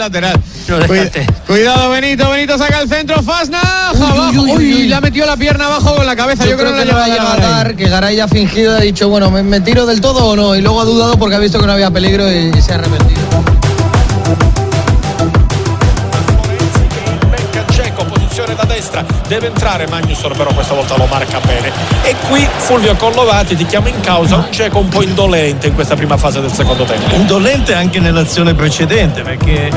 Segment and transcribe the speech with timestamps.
[0.00, 0.40] Lateral.
[1.46, 2.30] Cuidado, Benito.
[2.30, 3.22] Benito saca el centro.
[3.22, 3.60] Fasna.
[3.90, 4.42] Abajo.
[4.42, 6.46] Uy, le ha metido la pierna abajo con la cabeza.
[6.46, 9.30] Yo, creo que no le va a matar, que Garay ha fingido, ha dicho, bueno,
[9.30, 10.56] ¿me, me tiro del todo o no?
[10.56, 12.76] Y luego ha dudado porque ha visto que no había peligro y, y se ha
[12.76, 13.29] arrepentido.
[19.00, 21.72] Destra, deve entrare Magnusson però questa volta lo marca bene.
[22.02, 25.96] E qui Fulvio Collovati ti chiama in causa un Dzeko un po' indolente in questa
[25.96, 27.14] prima fase del secondo tempo.
[27.14, 29.70] Indolente anche nell'azione precedente perché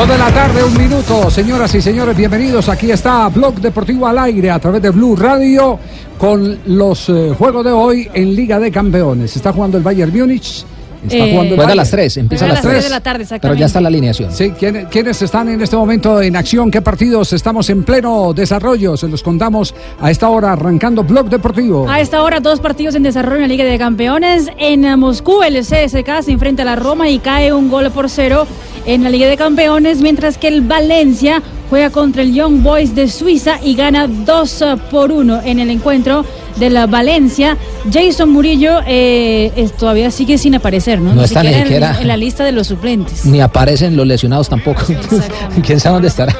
[0.00, 1.28] Dos de la tarde, un minuto.
[1.30, 2.70] Señoras y señores, bienvenidos.
[2.70, 5.78] Aquí está Blog Deportivo al aire a través de Blue Radio
[6.16, 9.36] con los eh, juegos de hoy en Liga de Campeones.
[9.36, 10.64] Está jugando el Bayern Múnich.
[11.04, 12.72] Está Eh, jugando juega a las 3, empieza a las tres.
[12.72, 12.84] 3.
[12.84, 14.32] de la tarde, Pero ya está la alineación.
[14.32, 16.70] Sí, ¿quién- ¿quiénes están en este momento en acción?
[16.70, 18.96] ¿Qué partidos estamos en pleno desarrollo?
[18.96, 21.88] Se los contamos a esta hora, arrancando Blog Deportivo.
[21.90, 24.48] A esta hora, dos partidos en desarrollo en la Liga de Campeones.
[24.58, 28.08] En eh, Moscú, el CSK se enfrenta a la Roma y cae un gol por
[28.10, 28.46] cero
[28.86, 33.08] en la Liga de Campeones, mientras que el Valencia juega contra el Young Boys de
[33.08, 36.24] Suiza y gana 2 eh, por 1 en el encuentro
[36.56, 37.56] de la Valencia.
[37.92, 41.14] Jason Murillo eh, es- todavía sigue sin aparecer, ¿no?
[41.14, 43.24] No está ni en- siquiera- en la lista de los suplentes.
[43.24, 44.82] Ni aparecen los lesionados tampoco.
[45.64, 46.34] ¿Quién sabe dónde estará?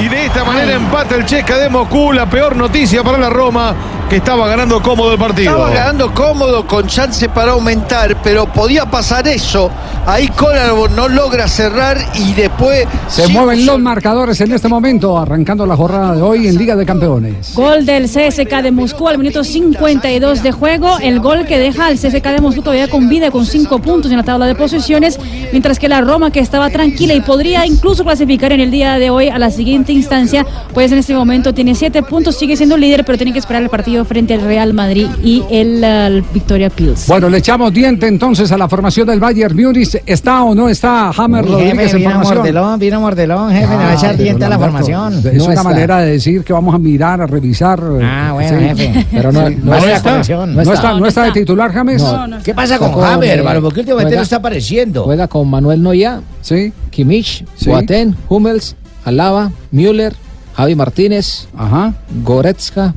[0.00, 2.12] Y de esta manera empata el Chesca de Moscú.
[2.12, 3.74] La peor noticia para la Roma,
[4.10, 5.52] que estaba ganando cómodo el partido.
[5.52, 9.70] Estaba ganando cómodo con chance para aumentar, pero podía pasar eso.
[10.04, 15.64] Ahí Kolarov no logra cerrar y después Se mueven los marcadores en este momento, arrancando
[15.64, 17.54] la jornada de hoy en Liga de Campeones.
[17.54, 20.98] Gol del CSK de Moscú al minuto 52 de juego.
[21.00, 24.16] El gol que deja al CSK de Moscú todavía con vida con 5 puntos en
[24.16, 25.20] la tabla de posiciones.
[25.52, 29.10] Mientras que la Roma, que estaba tranquila y podría incluso clasificar en el día de
[29.10, 30.44] hoy a la siguiente instancia,
[30.74, 33.68] pues en este momento tiene 7 puntos, sigue siendo líder, pero tiene que esperar el
[33.68, 37.06] partido frente al Real Madrid y el, el Victoria Pils.
[37.08, 40.00] Bueno, le echamos diente entonces a la formación del Bayern Múnich.
[40.06, 42.36] ¿Está o no está Hammer Uy, Rodríguez jefe, en vino formación?
[42.38, 45.12] mordelón, vino mordelón, jefe, le va a echar diente a la formación.
[45.18, 45.62] Es No una está.
[45.62, 47.80] manera de decir que vamos a mirar, a revisar.
[48.02, 48.64] Ah, bueno, sí.
[48.84, 49.06] jefe.
[49.10, 49.56] Pero no- Sí.
[49.62, 50.10] no es la está.
[50.10, 50.54] conexión.
[50.54, 52.02] No No está, no está de titular, James.
[52.44, 52.90] ¿Qué pasa con
[53.22, 53.60] eh, hermano?
[53.62, 55.04] ¿Por qué últimamente no está apareciendo?
[55.04, 56.72] Juega con Manuel Noya, sí.
[56.90, 57.70] Kimmich, Sí.
[57.70, 60.14] Boateng, Hummels, Alaba, Müller,
[60.54, 61.94] Javi Martínez, Ajá.
[62.24, 62.94] Goretzka,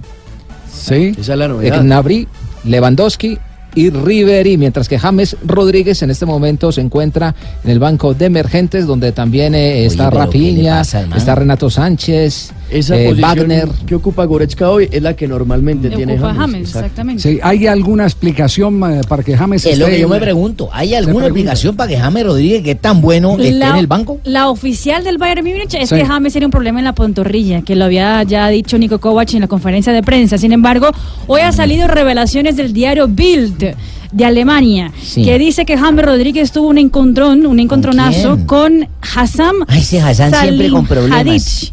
[0.73, 1.16] sí.
[1.17, 1.81] Esa es la novedad.
[1.81, 2.28] Gnabry,
[2.66, 3.38] Lewandowski
[3.75, 8.25] y Ribery, mientras que James Rodríguez en este momento se encuentra en el banco de
[8.25, 13.06] emergentes, donde también eh, está pero ¿qué le Rafinha, pasa, está Renato Sánchez, Esa eh,
[13.09, 13.69] posición Wagner.
[13.85, 16.61] que ocupa Goretzka hoy es la que normalmente Le tiene James.
[16.69, 17.22] Exactamente.
[17.22, 20.69] Sí, ¿Hay alguna explicación eh, para que James Es lo que yo me pregunto.
[20.73, 24.19] ¿Hay alguna explicación para que James Rodríguez, que es tan bueno, esté en el banco?
[24.23, 25.95] la oficial del Bayern Múnich es Sí.
[25.95, 29.34] que James tiene un problema en la pantorrilla, que lo había ya dicho Nico Kovac
[29.34, 30.38] en la conferencia de prensa.
[30.38, 30.90] Sin embargo,
[31.28, 33.75] hoy ha salido revelaciones del diario Bild
[34.11, 35.23] de Alemania, Sí.
[35.23, 38.45] que dice que James Rodríguez tuvo un encontrón, un encontronazo quién?
[38.45, 41.72] con Hassam Ay, ese Hassan siempre con problemas.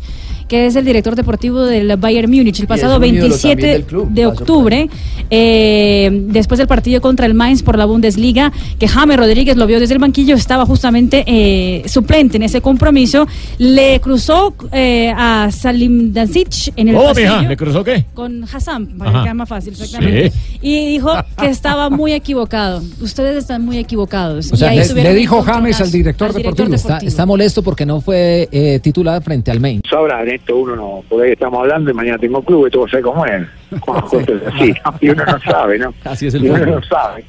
[0.50, 3.84] Que es el director deportivo del Bayern Múnich, el pasado un ídolo 27 también del
[3.84, 4.88] club, de octubre,
[5.30, 9.78] eh, después del partido contra el Mainz por la Bundesliga, que James Rodríguez lo vio
[9.78, 13.28] desde el banquillo, estaba justamente eh, suplente en ese compromiso,
[13.58, 17.48] le cruzó eh, a Salim Dazic en el ¿Cómo, pasillo mija?
[17.48, 18.04] ¿Le cruzó qué?
[18.12, 19.18] con Hassan, para Ajá.
[19.20, 20.32] que quede más fácil, exactamente.
[20.60, 22.82] Y dijo que estaba muy equivocado.
[23.00, 24.50] Ustedes están muy equivocados.
[24.52, 26.74] O sea, Y ahí le- dijo James al director al deportivo.
[26.74, 29.80] Está, está molesto porque no fue eh, titular frente al Main.
[29.92, 32.88] Ahora en esto uno no, por ahí estamos hablando y mañana tengo club y todo
[32.88, 33.46] sé cómo es.
[33.80, 34.94] Cosas así, ¿no?
[35.00, 35.94] y uno no sabe, ¿no?
[36.04, 37.24] Así es el y uno no sabe.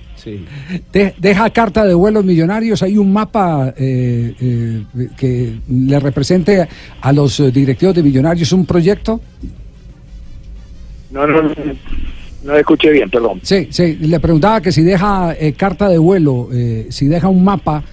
[0.93, 4.83] De- deja carta de vuelos millonarios, hay un mapa eh, eh,
[5.17, 6.67] que le represente
[7.01, 9.19] a los eh, directivos de millonarios un proyecto.
[11.11, 11.51] No, no, no,
[12.43, 13.39] no escuché bien, perdón.
[13.43, 17.43] Sí, sí, le preguntaba que si deja eh, carta de vuelo, eh, si deja un
[17.43, 17.83] mapa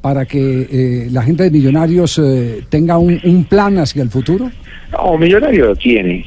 [0.00, 4.50] para que eh, la gente de Millonarios eh, tenga un, un plan hacia el futuro?
[4.92, 6.24] No, Millonario lo tiene.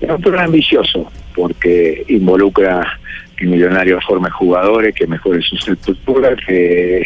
[0.00, 2.98] Es un plan ambicioso porque involucra
[3.36, 7.04] que Millonario forme jugadores, que mejore su estructura, que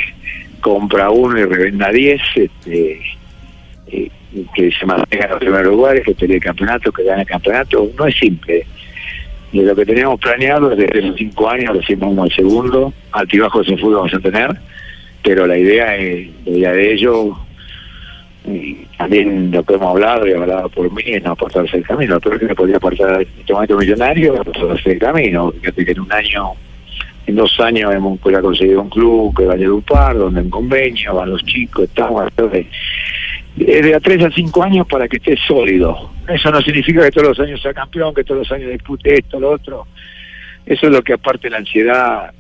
[0.61, 3.01] compra uno y revenda diez, este,
[3.87, 7.91] que se mantenga en los primeros lugares, que pelee el campeonato, que gane el campeonato.
[7.99, 8.67] No es simple.
[9.53, 13.79] Y lo que teníamos planeado desde los cinco años, recién vamos al segundo, altibajos en
[13.79, 14.51] fútbol vamos a tener,
[15.23, 17.39] pero la idea es, la idea de ello,
[18.55, 22.21] y también lo que hemos hablado y hablado por mí, es no apartarse del camino.
[22.21, 25.53] Peor que me podría apartar en este momento millonario es apartarse del camino.
[25.53, 26.53] Fíjate que en un año,
[27.27, 31.15] en dos años hemos podido conseguir un club que vaya a Dupar, donde en convenio
[31.15, 36.11] van los chicos, estamos de a tres a cinco años para que esté sólido.
[36.29, 39.41] Eso no significa que todos los años sea campeón, que todos los años dispute esto,
[39.41, 39.87] lo otro.
[40.65, 42.31] Eso es lo que aparte la ansiedad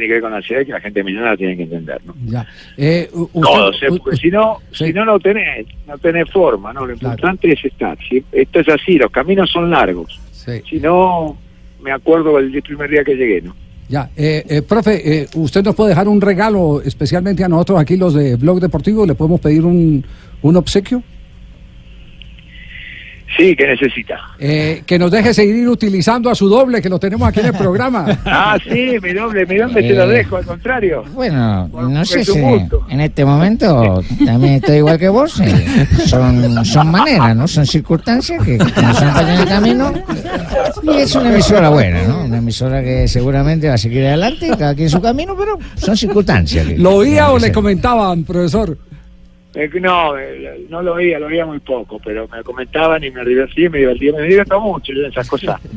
[0.00, 2.14] tiene que ver con la ansiedad y que la gente millonaria tiene que entender, ¿no?
[2.26, 2.46] Ya.
[2.76, 6.72] Eh, usted- Todo, se- u- porque si no, si no, no tenés, no tenés forma,
[6.72, 6.84] ¿no?
[6.86, 7.96] Lo importante es estar.
[8.08, 10.20] Si- esto es así, los caminos son largos.
[10.68, 11.36] Si no,
[11.82, 13.56] me acuerdo el primer día que llegué, ¿no?
[13.88, 17.96] Ya, eh, eh, profe, eh, usted nos puede dejar un regalo especialmente a nosotros aquí
[17.96, 20.04] los de Blog Deportivo, le podemos pedir un,
[20.42, 21.02] un obsequio.
[23.36, 24.18] Sí, que necesita.
[24.38, 27.52] Eh, que nos deje seguir utilizando a su doble, que lo tenemos aquí en el
[27.58, 28.06] programa.
[28.24, 31.02] Ah, sí, mi doble, mi doble se Eh, lo dejo, al contrario.
[31.12, 32.86] Bueno, no sé si gusto.
[32.88, 35.40] en este momento también estoy igual que vos.
[35.40, 37.48] eh, Son, son maneras, ¿no?
[37.48, 39.92] Son circunstancias que nos acompañan en el camino.
[40.84, 42.24] Y es una emisora buena, ¿no?
[42.24, 46.66] Una emisora que seguramente va a seguir adelante, cada quien su camino, pero son circunstancias.
[46.66, 48.78] que- ¿Lo oía o le comentaban, profesor?
[49.58, 53.24] Eh, no, eh, no lo oía, lo oía muy poco, pero me comentaban y me
[53.24, 55.58] divertí, me divertí, me divierto mucho yo en esas cosas.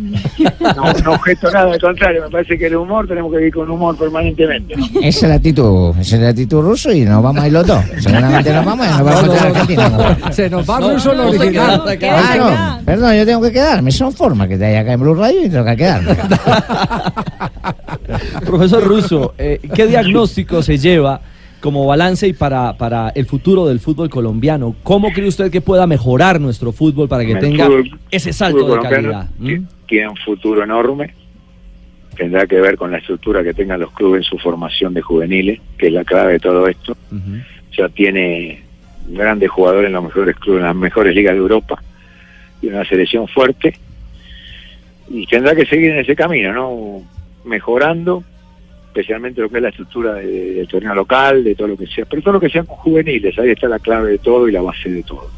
[0.59, 3.69] No, no objeto nada, al contrario, me parece que el humor tenemos que vivir con
[3.69, 4.75] humor permanentemente.
[4.75, 4.85] ¿no?
[5.01, 7.65] Esa es la actitud, esa es la actitud ruso y nos vamos a ir los
[7.65, 7.83] dos.
[7.97, 10.17] Seguramente nos vamos y nos vamos a encontrar Argentina.
[10.31, 11.81] Se nos va No, ruso no lo original.
[12.03, 13.91] Ah, no, perdón, yo tengo que quedarme.
[13.91, 16.15] Son formas que te hay acá en Blue Radio y tengo que quedarme.
[18.45, 21.21] Profesor Russo, eh, ¿qué diagnóstico se lleva
[21.61, 24.75] como balance y para, para el futuro del fútbol colombiano?
[24.83, 28.75] ¿Cómo cree usted que pueda mejorar nuestro fútbol para que El tenga fútbol- ese salto
[28.75, 29.27] de calidad?
[29.37, 29.45] ¿Mm?
[29.47, 31.13] ti- Tiene un futuro enorme.
[32.15, 35.59] Tendrá que ver con la estructura que tengan los clubes en su formación de juveniles,
[35.77, 36.95] que es la clave de todo esto.
[37.77, 38.61] Ya tiene
[39.07, 41.81] grandes jugadores en los mejores clubes, en las mejores ligas de Europa,
[42.61, 43.73] y una selección fuerte.
[45.09, 47.01] Y tendrá que seguir en ese camino, ¿no?
[47.45, 48.23] Mejorando,
[48.89, 52.05] especialmente lo que es la estructura de- del torneo local, de todo lo que sea,
[52.05, 54.89] pero todo lo que sean juveniles, ahí está la clave de todo y la base
[54.89, 55.29] de todo.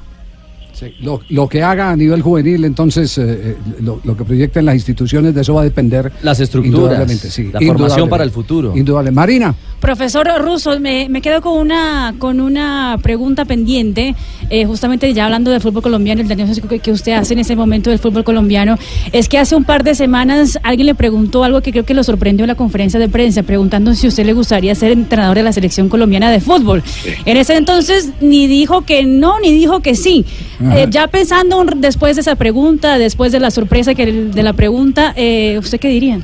[0.73, 4.65] Sí, lo, lo que haga a nivel juvenil, entonces, eh, eh, lo, lo que proyecten
[4.65, 6.11] las instituciones, de eso va a depender.
[6.23, 8.75] Las estructuras, indudablemente, sí, la formación para el futuro.
[8.75, 9.11] Indudable.
[9.11, 9.53] Marina.
[9.79, 14.15] Profesor Russo, me, me quedo con una con una pregunta pendiente,
[14.49, 17.55] eh, justamente ya hablando del fútbol colombiano, el diagnóstico que, que usted hace en ese
[17.55, 18.77] momento del fútbol colombiano,
[19.11, 22.03] es que hace un par de semanas alguien le preguntó algo que creo que lo
[22.03, 25.51] sorprendió en la conferencia de prensa, preguntando si usted le gustaría ser entrenador de la
[25.51, 26.83] selección colombiana de fútbol.
[27.25, 30.25] En ese entonces ni dijo que no, ni dijo que sí.
[30.63, 35.13] Eh, ya pensando después de esa pregunta, después de la sorpresa que de la pregunta,
[35.15, 36.19] eh, ¿usted qué diría?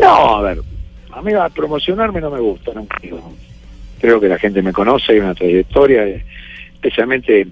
[0.00, 0.58] No, a ver,
[1.12, 3.20] a mí a promocionarme no me gusta, no creo.
[4.00, 6.24] Creo que la gente me conoce, hay una trayectoria, eh,
[6.72, 7.46] especialmente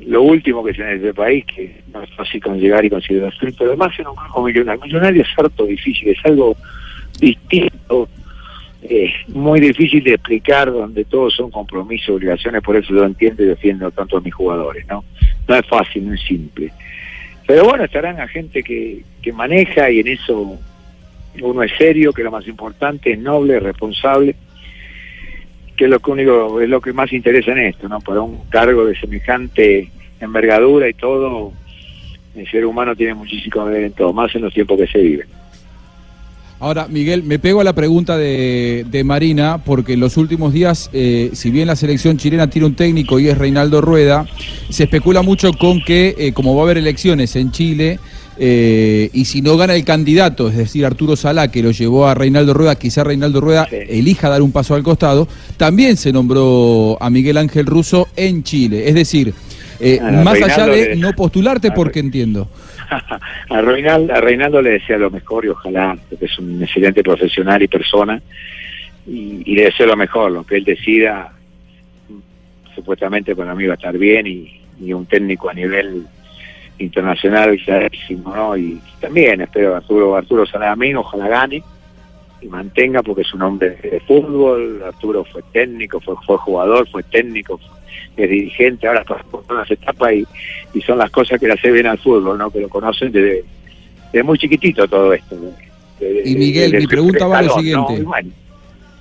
[0.00, 3.22] lo último que en este país, que no es fácil con llegar y conseguir
[3.56, 4.82] pero además en un grupo millonario.
[4.82, 6.56] Millonario es harto difícil, es algo
[7.20, 8.08] distinto,
[8.82, 13.46] eh, muy difícil de explicar, donde todos son compromisos, obligaciones, por eso yo entiendo y
[13.46, 15.04] defiendo tanto a mis jugadores, ¿no?
[15.46, 16.72] No es fácil, no es simple.
[17.46, 20.58] Pero bueno, estarán a gente que, que maneja y en eso
[21.40, 24.34] uno es serio, que lo más importante, es noble, es responsable,
[25.76, 28.00] que es lo que único, es lo que más interesa en esto, ¿no?
[28.00, 31.52] Para un cargo de semejante envergadura y todo,
[32.34, 34.98] el ser humano tiene muchísimo que ver en todo, más en los tiempos que se
[34.98, 35.41] viven.
[36.62, 40.90] Ahora, Miguel, me pego a la pregunta de, de Marina, porque en los últimos días,
[40.92, 44.28] eh, si bien la selección chilena tiene un técnico y es Reinaldo Rueda,
[44.70, 47.98] se especula mucho con que, eh, como va a haber elecciones en Chile,
[48.38, 52.14] eh, y si no gana el candidato, es decir, Arturo Salá, que lo llevó a
[52.14, 55.26] Reinaldo Rueda, quizá Reinaldo Rueda elija dar un paso al costado,
[55.56, 58.88] también se nombró a Miguel Ángel Russo en Chile.
[58.88, 59.34] Es decir,
[59.84, 62.48] eh, Ah, más allá de no postularte, porque entiendo.
[63.50, 67.62] a Reinaldo, a Reinaldo le desea lo mejor y ojalá, porque es un excelente profesional
[67.62, 68.20] y persona,
[69.06, 71.32] y, y le deseo lo mejor, lo que él decida,
[72.74, 76.04] supuestamente para mí va a estar bien, y, y un técnico a nivel
[76.78, 78.56] internacional clarísimo, ¿no?
[78.56, 81.62] Y también espero a Arturo, Arturo Salamín, ojalá gane,
[82.42, 87.02] y mantenga porque es un hombre de fútbol, Arturo fue técnico, fue, fue jugador, fue
[87.04, 87.60] técnico,
[88.16, 90.26] es dirigente, ahora pasó por todas las etapas y,
[90.74, 92.50] y son las cosas que le hace bien al fútbol, ¿no?
[92.50, 93.44] Que lo conocen desde,
[94.12, 95.36] desde muy chiquitito todo esto.
[96.24, 98.02] Y Miguel, mi pregunta va a lo siguiente.
[98.02, 98.30] Bueno,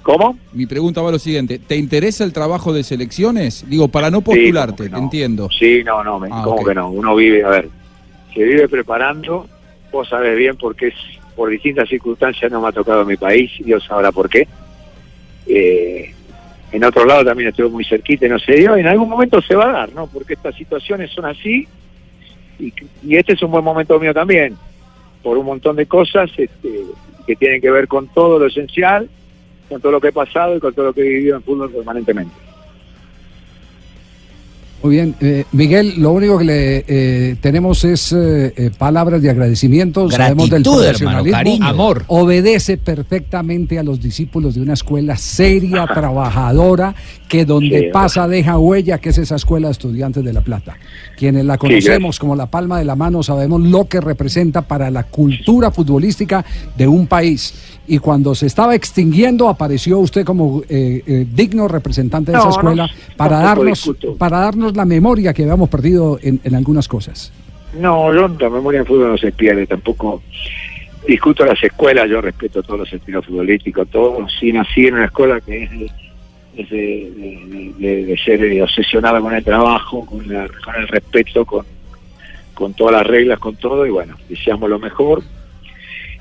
[0.03, 0.37] ¿Cómo?
[0.53, 1.59] Mi pregunta va a lo siguiente.
[1.59, 3.65] ¿Te interesa el trabajo de selecciones?
[3.67, 5.47] Digo, para no postularte, te entiendo.
[5.57, 6.89] Sí, no, no, me, Ah, ¿cómo que no?
[6.89, 7.69] Uno vive, a ver,
[8.33, 9.47] se vive preparando,
[9.91, 10.95] vos sabés bien porque es,
[11.35, 14.47] por distintas circunstancias no me ha tocado mi país, Dios sabrá por qué.
[15.47, 16.13] Eh,
[16.71, 19.55] en otro lado también estuve muy cerquita y no se dio, en algún momento se
[19.55, 20.07] va a dar, ¿no?
[20.07, 21.67] Porque estas situaciones son así,
[22.59, 22.73] y,
[23.03, 24.55] y este es un buen momento mío también,
[25.21, 26.69] por un montón de cosas este,
[27.25, 29.09] que tienen que ver con todo lo esencial,
[29.67, 31.71] con todo lo que he pasado y con todo lo que he vivido en fútbol
[31.71, 32.50] permanentemente.
[34.83, 39.29] Muy bien, eh, Miguel, lo único que le eh, tenemos es eh, eh, palabras de
[39.29, 40.09] agradecimiento.
[40.09, 41.37] Sabemos del Gratitud, hermano, profesionalismo.
[41.37, 41.65] cariño.
[41.67, 42.03] Amor.
[42.07, 46.95] Obedece perfectamente a los discípulos de una escuela seria, trabajadora,
[47.27, 50.77] que donde Sí, pasa deja huella, que es esa escuela de estudiantes de La Plata.
[51.15, 55.03] Quienes la conocemos como la palma de la mano sabemos lo que representa para la
[55.03, 56.43] cultura futbolística
[56.75, 57.53] de un país.
[57.87, 62.49] Y cuando se estaba extinguiendo, apareció usted como eh, eh, digno representante de No, esa
[62.49, 67.31] no, escuela para darnos para darnos la memoria que habíamos perdido en, en algunas cosas.
[67.79, 70.21] No, yo la memoria en fútbol no se pierde, tampoco
[71.07, 75.39] discuto las escuelas, yo respeto todos los estilos futbolísticos, todos, sí nací en una escuela
[75.41, 75.85] que es de,
[76.57, 81.45] es de, de- de- de ser obsesionada con el trabajo, con, la- con el respeto,
[81.45, 81.65] con,
[82.53, 85.23] con todas las reglas, con todo, y bueno, deseamos lo mejor,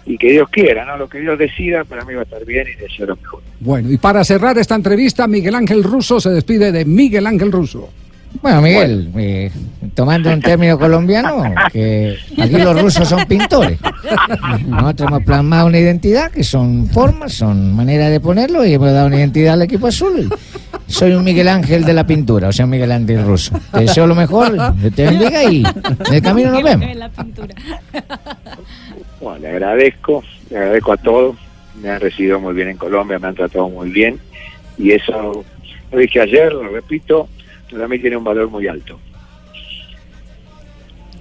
[0.07, 0.97] y que Dios quiera, ¿no?
[0.97, 3.43] Lo que Dios decida, para mí va a estar bien y deseo lo mejor.
[3.61, 7.91] Bueno, y para cerrar esta entrevista, Miguel Ángel Russo se despide de Miguel Ángel Russo.
[8.43, 9.51] Bueno, Miguel, eh,
[9.95, 13.79] tomando un término colombiano, que aquí los rusos son pintores.
[14.67, 19.09] Nosotros hemos plasmado una identidad que son formas, son maneras de ponerlo y hemos dado
[19.09, 20.33] una identidad al equipo azul.
[20.87, 23.59] Soy un Miguel Ángel de la pintura, o sea, un Miguel Ángel ruso.
[23.73, 24.57] Te deseo lo mejor,
[24.95, 26.87] te bendiga y en el camino nos vemos.
[29.21, 31.37] Bueno, le agradezco, le agradezco a todos,
[31.83, 34.19] me han recibido muy bien en Colombia, me han tratado muy bien
[34.79, 35.45] y eso
[35.93, 37.29] lo dije ayer, lo repito,
[37.71, 38.99] para mí tiene un valor muy alto.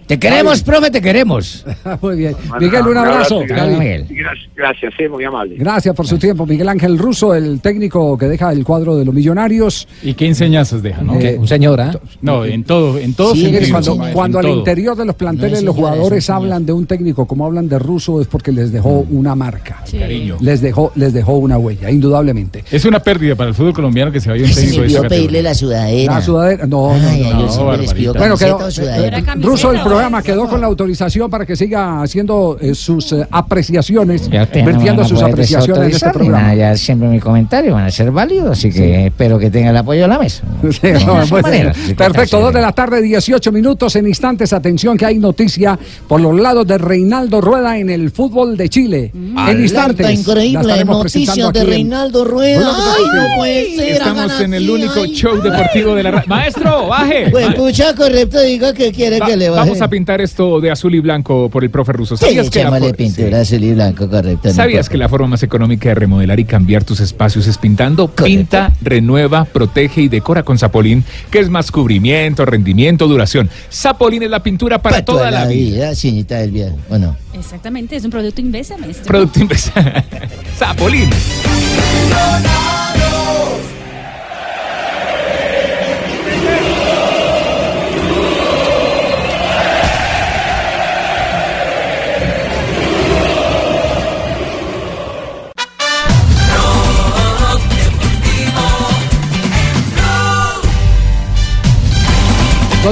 [0.10, 1.64] Te queremos, profe, te queremos.
[2.02, 2.36] Muy bien.
[2.60, 3.42] Miguel, un abrazo.
[3.48, 4.08] Gracias, Miguel.
[4.10, 5.56] Gracias, gracias, eh, muy amable.
[5.56, 9.14] Gracias por su tiempo, Miguel Ángel Russo, el técnico que deja el cuadro de los
[9.14, 9.88] millonarios.
[10.02, 11.14] ¿Y qué enseñanzas deja, no?
[11.20, 11.92] Eh, Un señor, ¿ah?
[12.24, 13.70] No, en todo, en todo Sí, sentido.
[13.72, 14.58] cuando, maestro, cuando en al todo.
[14.60, 18.26] interior de los planteles los jugadores hablan de un técnico como hablan de Russo es
[18.26, 19.84] porque les dejó una marca.
[19.92, 20.38] Cariño.
[20.42, 22.64] Les dejó, les dejó una huella, indudablemente.
[22.72, 25.44] Es una pérdida para el fútbol colombiano que se vaya un técnico de esa pedirle
[25.44, 25.44] categoría.
[25.44, 26.14] la sudadera.
[26.16, 29.80] La sudadera, no, no, Ay, no, no, siempre les pido Bueno, quedó, eh, Russo, el
[30.00, 35.22] programa quedó con la autorización para que siga haciendo eh, sus eh, apreciaciones, vertiendo sus
[35.22, 36.42] apreciaciones en este programa.
[36.42, 39.78] nada, ya siempre mis comentarios van a ser válidos, así que espero que tenga el
[39.78, 40.44] apoyo de la mesa.
[40.80, 41.74] Sí, no, pues, manera.
[41.98, 44.54] perfecto, dos de la tarde, 18 minutos en instantes.
[44.54, 45.78] Atención que hay noticia
[46.08, 49.12] por los lados de Reinaldo Rueda en el fútbol de Chile.
[49.14, 50.06] en instantes.
[50.06, 52.72] Alerta increíble, noticias de Reinaldo Rueda.
[52.72, 53.90] Ay, no puede ser.
[53.94, 55.14] Estamos en el único ay.
[55.16, 56.24] show deportivo de la.
[56.28, 57.30] Maestro, baje.
[57.32, 59.62] Pues pucha, correcto, diga que quiere Va- que le baje.
[59.70, 62.18] Vamos a pintar esto de azul y blanco por el profe ruso.
[62.18, 64.52] Sí, ¿Sabías que la pintura azul y blanco, correcto.
[64.52, 68.08] ¿Sabías que la forma más económica de remodelar y cambiar tus espacios es pintando?
[68.10, 73.50] Pinta, renueva, protege y decora con Zapolín, que es más cubrimiento, rendimiento, duración.
[73.72, 75.96] Zapolín es la pintura para, Pa' toda, la vida.
[75.96, 77.16] señorita del bien, ¿o no?
[77.34, 79.06] Exactamente, es un producto Invesa, maestro.
[79.06, 79.72] Producto Invesa.
[80.58, 81.10] Zapolín.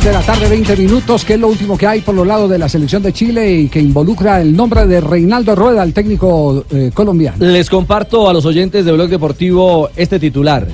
[0.04, 2.60] De la tarde, 20 minutos, que es lo último que hay por los lados de
[2.60, 6.92] la selección de Chile y que involucra el nombre de Reinaldo Rueda, el técnico eh,
[6.94, 7.44] colombiano.
[7.44, 10.68] Les comparto a los oyentes de Blog Deportivo este titular.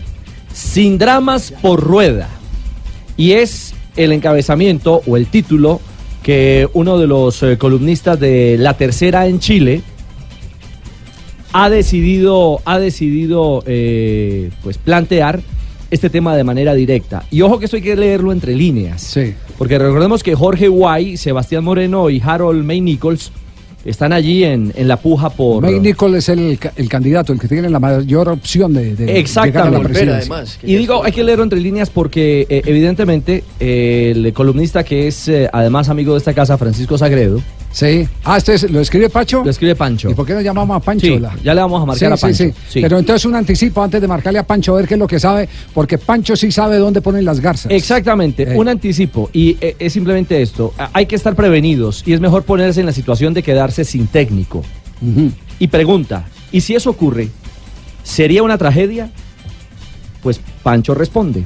[0.53, 2.27] Sin dramas por rueda.
[3.15, 5.79] Y es el encabezamiento o el título
[6.21, 9.83] que uno de los eh, columnistas de La Tercera en Chile
[11.53, 15.39] ha decidido, ha decidido eh, pues plantear
[15.93, 17.23] este tema de manera directa.
[17.31, 19.01] Y ojo que esto hay que leerlo entre líneas.
[19.01, 19.33] Sí.
[19.57, 23.31] Porque recordemos que Jorge Guay, Sebastián Moreno y Harold May Nichols
[23.85, 25.61] están allí en, en la puja por...
[25.61, 29.09] May Nicol es el, el candidato, el que tiene la mayor opción de, de llegar
[29.09, 29.89] a la Exactamente.
[29.89, 30.45] presidencia.
[30.63, 35.27] Y digo, hay que leerlo entre líneas porque eh, evidentemente eh, el columnista que es
[35.27, 37.41] eh, además amigo de esta casa, Francisco Sagredo,
[37.73, 38.07] Sí.
[38.23, 39.43] Ah, este es- lo escribe Pacho.
[39.43, 40.07] Lo escribe Pancho.
[40.09, 41.07] ¿Y por qué no llamamos a Pancho?
[41.07, 42.43] Sí, ya le vamos a marcar Sí, a Pancho.
[42.43, 42.53] sí.
[42.69, 42.81] Sí.
[42.81, 45.19] Pero entonces un anticipo antes de marcarle a Pancho a ver qué es lo que
[45.19, 47.71] sabe, porque Pancho sí sabe dónde ponen las garzas.
[47.71, 48.57] Exactamente, Eh.
[48.57, 49.31] un anticipo.
[49.33, 50.71] Y eh, es simplemente esto.
[50.93, 54.63] Hay que estar prevenidos y es mejor ponerse en la situación de quedarse sin técnico.
[55.59, 57.29] Y pregunta, ¿y si eso ocurre?
[58.03, 59.09] ¿Sería una tragedia?
[60.21, 61.43] Pues Pancho responde.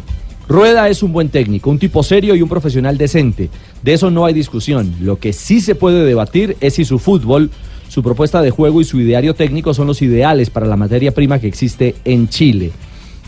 [0.48, 3.50] Rueda es un buen técnico, un tipo serio y un profesional decente.
[3.84, 4.96] De eso no hay discusión.
[5.02, 7.52] Lo que sí se puede debatir es si su fútbol,
[7.90, 11.40] su propuesta de juego y su ideario técnico son los ideales para la materia prima
[11.40, 12.72] que existe en Chile.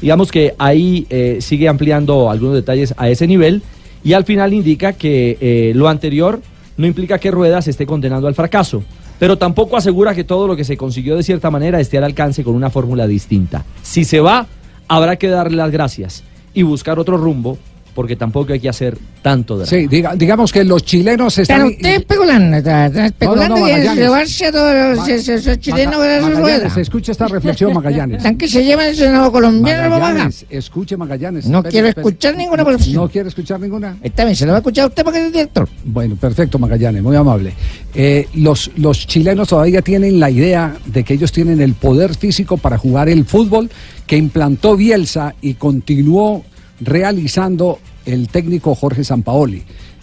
[0.01, 3.63] Digamos que ahí eh, sigue ampliando algunos detalles a ese nivel
[4.01, 6.41] y al final indica que eh, lo anterior
[6.77, 8.81] no implica que Rueda se esté condenando al fracaso,
[9.19, 12.45] pero tampoco asegura que todo lo que se consiguió de cierta manera esté al alcance
[12.45, 13.65] con una fórmula distinta.
[13.81, 14.47] Si se va,
[14.87, 17.57] habrá que darle las gracias y buscar otro rumbo,
[17.95, 19.69] porque tampoco hay que hacer tanto drama.
[19.69, 21.57] Sí, diga- digamos que los chilenos están.
[21.63, 23.95] Pero usted especulando, está, está especulando No, no, Magallanes.
[23.97, 26.81] llevarse a todos los, esos- esos chilenos Maga- a su Magallanes, rueda.
[26.81, 28.17] escuche esta reflexión, Magallanes.
[28.17, 31.47] Están que se llevan ese nuevo colombiano, vamos a Magallanes, escuche Magallanes.
[31.47, 32.07] No Espere, quiero espere.
[32.07, 32.95] escuchar ninguna No- profesión.
[32.95, 33.97] No quiere escuchar ninguna.
[34.01, 35.67] Está bien, se lo va a escuchar a usted porque es director.
[35.83, 37.53] Bueno, perfecto, Magallanes, muy amable.
[37.93, 42.55] Eh, los, los chilenos todavía tienen la idea de que ellos tienen el poder físico
[42.55, 43.69] para jugar el fútbol
[44.09, 46.43] que implantó Bielsa y continuó
[46.81, 49.61] realizando el técnico Jorge Sampaoli.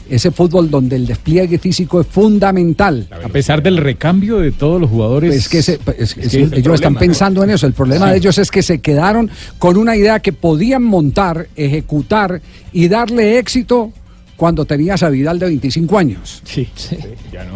[0.09, 3.09] Ese fútbol donde el despliegue físico es fundamental.
[3.25, 5.35] A pesar del recambio de todos los jugadores.
[5.35, 7.67] Es que, se- es- es es- que es el ellos están pensando en eso.
[7.67, 8.13] El problema Sí.
[8.13, 12.41] de ellos es que se quedaron con una idea que podían montar, ejecutar
[12.73, 13.91] y darle éxito
[14.37, 16.43] cuando tenías a Vidal de 25 años.
[16.45, 16.69] Sí,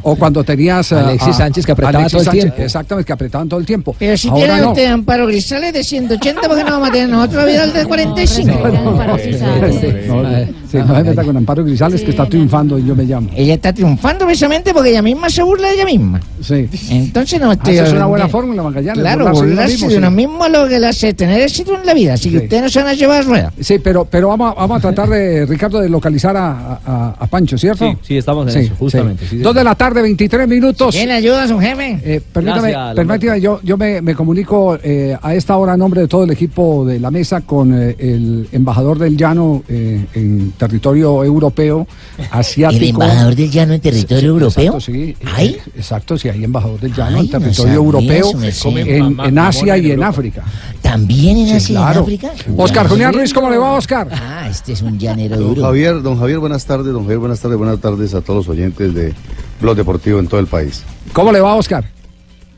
[0.02, 2.62] O cuando tenías a Alexis Sánchez, que apretaba Alexis todo el Sánchez, tiempo.
[2.62, 3.94] Exactamente, que apretaban todo el tiempo.
[3.98, 4.68] Pero si Ahora tiene no.
[4.70, 7.84] usted Amparo Grisales de 180, ¿por qué no vamos a tener nosotros a Vidal de
[7.84, 8.68] 45?
[8.68, 13.28] No, sí, no se meta con Amparo Grisales, que está triunfando y yo me llamo.
[13.34, 16.20] Ella está triunfando precisamente porque ella misma se burla de ella misma.
[16.40, 16.68] Sí.
[16.90, 17.74] Entonces no Ah, estoy...
[17.74, 19.00] esa es una buena fórmula, Magallanes.
[19.00, 20.52] Claro, burlarse de uno mismo, sí.
[20.52, 22.14] lo que le hace tener éxito en la vida.
[22.14, 22.44] Así que Sí.
[22.44, 23.52] ustedes no se van a llevar a rueda.
[23.60, 27.26] Sí, pero, pero vamos, a, vamos a tratar de, Ricardo, de localizar a, a- a
[27.26, 27.90] Pancho, ¿cierto?
[27.90, 30.94] Sí, sí, estamos en eso, justamente, sí, Dos de la tarde, 23 minutos.
[30.94, 31.98] ¿Quién le ayuda a su jefe?
[32.04, 36.00] Eh, permítame, Gracias, permítame, yo, yo me, me comunico eh, a esta hora a nombre
[36.02, 40.52] de todo el equipo de la mesa con eh, el embajador del llano eh, en
[40.58, 41.86] territorio europeo,
[42.30, 42.82] asiático.
[42.82, 44.74] ¿El embajador del llano en territorio europeo?
[44.74, 45.16] Exacto, sí.
[45.34, 45.48] ¿Hay?
[45.48, 49.76] Eh, Exacto, sí, hay embajador del llano Ay, en territorio europeo, eso, en, en Asia
[49.78, 50.44] y en África.
[50.82, 52.00] ¿También en Sí, Asia y en claro.
[52.02, 52.30] África?
[52.56, 54.08] Oscar Julián Ruiz, ¿cómo le va, Oscar?
[54.12, 55.62] Ah, este es un llanero Don duro.
[55.62, 58.94] Javier, don Javier, buenas tardes, don Javier, buenas tardes, buenas tardes a todos los oyentes
[58.94, 59.14] de
[59.60, 60.82] Blog Deportivo en todo el país.
[61.12, 61.84] ¿Cómo le va, Oscar?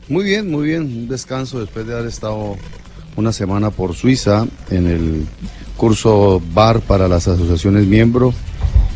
[0.09, 2.55] Muy bien, muy bien, un descanso después de haber estado
[3.15, 5.25] una semana por Suiza en el
[5.77, 8.35] curso BAR para las asociaciones miembros.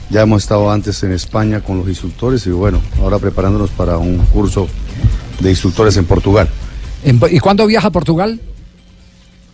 [0.10, 4.18] Ya hemos estado antes en España con los instructores y bueno, ahora preparándonos para un
[4.28, 4.68] curso
[5.40, 6.48] de instructores en Portugal.
[7.30, 8.40] ¿Y cuándo viaja a Portugal?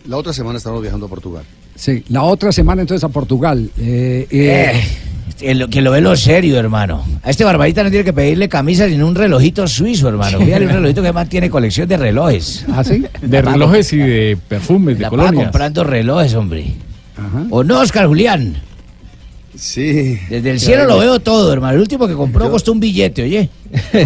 [0.06, 1.44] La otra semana estamos viajando a Portugal.
[1.74, 3.70] Sí, la otra semana entonces a Portugal.
[3.78, 4.82] Eh, eh, Eh,
[5.38, 7.04] que lo- que lo ve lo serio, hermano.
[7.22, 10.38] A este barbarita no tiene que pedirle camisa sino un relojito suizo, hermano.
[10.38, 12.64] Fíjale, un relojito que además tiene colección de relojes.
[12.72, 13.04] ¿Ah, sí?
[13.22, 15.44] De relojes y de perfumes, de La paga colonias.
[15.46, 16.66] comprando relojes, hombre.
[17.50, 18.54] ¿O no, Oscar Julián?
[19.56, 20.18] Sí.
[20.28, 21.74] Desde el cielo lo veo todo, hermano.
[21.74, 23.48] El último que compró costó un billete, oye.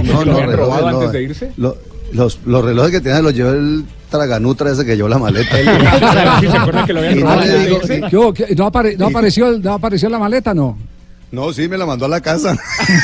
[0.05, 0.99] No, no, habían robado relojes, no.
[0.99, 1.53] antes de irse?
[1.57, 1.77] Lo-
[2.13, 5.57] los, los relojes que tenía los llevó el traganutra ese que llevó la maleta.
[5.57, 10.19] ¿se acuerdan que lo habían no robado de no, apare- no apareció, ¿No apareció la
[10.19, 10.77] maleta, no?
[11.31, 12.57] No, sí, me la mandó a la casa.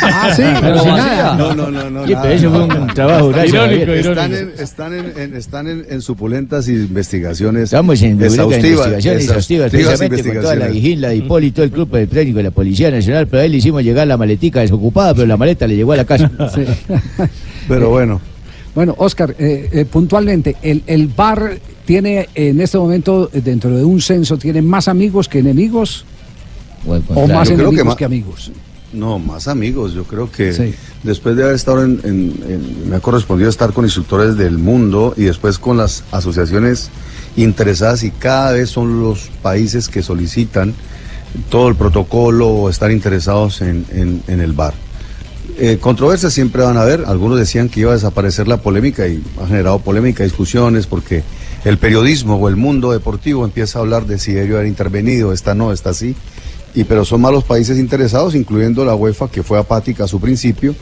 [0.02, 1.36] Ah, sí, pero sin nada.
[1.36, 2.06] No, no, no, no.
[2.06, 3.92] Nada, pero eso fue un trabajo gracias, Irónico.
[3.92, 4.50] Están, irónico.
[4.56, 7.64] en, están, en, en- están en, en supulentas investigaciones.
[7.64, 10.72] Estamos en exhaustivas, investigaciones exhaustivas, precisamente con toda la investigaciones.
[10.72, 13.58] vigilia, de Hipólito, el club de técnico de la Policía Nacional, pero a él le
[13.58, 16.30] hicimos llegar la maletica desocupada, pero la maleta le llegó a la casa.
[16.54, 16.64] Sí.
[17.68, 18.20] Pero bueno,
[18.74, 23.84] Bueno, Oscar, eh, eh, puntualmente, el, el bar tiene en este momento, eh, dentro de
[23.84, 26.04] un censo, tiene más amigos que enemigos
[26.86, 27.34] O al o contrario.
[27.34, 28.52] más Yo creo que amigos.
[28.92, 29.92] no, más amigos.
[29.94, 30.74] Yo creo que Sí.
[31.02, 35.14] después de haber estado en, en- en- Me ha correspondido estar con instructores del mundo
[35.16, 36.90] y después con las asociaciones
[37.36, 40.74] interesadas y cada vez son los países que solicitan
[41.50, 44.74] todo el protocolo o estar interesados en, en- en el bar.
[45.58, 47.04] Eh, controversias siempre van a haber.
[47.06, 51.22] Algunos decían que iba a desaparecer la polémica y ha generado polémica, discusiones, porque
[51.64, 55.54] el periodismo o el mundo deportivo empieza a hablar de si debió haber intervenido, esta
[55.54, 56.14] no, esta sí.
[56.74, 60.20] Y, pero son más los países interesados, incluyendo la UEFA, que fue apática a su
[60.20, 60.74] principio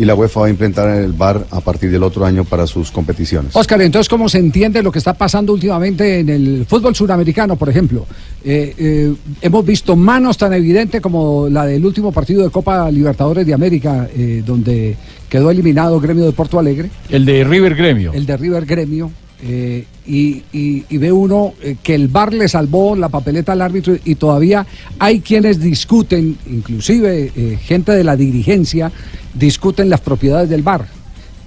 [0.00, 2.90] y la UEFA va a implementar el VAR a partir del otro año para sus
[2.90, 3.54] competiciones.
[3.54, 7.68] Oscar, entonces, ¿cómo se entiende lo que está pasando últimamente en el fútbol suramericano, por
[7.68, 8.06] ejemplo?
[8.42, 13.46] Eh, eh, hemos visto manos tan evidentes como la del último partido de Copa Libertadores
[13.46, 14.96] de América, eh, donde
[15.28, 16.88] quedó eliminado el Gremio de Porto Alegre.
[17.10, 18.14] El de River Gremio.
[18.14, 19.10] El de River Gremio.
[19.42, 23.62] Eh, y, y- y ve uno eh, que el VAR le salvó la papeleta al
[23.62, 24.66] árbitro y todavía
[24.98, 28.90] hay quienes discuten, inclusive eh, gente de la dirigencia,
[29.34, 30.86] discuten las propiedades del VAR.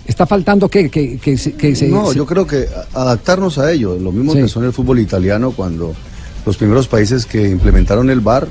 [0.08, 3.72] ¿Está faltando que, que, que se, que se- no, se- yo creo que adaptarnos a
[3.72, 4.40] ello, lo mismo Sí.
[4.40, 5.94] que son el fútbol italiano cuando
[6.46, 8.48] los primeros países que implementaron el VAR,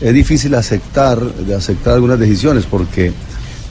[0.00, 3.12] es difícil aceptar, de aceptar algunas decisiones porque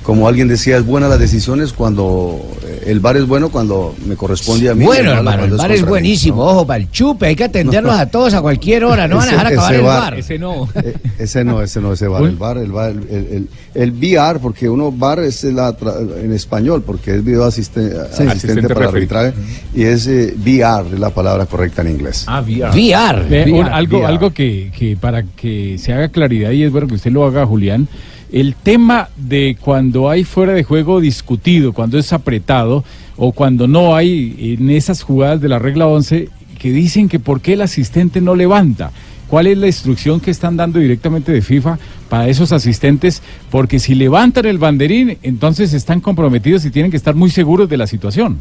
[0.03, 4.15] como alguien decía, es buena las decisiones cuando eh, el VAR es bueno cuando me
[4.15, 4.83] corresponde a mí.
[4.85, 6.43] Bueno, hermano, el bar es mí, buenísimo.
[6.43, 6.49] ¿no?
[6.49, 9.07] Ojo, para el chupe, hay que atenderlos a todos a cualquier hora.
[9.07, 10.13] No van a Ese- dejar acabar ese el bar.
[10.19, 10.69] Ese no.
[10.75, 13.91] Eh, ese no, ese no, ese VAR, el VAR, el VAR, el, el, el- el
[13.91, 18.61] VR, porque uno VAR es la tra- en español, porque es video asiste- asistente, Asistente
[18.67, 18.97] para referee.
[18.97, 19.33] arbitraje,
[19.73, 22.25] y es eh, VR, es la palabra correcta en inglés.
[22.27, 22.71] Ah, VR.
[22.71, 23.21] VR.
[23.51, 23.69] Un- VR.
[23.73, 24.07] algo VR.
[24.07, 27.45] algo que, que para que se haga claridad y es bueno que usted lo haga,
[27.45, 27.87] Julián.
[28.33, 32.83] El tema de cuando hay fuera de juego discutido, cuando es apretado
[33.15, 37.41] o cuando no hay en esas jugadas de la regla 11 que dicen que por
[37.41, 38.91] qué el asistente no levanta.
[39.27, 41.77] ¿Cuál es la instrucción que están dando directamente de FIFA
[42.09, 43.21] para esos asistentes?
[43.51, 47.77] Porque si levantan el banderín, entonces están comprometidos y tienen que estar muy seguros de
[47.77, 48.39] la situación.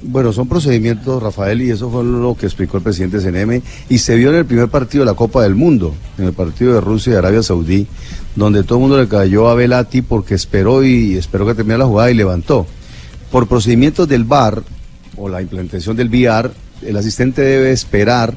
[0.00, 4.14] Bueno, son procedimientos, Rafael, y eso fue lo que explicó el presidente CNM, y se
[4.14, 7.14] vio en el primer partido de la Copa del Mundo, en el partido de Rusia
[7.14, 7.86] y Arabia Saudí,
[8.36, 11.86] donde todo el mundo le cayó a Velati porque esperó y esperó que terminara la
[11.86, 12.66] jugada y levantó.
[13.32, 14.62] Por procedimientos del VAR,
[15.16, 18.36] o la implementación del VR, el asistente debe esperar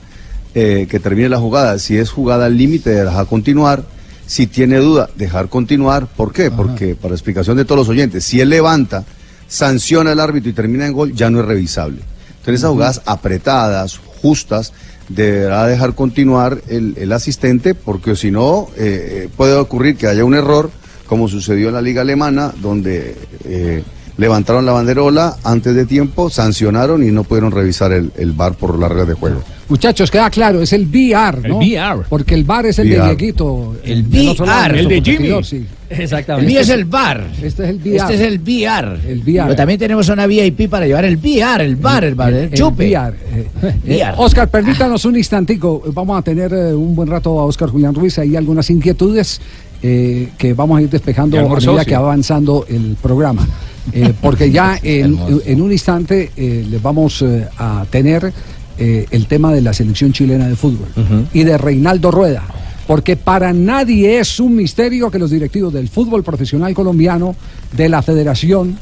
[0.56, 1.78] eh, que termine la jugada.
[1.78, 3.84] Si es jugada al límite, dejar continuar.
[4.26, 6.08] Si tiene duda, dejar continuar.
[6.08, 6.50] ¿Por qué?
[6.50, 9.06] Porque, para explicación de todos los oyentes, si él levanta,
[9.52, 12.02] sanciona al árbitro y termina en gol, ya no es revisable.
[12.30, 14.72] Entonces, esas jugadas apretadas, justas,
[15.10, 20.36] deberá dejar continuar el, el asistente, porque si no, eh, puede ocurrir que haya un
[20.36, 20.72] error,
[21.06, 23.84] como sucedió en la Liga Alemana, donde eh,
[24.16, 28.80] levantaron la banderola antes de tiempo, sancionaron y no pudieron revisar el, el VAR por
[28.80, 29.44] las reglas de juego.
[29.72, 31.62] Muchachos, queda claro, es el VR, ¿no?
[31.62, 32.06] El VR.
[32.10, 33.02] Porque el VAR es el de.
[33.02, 33.78] Dieguito.
[33.86, 34.78] El VR.
[34.78, 35.44] El de Jimmy.
[35.44, 35.66] sí.
[35.90, 37.26] El mío es el bar.
[37.42, 37.96] Este es el VR.
[37.96, 39.00] Este es el VR.
[39.08, 39.44] El VR.
[39.44, 42.54] Pero también tenemos una VIP para llevar el VR, el bar, el bar, el, El
[42.54, 42.90] chupe.
[42.90, 44.14] VR, eh, VR.
[44.18, 45.82] Oscar, permítanos un instantico.
[45.94, 48.20] Vamos a tener eh, un buen rato a Oscar Julián Ruiz.
[48.20, 49.40] Hay algunas inquietudes
[49.82, 53.48] eh, que vamos a ir despejando a medida que va avanzando el programa.
[53.94, 58.32] Eh, porque ya en, en un instante eh, les vamos eh, a tener
[58.78, 60.88] eh, el tema de la selección chilena de fútbol
[61.34, 62.44] y de Reinaldo Rueda.
[62.88, 67.36] Porque para nadie es un misterio que los directivos del fútbol profesional colombiano,
[67.72, 68.78] de la federación,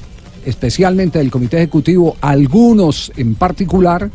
[0.46, 4.10] especialmente del comité ejecutivo, algunos en particular,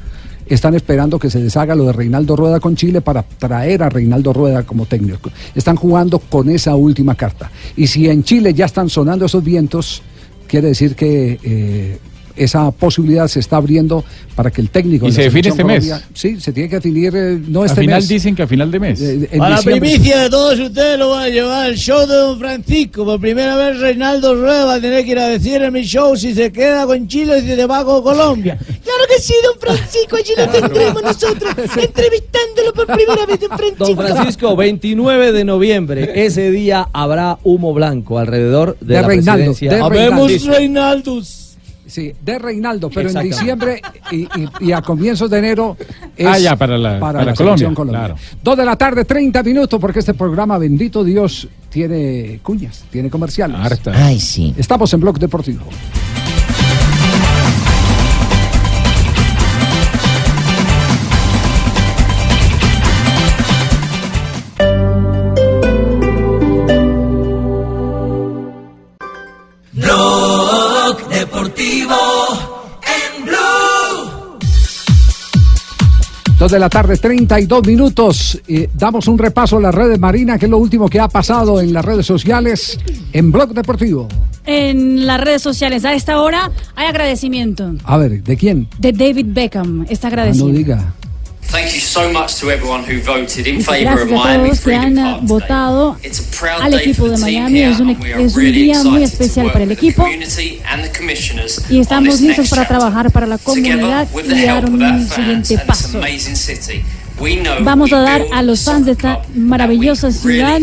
[0.47, 4.33] están esperando que se deshaga lo de Reinaldo Rueda con Chile para traer a Reinaldo
[4.33, 5.31] Rueda como técnico.
[5.55, 7.51] Están jugando con esa última carta.
[7.77, 10.03] Y si en Chile ya están sonando esos vientos,
[10.47, 11.99] quiere decir que eh,
[12.37, 15.07] esa posibilidad se está abriendo para que el técnico...
[15.07, 15.85] ¿Y de se define este mes?
[15.85, 18.09] Colombia- Sí, se tiene que definir, eh, no Al este final mes.
[18.09, 19.01] dicen que a final de mes.
[19.01, 22.15] Eh, en Para la primicia de todos ustedes lo voy a llevar al show de
[22.15, 23.05] Don Francisco.
[23.05, 26.17] Por primera vez Reinaldo Rueda va a tener que ir a decir en mi show
[26.17, 28.59] si se queda con Chile o si se va con Colombia.
[28.85, 33.85] Claro que sí, don Francisco, allí lo tendremos nosotros, entrevistándolo por primera vez, don Francisco.
[33.87, 39.45] Don Francisco, 29 de noviembre, ese día habrá humo blanco alrededor de, De la Reinaldo,
[39.53, 39.71] presidencia.
[39.75, 40.59] de Habemos Reinaldo.
[40.59, 41.44] Reinaldos.
[41.87, 44.29] Sí, de Reinaldo, pero en diciembre y, y-
[44.61, 45.77] y a comienzos de enero
[46.17, 48.21] es Ah, ya, para la- para selección Colombia, claro.
[48.43, 53.57] Dos de la tarde, 30 minutos, porque este programa, bendito Dios, tiene cuñas, tiene comerciales.
[53.95, 54.55] Ay, sí.
[54.57, 55.65] Estamos en Blog Deportivo.
[76.45, 78.39] Dos de la tarde, 32 minutos.
[78.47, 81.59] Eh, damos un repaso a las redes Marina, que es lo último que ha pasado
[81.59, 82.79] en las redes sociales
[83.15, 84.09] en Blog Deportivo.
[84.45, 88.69] En las redes sociales a esta hora hay agradecimiento A ver, ¿de quién?
[88.79, 89.87] de David Beckham.
[89.89, 90.49] Está Ah, no agradecido.
[90.49, 90.93] diga.
[91.51, 94.49] Thank you so much to everyone who voted in Muchas favour of gracias a Miami
[94.49, 97.63] todos que han votado It's a proud al day equipo for de Miami.
[97.63, 100.61] Es un, and we are es un really día muy especial para el equipo community
[100.69, 105.59] and the commissioners y estamos listos para trabajar para la comunidad y dar un siguiente
[105.59, 106.01] paso.
[107.61, 110.61] Vamos a dar a los fans de esta maravillosa ciudad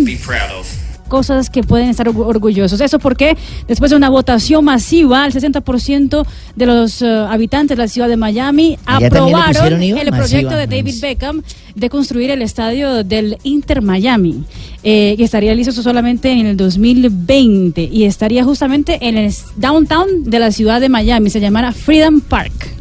[1.11, 2.79] cosas que pueden estar orgu- orgullosos.
[2.79, 3.35] Eso porque
[3.67, 8.15] después de una votación masiva, el 60% de los eh, habitantes de la ciudad de
[8.15, 10.95] Miami Allá aprobaron IVA, el proyecto de David.
[11.01, 11.41] Beckham
[11.75, 14.43] de construir el estadio del Inter Miami,
[14.83, 20.39] eh, que estaría listo solamente en el 2020 y estaría justamente en el downtown de
[20.39, 22.80] la ciudad de Miami, se llamará Freedom Park.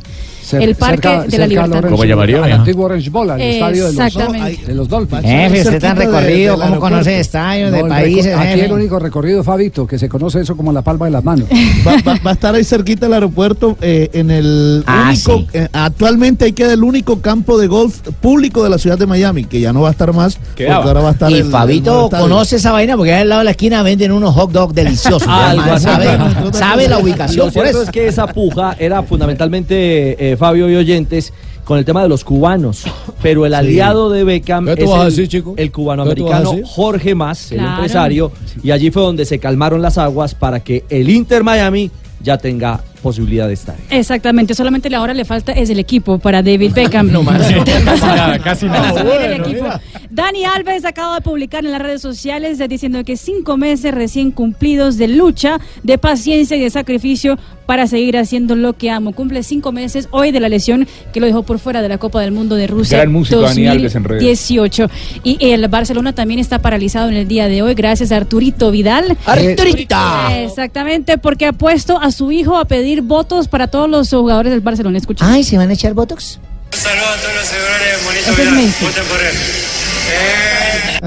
[0.50, 1.84] Cer- el Parque cerca- de la Libertad.
[1.84, 4.66] Orange- Al antiguo Orange Bowl, al estadio de los, Exactamente.
[4.66, 5.22] de los Dolphins.
[5.22, 8.34] Jefe, usted tan recorrido, ¿cómo conoce estadios de el reco- países?
[8.36, 8.64] Aquí jefe?
[8.66, 11.46] el único recorrido, Fabito, que se conoce eso como la palma de las manos.
[11.86, 15.46] Va, va- va a estar ahí cerquita del aeropuerto, eh, en el Ah, único, sí.
[15.52, 19.44] eh, actualmente ahí queda el único campo de golf público de la ciudad de Miami,
[19.44, 21.46] que ya no va a estar más, porque ahora va a estar Y el- el
[21.50, 22.24] Fabito estadio.
[22.24, 25.22] conoce esa vaina porque ahí al lado de la esquina venden unos hot dogs deliciosos.
[25.28, 26.06] Algo sabe,
[26.52, 27.46] sabe la ubicación.
[27.46, 27.82] Lo por cierto eso.
[27.82, 31.32] es que esa puja era fundamentalmente, eh, Fabio y oyentes,
[31.64, 32.82] con el tema de los cubanos.
[33.22, 33.58] Pero el Sí.
[33.58, 35.54] aliado de Beckham ¿Qué es el, decir, chico?
[35.56, 36.64] el ¿Qué cubanoamericano tú vas a decir?
[36.74, 38.32] Jorge Mas, el empresario.
[38.62, 41.90] Y allí fue donde se calmaron las aguas para que el Inter Miami
[42.22, 43.76] ya tenga posibilidad de estar.
[43.90, 47.10] Exactamente, solamente ahora le falta es el equipo para David Beckham.
[47.10, 47.40] No más.
[47.84, 48.92] Casi nada, casi nada.
[48.92, 49.66] Para subir el equipo.
[50.10, 54.32] Dani Alves acaba de publicar en las redes sociales eh, diciendo que cinco meses recién
[54.32, 59.12] cumplidos de lucha, de paciencia y de sacrificio para seguir haciendo lo que amo.
[59.12, 62.20] Cumple cinco meses hoy de la lesión que lo dejó por fuera de la Copa
[62.20, 64.22] del Mundo de Rusia Gran músico, Dani Alves, en redes.
[64.24, 64.90] 2018.
[65.22, 69.16] Y el Barcelona también está paralizado en el día de hoy gracias a Arturito Vidal.
[69.24, 70.42] ¡Arturita!
[70.42, 74.60] Exactamente, porque ha puesto a su hijo a pedir votos para todos los jugadores del
[74.60, 74.98] Barcelona.
[74.98, 75.24] Escucha.
[75.30, 76.38] Ay, ¿se van a echar botox?
[76.72, 78.52] Un saludo a todos los seguidores de Monito.
[78.54, 78.84] Messi.
[78.84, 79.34] Voten por él.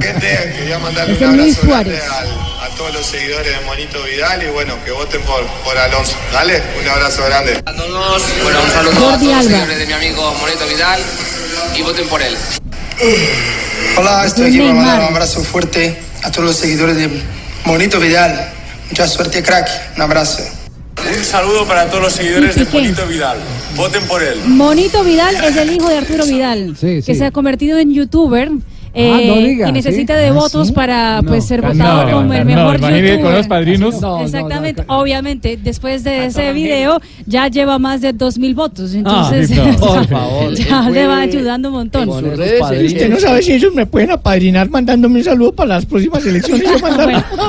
[0.02, 2.28] Gente, quería mandarle un abrazo grande al-
[2.72, 6.16] a todos los seguidores de Monito Vidal y bueno, que voten por, por Alonso.
[6.32, 7.62] Dale, un abrazo grande.
[7.66, 11.02] A todos, bueno, un saludo a Jordi todos los seguidores de mi amigo Monito Vidal
[11.78, 12.36] y voten por él.
[13.98, 17.10] Hola, estoy Es aquí para mandar un abrazo fuerte a todos los seguidores de
[17.66, 18.50] Monito Vidal.
[18.90, 19.70] Mucha suerte, crack.
[19.96, 20.44] Un abrazo.
[21.06, 23.38] Un saludo para todos los seguidores de Monito Vidal.
[23.76, 24.40] Voten por él.
[24.46, 28.50] Monito Vidal es el hijo de Arturo Vidal, Sí, que se ha convertido en youtuber.
[28.96, 30.20] Eh, Ah, no diga, y necesita ¿sí?
[30.22, 30.74] de Ah, votos ¿sí?
[30.74, 33.22] para No, pues ser votado no, como el mejor youtuber.
[33.22, 34.02] con los padrinos.
[34.02, 38.54] No, no, Exactamente, no, obviamente, después de ese video ya lleva más de dos mil
[38.54, 40.54] votos, entonces por favor.
[40.54, 42.10] ya le va ayudando un montón.
[42.10, 46.70] Usted no sabe si ellos me pueden apadrinar mandándome un saludo para las próximas elecciones.
[46.82, 46.98] Bueno,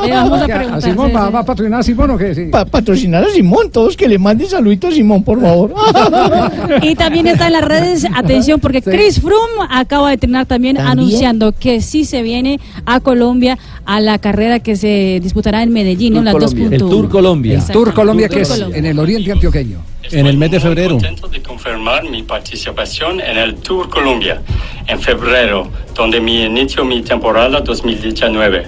[0.05, 0.83] le vamos a ¿A preguntar.
[0.83, 2.35] Simón va, va a patrocinar a Simón o qué?
[2.35, 2.45] Sí.
[2.51, 5.75] Pa- patrocinar a Simón, todos que le manden saluditos a Simón, por favor.
[6.83, 10.99] Y también está en las redes, atención, porque Chris Froome acaba de terminar también, ¿También?
[10.99, 16.15] anunciando que sí se viene a Colombia a la carrera que se disputará en Medellín.
[16.15, 16.69] Tour las Colombia.
[16.69, 16.73] 2.1.
[16.73, 17.59] El Tour Colombia.
[17.59, 19.79] El Tour Colombia, que es en el oriente antioqueño.
[20.11, 20.95] En el mes de febrero.
[20.95, 24.43] contento de confirmar mi participación en el Tour Colombia
[24.87, 28.67] en febrero, donde me inicio mi temporada 2019.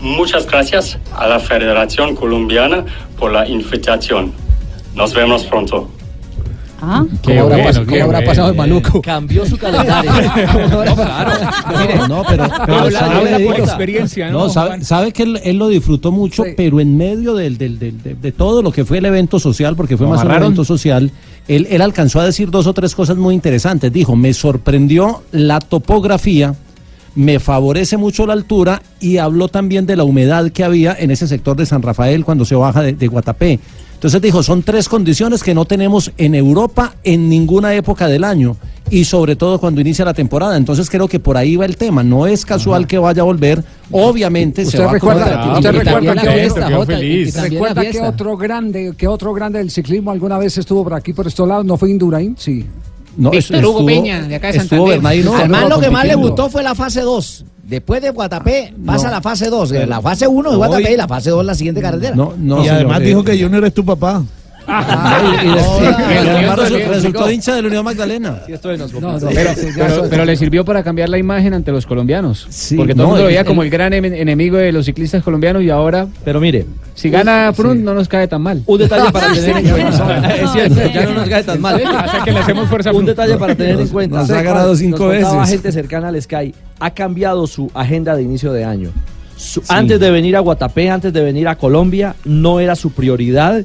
[0.00, 2.84] Muchas gracias a la Federación Colombiana
[3.18, 4.32] por la invitación.
[4.94, 5.90] Nos vemos pronto.
[6.82, 8.30] Ah, ¿Cómo habrá, bueno, pas- qué cómo habrá bueno.
[8.30, 9.02] pasado el maluco?
[9.02, 10.10] Cambió su calendario.
[10.70, 15.68] No, no, pero, pero Habla sabe, experiencia, ¿no, no, sabe, sabe que él, él lo
[15.68, 16.50] disfrutó mucho, Sí.
[16.56, 19.76] pero en medio del, del- del- de, de todo lo que fue el evento social,
[19.76, 21.10] porque fue ¿Lo más un evento social,
[21.48, 23.92] él, él alcanzó a decir dos o tres cosas muy interesantes.
[23.92, 26.54] Dijo, me sorprendió la topografía,
[27.14, 31.26] me favorece mucho la altura y habló también de la humedad que había en ese
[31.26, 33.58] sector de San Rafael cuando se baja de, de Guatapé.
[34.00, 38.56] Entonces dijo, son tres condiciones que no tenemos en Europa en ninguna época del año
[38.90, 40.56] y sobre todo cuando inicia la temporada.
[40.56, 42.02] Entonces creo que por ahí va el tema.
[42.02, 43.62] No es casual que vaya a volver.
[43.90, 47.28] Obviamente se ¿Usted va a recuerda, convertir- usted recuerda que, fiesta, quedó Jota, y- feliz.
[47.28, 48.08] y también la recuerda que fiesta.
[48.08, 51.66] otro grande, que otro grande del ciclismo alguna vez estuvo por aquí por estos lados,
[51.66, 52.64] no fue Indurain, sí.
[53.18, 54.96] No, Víctor Hugo Peña, de acá de Estuvo Santander.
[55.20, 57.44] Bernardino Además, lo que más le gustó fue la fase 2.
[57.70, 59.12] Después de Guatapé, pasa No.
[59.12, 59.70] la fase 2.
[59.86, 62.16] La fase 1 de Guatapé y la fase 2 la siguiente carretera.
[62.16, 64.24] No, no, y además señor, dijo eh, que Junior es tu papá.
[64.68, 68.42] Y- y des- y además no, resu- no, resultó hincha de la Unión Magdalena.
[68.46, 71.86] Sí, esto nos No, no, Pero, sí, le sirvió para cambiar la imagen ante los
[71.86, 72.46] colombianos.
[72.50, 74.84] Sí, porque todo no, el mundo lo veía como el- gran em- enemigo de los
[74.86, 78.62] ciclistas colombianos y ahora, Pero mire, si gana Frun, no nos cae tan mal.
[78.66, 80.34] un detalle para tener en cuenta.
[80.40, 81.82] Es cierto, ya no nos cae tan mal.
[81.84, 84.18] Hasta que le hacemos fuerza a Un detalle para tener en cuenta.
[84.18, 85.50] nos ha ganado cinco Nos veces.
[85.50, 86.54] gente cercana al Sky.
[86.78, 88.90] Ha cambiado su agenda de inicio de año.
[89.36, 93.62] Su- Antes de venir a Guatapé, antes de venir a Colombia, no era su prioridad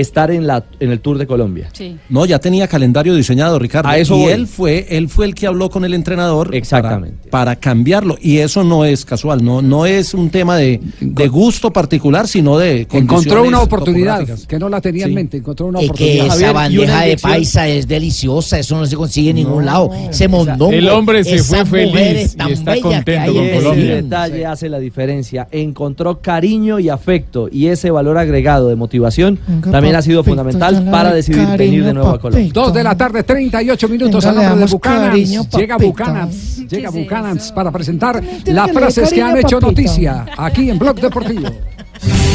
[0.00, 1.68] estar en, la, en el Tour de Colombia.
[2.08, 3.88] No, ya tenía calendario diseñado, Ricardo.
[3.88, 4.32] A eso y voy.
[4.32, 7.28] él fue, él fue el que habló con el entrenador Exactamente.
[7.30, 8.16] Para, para cambiarlo.
[8.20, 12.58] Y eso no es casual, no, no es un tema de, de gusto particular, sino
[12.58, 15.38] de Encontró una oportunidad que no la tenía en mente.
[15.38, 16.36] Encontró una Es que oportunidad.
[16.36, 19.90] esa bandeja de paisa es deliciosa, eso no se consigue en ningún lado.
[20.10, 20.70] Ese mondongo.
[20.72, 23.94] El hombre se fue feliz y está contento con Ese Colombia.
[23.96, 25.48] detalle hace la diferencia.
[25.50, 30.88] Encontró cariño y afecto y ese valor agregado de motivación Venga, también ha sido fundamental
[30.90, 32.50] para decidir venir de nuevo a Colombia.
[32.52, 35.90] Dos de la tarde, 38 minutos Venga, al nombre de cariño, Llega papito.
[35.90, 39.82] Bucanans, llega Bucanans para presentar las frases que han hecho papito.
[39.82, 41.48] noticia aquí en Blog Deportivo.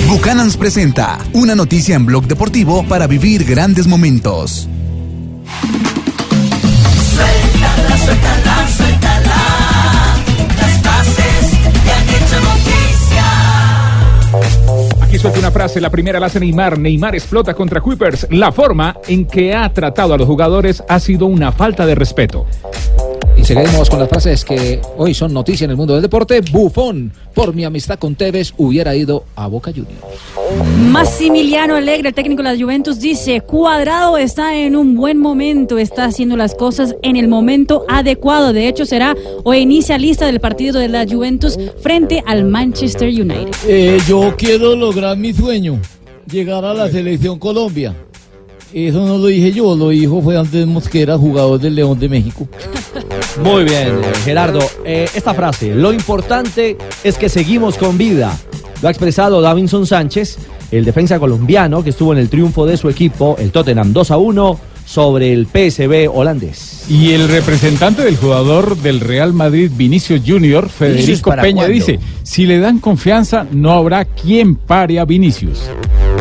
[0.07, 4.67] Bucanans presenta una noticia en Blog Deportivo para vivir grandes momentos.
[7.13, 8.50] Suéltala, suéltala.
[15.21, 16.79] Suelta una frase, la primera la hace Neymar.
[16.79, 18.25] Neymar explota contra Kuipers.
[18.31, 22.47] La forma en que ha tratado a los jugadores ha sido una falta de respeto.
[23.37, 26.41] Y seguimos con las frases que hoy son noticia en el mundo del deporte.
[26.41, 29.95] Bufón, por mi amistad con Tevez, hubiera ido a Boca Juniors.
[30.89, 36.05] Massimiliano Alegre, el técnico de la Juventus, dice, Cuadrado está en un buen momento, está
[36.05, 38.53] haciendo las cosas en el momento adecuado.
[38.53, 43.51] De hecho, será o inicialista del partido de la Juventus frente al Manchester United.
[43.67, 45.79] Eh, yo quiero lograr mi sueño,
[46.29, 47.95] llegar a la selección Colombia.
[48.73, 52.47] Eso no lo dije yo, lo dijo fue Andrés Mosquera, jugador del León de México.
[53.39, 54.59] Muy bien, eh, Gerardo.
[54.83, 58.37] Eh, esta frase, lo importante es que seguimos con vida.
[58.81, 60.37] Lo ha expresado Davinson Sánchez,
[60.71, 64.17] el defensa colombiano que estuvo en el triunfo de su equipo, el Tottenham 2 a
[64.17, 66.85] 1, sobre el PSV holandés.
[66.89, 71.73] Y el representante del jugador del Real Madrid, Vinicius Junior, Federico ¿para Peña, cuándo?
[71.73, 75.69] dice, si le dan confianza, no habrá quien pare a Vinicius.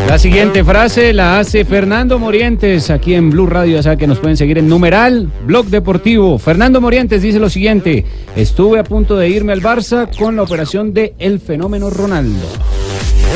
[0.07, 4.18] La siguiente frase la hace Fernando Morientes aquí en Blue Radio, ya saben que nos
[4.18, 6.37] pueden seguir en numeral, blog deportivo.
[6.38, 10.92] Fernando Morientes dice lo siguiente, estuve a punto de irme al Barça con la operación
[10.92, 12.46] de El Fenómeno Ronaldo.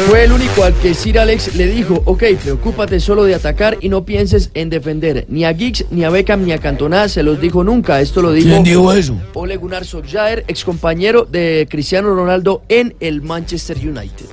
[0.08, 3.88] Fue el único al que Sir Alex le dijo, ok, preocúpate solo de atacar y
[3.88, 5.24] no pienses en defender.
[5.28, 8.00] Ni a Giggs, ni a Beckham, ni a Cantona se los dijo nunca.
[8.00, 9.16] Esto lo dijo, ¿Quién dijo eso?
[9.34, 14.26] Ole Gunnar Solskjaer, ex compañero de Cristiano Ronaldo en el Manchester United.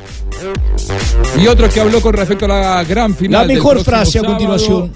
[1.39, 3.47] Y otro que habló con respecto a la gran final.
[3.47, 4.34] La mejor frase a sábado.
[4.34, 4.91] continuación.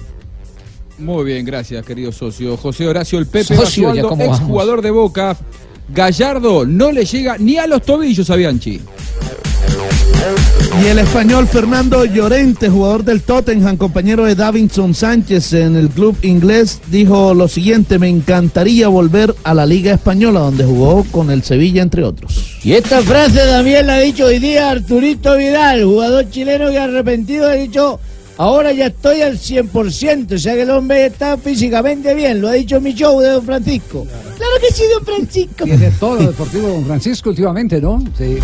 [0.98, 2.56] Muy bien, gracias, querido socio.
[2.56, 5.36] José Horacio El Pepe Socio, ya Basualdo, cómo ex jugador de Boca.
[5.88, 8.80] Gallardo no le llega ni a los tobillos a Bianchi.
[10.82, 16.16] Y el español Fernando Llorente, jugador del Tottenham, compañero de Davinson Sánchez en el club
[16.22, 21.42] inglés, dijo lo siguiente, me encantaría volver a la Liga Española, donde jugó con el
[21.42, 22.58] Sevilla, entre otros.
[22.62, 27.48] Y esta frase también la ha dicho hoy día Arturito Vidal, jugador chileno que arrepentido
[27.48, 27.98] ha dicho,
[28.36, 32.52] ahora ya estoy al 100%, o sea que el hombre está físicamente bien, lo ha
[32.52, 34.06] dicho mi show de Don Francisco.
[34.36, 35.64] Claro que sí, don Francisco.
[35.64, 38.04] Tiene todo lo deportivo don Francisco últimamente, ¿no?
[38.18, 38.38] Sí.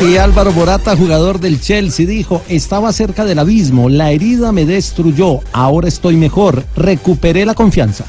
[0.00, 5.40] Y Álvaro Morata, jugador del Chelsea, dijo, estaba cerca del abismo, la herida me destruyó,
[5.52, 8.06] ahora estoy mejor, recuperé la confianza.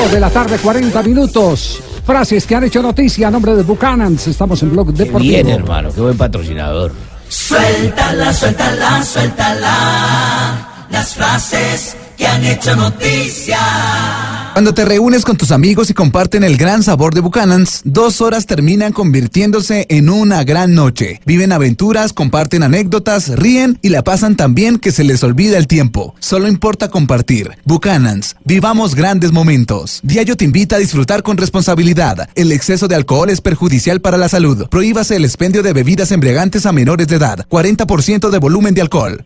[0.00, 1.80] Dos de la tarde, 40 minutos.
[2.06, 4.28] Frases que han hecho noticia a nombre de Buchanans.
[4.28, 5.32] Estamos en Blog Deportivo.
[5.32, 6.92] Bien, hermano, qué buen patrocinador.
[7.28, 10.86] Suéltala, suéltala, suéltala.
[10.90, 14.37] Las frases que han hecho noticia.
[14.58, 18.44] Cuando te reúnes con tus amigos y comparten el gran sabor de Buchanans, dos horas
[18.44, 21.20] terminan convirtiéndose en una gran noche.
[21.24, 25.68] Viven aventuras, comparten anécdotas, ríen y la pasan tan bien que se les olvida el
[25.68, 26.16] tiempo.
[26.18, 27.52] Solo importa compartir.
[27.66, 30.00] Buchanans, vivamos grandes momentos.
[30.02, 32.28] Diario te invita a disfrutar con responsabilidad.
[32.34, 34.66] El exceso de alcohol es perjudicial para la salud.
[34.68, 37.46] Prohíbase el expendio de bebidas embriagantes a menores de edad.
[37.48, 39.24] 40% de volumen de alcohol.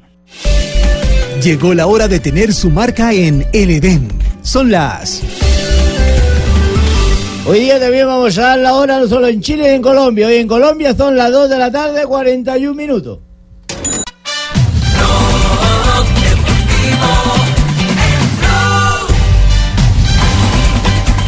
[1.43, 4.32] Llegó la hora de tener su marca en El Edén.
[4.43, 5.23] Son las
[7.45, 10.29] Hoy día también vamos a dar la hora no solo en Chile y en Colombia.
[10.29, 13.19] Hoy en Colombia son las 2 de la tarde, 41 minutos.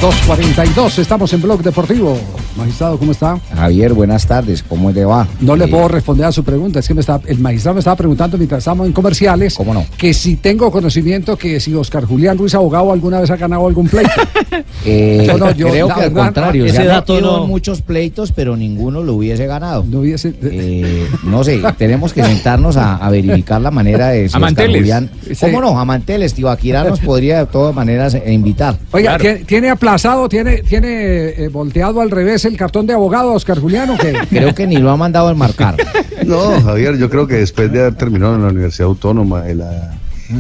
[0.01, 2.17] 2.42, estamos en Blog Deportivo.
[2.57, 3.39] Magistrado, ¿cómo está?
[3.55, 5.27] Javier, buenas tardes, ¿cómo le va?
[5.41, 7.79] No le Eh, puedo responder a su pregunta, es que me está, el magistrado me
[7.81, 9.57] estaba preguntando mientras estábamos en comerciales
[9.99, 13.89] que si tengo conocimiento que si Oscar Julián Ruiz Abogado alguna vez ha ganado algún
[13.89, 14.11] pleito.
[14.85, 18.57] eh, No, no, yo, creo que al verdad, contrario, ese dato no- muchos pleitos, pero
[18.57, 19.85] ninguno lo hubiese ganado.
[19.89, 20.35] No hubiese...
[20.43, 24.67] Eh, no sé, tenemos que sentarnos a, a verificar la manera de si Oscar.
[24.69, 25.11] Julián...
[25.27, 25.35] Sí.
[25.41, 25.79] ¿Cómo no?
[25.81, 28.77] A Manteles, Tibaquirá nos podría de todas maneras eh, invitar.
[28.93, 30.89] Oiga, ¿tiene, tiene aplazado, tiene, tiene
[31.31, 33.97] eh, volteado al revés es el cartón de abogado, Oscar Juliano?
[33.99, 34.13] Que...
[34.29, 35.77] Creo que ni lo ha mandado a marcar.
[36.25, 39.95] No, Javier, yo creo que después de haber terminado en la Universidad Autónoma de la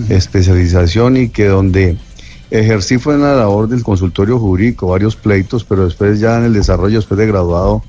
[0.08, 1.98] especialización y que donde
[2.50, 6.54] ejercí fue en la labor del consultorio jurídico, varios pleitos, pero después ya en el
[6.54, 7.82] desarrollo, después de graduado,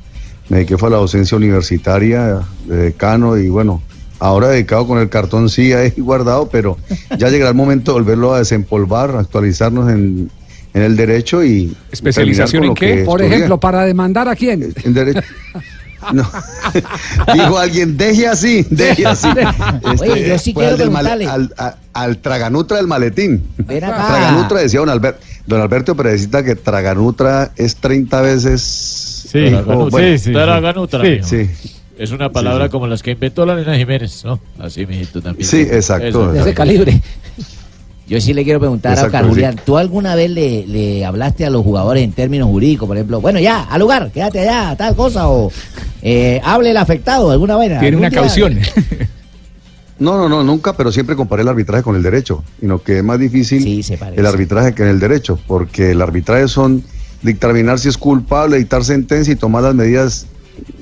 [0.50, 3.82] me dediqué fue a la docencia universitaria de decano y bueno,
[4.20, 6.78] ahora dedicado con el cartón sí ahí guardado, pero
[7.18, 10.30] ya llegará el momento de volverlo a desempolvar, actualizarnos en,
[10.76, 11.74] en el derecho y...
[11.90, 12.98] ¿Especialización en qué?
[12.98, 14.74] que Por ejemplo, para demandar a quién.
[14.84, 15.22] En derecho.
[16.14, 16.30] No.
[17.34, 19.28] Dijo alguien, deje así, deje así.
[20.02, 21.18] Oye, yo sí fue quiero al,
[21.50, 22.16] preguntarle.
[22.22, 23.44] traganutra del maletín.
[23.58, 24.06] Ven acá.
[24.06, 25.20] Traganutra decía don Alberto.
[25.48, 28.62] Don Alberto Perecita que traganutra es 30 veces.
[28.62, 31.72] Sí, bueno, Traganutra, Sí, sí.
[31.98, 34.40] Es una palabra como las que inventó la nena Jiménez, ¿no?
[34.60, 35.48] Así, mijito, también.
[35.48, 36.32] Sí, exacto.
[36.32, 37.02] De ese calibre.
[38.08, 39.24] Yo sí le quiero preguntar a.
[39.28, 42.88] Julián, ¿tú alguna vez le, le hablaste a los jugadores en términos jurídicos?
[42.88, 45.52] Por ejemplo, bueno, ya, al lugar, quédate allá, tal cosa, o
[46.04, 47.80] eh, hable el afectado, alguna vaina.
[47.80, 48.60] Tiene una día- caución.
[49.98, 53.04] No, no, no, nunca, pero siempre comparé el arbitraje con el derecho, sino que es
[53.04, 53.82] más difícil
[54.18, 56.84] el arbitraje que en el derecho, porque el arbitraje son
[57.22, 60.26] dictaminar si es culpable, dictar sentencia y tomar las medidas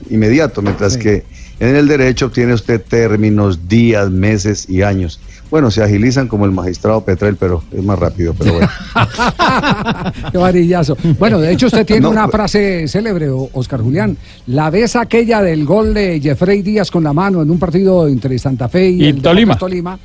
[0.09, 1.23] inmediato, mientras que
[1.59, 5.19] en el derecho tiene usted términos, días, meses y años.
[5.53, 8.67] Bueno, se agilizan como el magistrado Petrel, pero es más rápido, pero bueno.
[10.31, 10.97] Qué varillazo.
[11.19, 14.17] Bueno, de hecho usted tiene No, una pues- frase célebre, Oscar Julián.
[14.47, 18.39] La vez aquella del gol de Jeffrey Díaz con la mano en un partido entre
[18.39, 19.55] Santa Fe y, Y el Tolima.
[19.55, 19.99] Tolima.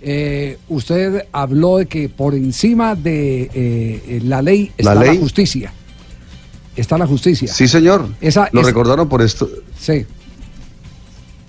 [0.00, 5.18] eh, usted habló de que por encima de eh, la ley está la, ley.
[5.18, 5.70] justicia.
[6.74, 7.52] Está la justicia.
[7.52, 8.08] Sí, señor.
[8.22, 9.50] Esa Lo es- recordaron por esto.
[9.78, 10.06] Sí.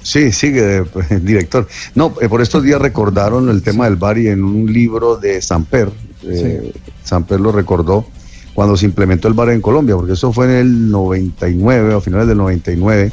[0.05, 0.77] Sí, sigue,
[1.09, 1.67] eh, director.
[1.95, 5.41] No, eh, por estos días recordaron el tema del VAR y en un libro de
[5.41, 5.89] Samper,
[6.23, 6.71] eh,
[7.03, 8.05] Samper lo recordó
[8.53, 12.27] cuando se implementó el VAR en Colombia, porque eso fue en el 99, a finales
[12.27, 13.11] del 99,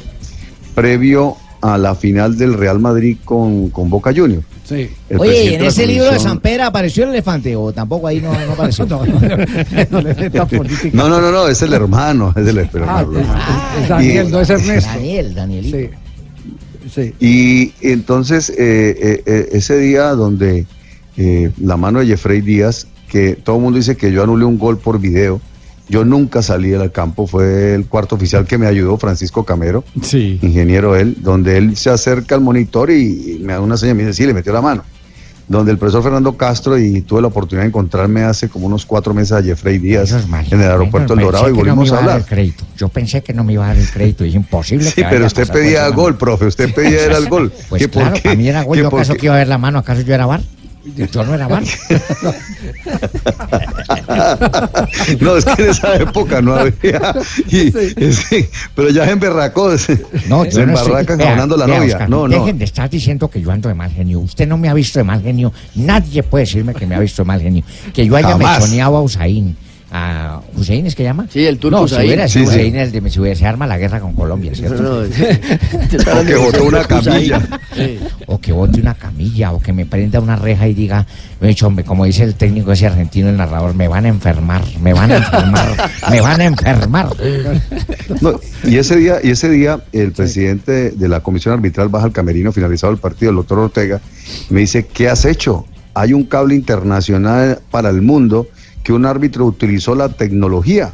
[0.75, 4.45] previo a la final del Real Madrid con, con Boca Juniors.
[4.63, 4.75] Sí.
[4.75, 8.31] Oye, ¿y presidente en ese libro de Pedro apareció el elefante o tampoco ahí no,
[8.33, 8.85] no apareció?
[8.85, 9.03] No,
[11.09, 13.19] no, no, no, es el hermano, es el hermano.
[13.81, 14.89] Es Daniel, Y- no es Ernesto.
[14.91, 15.77] Daniel, Danielito.
[15.77, 15.89] Sí.
[17.19, 20.65] Y entonces eh, eh, eh, ese día donde
[21.17, 24.57] eh, la mano de Jeffrey Díaz, que todo el mundo dice que yo anulé un
[24.57, 25.41] gol por video,
[25.89, 30.39] yo nunca salí del campo, fue el cuarto oficial que me ayudó, Francisco Camero, Sí.
[30.41, 34.03] ingeniero él, donde él se acerca al monitor y, y me da una señal, me
[34.05, 34.83] dice, sí, le metió la mano.
[35.47, 39.13] Donde el profesor Fernando Castro y tuve la oportunidad de encontrarme hace como unos cuatro
[39.13, 40.11] meses a Jeffrey Díaz
[40.51, 42.25] en el aeropuerto El Pensé Dorado y no volvimos iba a hablar.
[42.25, 42.63] crédito.
[42.77, 44.23] Yo pensé que no me iba a dar el crédito.
[44.23, 47.51] Es imposible Sí, que pero a usted pedía gol, profe, usted pedía era el gol.
[47.69, 48.21] Pues ¿Que por claro, qué?
[48.21, 48.77] para mí era gol.
[48.77, 49.79] ¿Que ¿Yo acaso que iba a ver la mano?
[49.79, 50.41] ¿Acaso yo era bar?
[50.85, 51.63] Yo no era bar.
[55.19, 57.15] No, es que en esa época no había.
[57.49, 57.71] y-
[58.11, 59.95] sí, pero ya en berracó, se,
[60.27, 61.93] No, se yo no estoy- Vea, la vea, novia.
[61.95, 62.39] Oscar, no, no.
[62.39, 64.19] Dejen de estar diciendo que yo ando de mal genio.
[64.19, 65.53] Usted no me ha visto de mal genio.
[65.75, 67.63] Nadie puede decirme que me ha visto de mal genio.
[67.93, 68.59] Que yo haya Jamás.
[68.61, 69.55] mechoneado a Usain.
[69.95, 71.27] ¿A Hussein es que llama?
[71.31, 72.07] Sí, el turco no, si Hussein.
[72.07, 72.55] hubiera sido Sí, sí.
[72.57, 74.81] Hussein, el de, si se arma la guerra con Colombia, ¿cierto?
[74.81, 77.39] No, no, O que botó una camilla.
[78.25, 81.05] o que bote una camilla, o que me prenda una reja y diga,
[81.39, 84.63] "De hecho, hombre, como dice el técnico ese argentino, el narrador, me van a enfermar,
[84.81, 87.09] me van a enfermar, me van a enfermar.
[88.21, 92.11] No, y ese día, y ese día el presidente de la comisión arbitral baja al
[92.11, 94.01] camerino finalizado el partido, el doctor Ortega,
[94.49, 95.65] me dice, ¿qué has hecho?
[95.93, 98.47] Hay un cable internacional para el mundo
[98.83, 100.91] que un árbitro utilizó la tecnología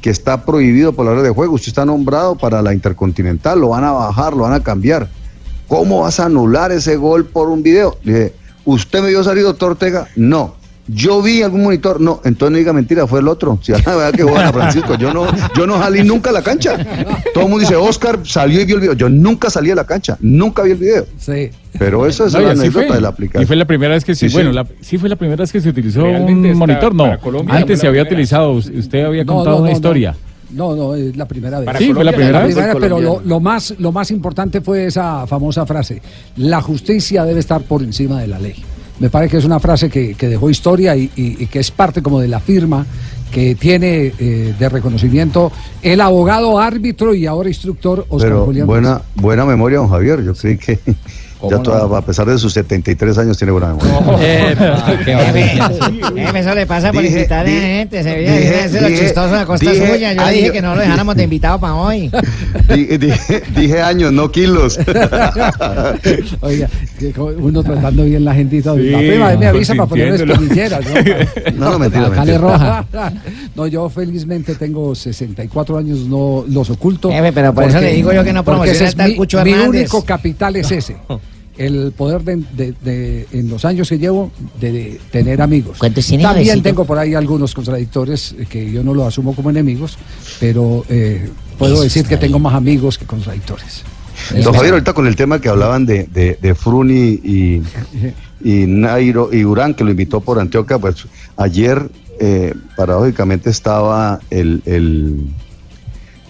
[0.00, 1.54] que está prohibido por la red de juego.
[1.54, 5.08] Usted está nombrado para la Intercontinental, lo van a bajar, lo van a cambiar.
[5.68, 7.96] ¿Cómo vas a anular ese gol por un video?
[8.02, 10.08] Dije, ¿usted me vio salir, doctor Ortega?
[10.16, 10.54] No.
[10.92, 13.58] Yo vi algún monitor, no, entonces no diga mentira, fue el otro.
[13.62, 15.24] Si la verdad que juega Francisco, yo no,
[15.56, 16.76] yo no salí nunca a la cancha.
[17.34, 18.94] Todo el mundo dice, Oscar salió y vio el video.
[18.94, 21.06] Yo nunca salí a la cancha, nunca vi el video.
[21.18, 21.50] Sí.
[21.78, 22.96] Pero eso es No, la anécdota fue.
[22.96, 23.42] de la aplicación.
[23.42, 24.34] Y fue la primera vez que sí, Sí, sí.
[24.34, 27.18] bueno, la- sí fue la primera vez que se utilizó Realmente un monitor, no.
[27.20, 28.16] Colombia Antes se la había primera.
[28.40, 30.16] utilizado, usted había No, contado no, una no, historia.
[30.52, 31.66] No, no, es la primera vez.
[31.66, 32.76] Para Sí, fue la Colombia, primera vez.
[32.80, 36.02] pero lo, lo más, lo más importante fue esa famosa frase,
[36.36, 38.56] la justicia debe estar por encima de la ley.
[39.00, 41.70] Me parece que es una frase que, que dejó historia y, y- y que es
[41.72, 42.86] parte como de la firma
[43.32, 45.50] que tiene eh, de reconocimiento
[45.82, 48.66] el abogado árbitro y ahora instructor Oscar Pero Julián.
[48.66, 50.22] buena, buena memoria, don Javier.
[50.22, 50.78] Yo creí que,
[51.48, 54.52] Ya toda- a pesar de sus 73 años tiene buena memoria.
[56.40, 58.02] Eso le pasa por Dije- invitar a dije- gente.
[58.02, 58.32] Se veía
[58.68, 60.12] dije- lo chistoso a costa dije suya.
[60.12, 60.52] Yo le dije año.
[60.52, 62.10] que no lo dejáramos de invitado para hoy.
[62.68, 64.78] Di- dije, dije años, no kilos.
[66.40, 66.68] Oiga,
[67.38, 68.76] uno tratando bien la gente y todo.
[68.76, 70.94] Sí, la prima me avisa para poner espinilleras, ¿no?
[71.66, 72.24] No, no, mentira, Acá mentira.
[72.24, 72.84] le roja.
[73.54, 77.10] No, yo felizmente tengo 64 años, no los oculto.
[77.10, 80.56] Jefe, pero por eso le digo yo que no porque tal mi, mi único capital
[80.56, 80.96] es ese.
[81.58, 84.30] El poder de, de- de- en los años que llevo
[84.60, 85.78] de, de tener amigos.
[85.78, 89.50] ¿Cuántos tiene, También tengo por ahí algunos contradictores eh, que yo no los asumo como
[89.50, 89.98] enemigos,
[90.38, 91.28] pero eh,
[91.58, 93.82] puedo Eso decir que tengo más amigos que contradictores.
[94.44, 97.62] Don Javier, ahorita con el tema que hablaban de, de, de Fruni y,
[98.42, 101.90] y Nairo y Urán, que lo invitó por Antioquia, pues ayer,
[102.20, 105.26] eh, paradójicamente, estaba el, el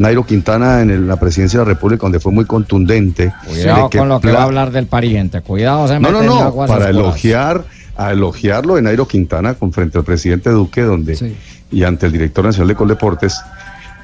[0.01, 3.33] Nairo Quintana en el- la presidencia de la República, donde fue muy contundente.
[3.47, 5.41] Cuidado con lo que va a hablar del pariente.
[5.43, 6.89] Cuidado, se No, no, no, para oscuras.
[6.89, 7.65] elogiar,
[7.97, 11.35] a elogiarlo de Nairo Quintana con frente al presidente Duque, donde
[11.71, 13.41] y ante el director nacional de Coldeportes,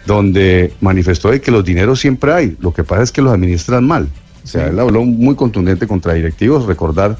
[0.06, 3.84] donde manifestó de que los dineros siempre hay, lo que pasa es que los administran
[3.84, 4.08] mal.
[4.44, 7.16] O sea, él habló muy contundente contra directivos, recordar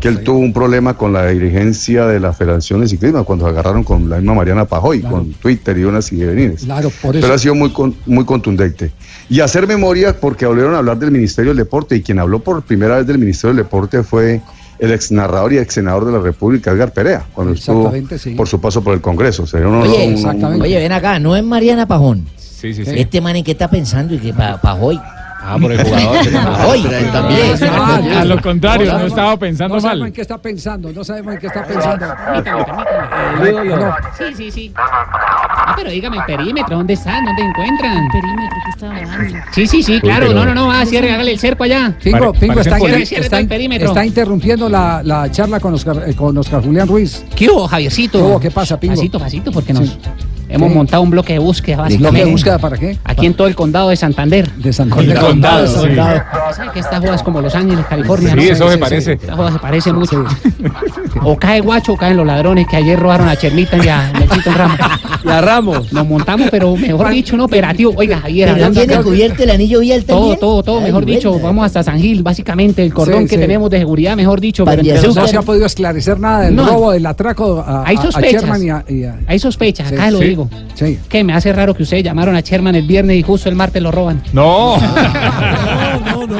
[0.00, 3.50] que él tuvo un problema con la dirigencia de la Federación de Ciclismo cuando se
[3.50, 6.62] agarraron con la misma Mariana Pajoy, con Twitter y unas y venires.
[6.64, 7.22] Claro, por eso.
[7.22, 8.92] Pero ha sido muy, con- muy contundente.
[9.28, 12.62] Y hacer memoria, porque volvieron a hablar del Ministerio del Deporte, y quien habló por
[12.62, 14.40] primera vez del Ministerio del Deporte fue
[14.78, 18.30] el ex narrador y ex senador de la República, Edgar Perea, cuando estuvo sí.
[18.30, 19.46] por su paso por el Congreso.
[19.46, 22.24] Sería un- Oye, un- un- oye, ven acá, no es Mariana Pajón.
[22.36, 22.92] Sí, sí, sí.
[22.96, 24.98] Este man en qué está pensando y que pa, Pajoy.
[25.42, 26.16] Ah, por el jugador.
[26.76, 28.12] Él también.
[28.14, 30.08] A lo contrario, no sabemos- estaba pensando no sabemos mal.
[30.08, 32.06] en qué está pensando, no sabemos en qué está pensando.
[32.26, 33.76] Permítame, permítame.
[33.76, 33.94] No.
[34.18, 34.72] Sí, sí, sí.
[34.76, 37.24] Ah, pero dígame el perímetro, ¿dónde están?
[37.24, 38.08] ¿Dónde encuentran?
[38.08, 39.38] Perímetro que estaba hablando.
[39.52, 40.26] Sí, sí, sí, claro.
[40.28, 41.94] pero- No, no, no, ah, cierre, hágale el cerco allá.
[42.02, 46.36] Pingo, Pingo está, Cierre, cierre está, está interrumpiendo la, la charla con Oscar, eh, con
[46.36, 47.24] Oscar Julián Ruiz.
[47.34, 48.18] ¿Qué hubo, Javiercito?
[48.18, 48.40] ¿Qué hubo?
[48.40, 48.94] ¿Qué pasa, Pingo?
[48.96, 49.98] Pasito, pasito, porque nos Sí.
[50.50, 50.74] Hemos ¿Qué?
[50.74, 52.98] montado un bloque de búsqueda, ¿Bloque de búsqueda para qué?
[53.04, 54.50] Aquí en todo el condado de Santander.
[54.52, 55.18] De Santander.
[55.18, 55.86] Condado, Condado, sí.
[55.88, 56.20] condado.
[56.54, 58.30] ¿Sabe que esta joda es como Los Ángeles, California?
[58.30, 58.42] Sí, ¿no?
[58.42, 59.12] eso se parece.
[59.12, 60.24] Esta joda se parece mucho.
[61.22, 64.52] O cae guacho o caen los ladrones que ayer robaron a Chernita y a Melchito
[64.52, 64.78] Ramos.
[65.22, 65.92] Y a Ramos.
[65.92, 67.92] Nos montamos, pero mejor dicho, un operativo.
[67.94, 70.40] Oiga, Javier, ¿Pero hablando tiene acá- cubierto el anillo vial todo, también?
[70.40, 73.40] todo, todo, Ay, mejor dicho, vamos hasta San Gil, básicamente, el cordón Sí, que sí.
[73.42, 74.64] tenemos de seguridad, mejor dicho.
[74.64, 74.82] Pero
[75.14, 76.66] no se ha podido esclarecer nada del No.
[76.66, 78.42] robo, del atraco a, Hay a- a sospechas.
[78.42, 79.94] Sherman y a- y a- Hay sospechas, Sí.
[79.94, 80.24] acá lo Sí.
[80.48, 80.66] Digo.
[80.74, 80.98] Sí.
[81.08, 83.82] Que me hace raro que ustedes llamaron a Sherman el viernes y justo el martes
[83.82, 84.22] lo roban.
[84.32, 84.76] No.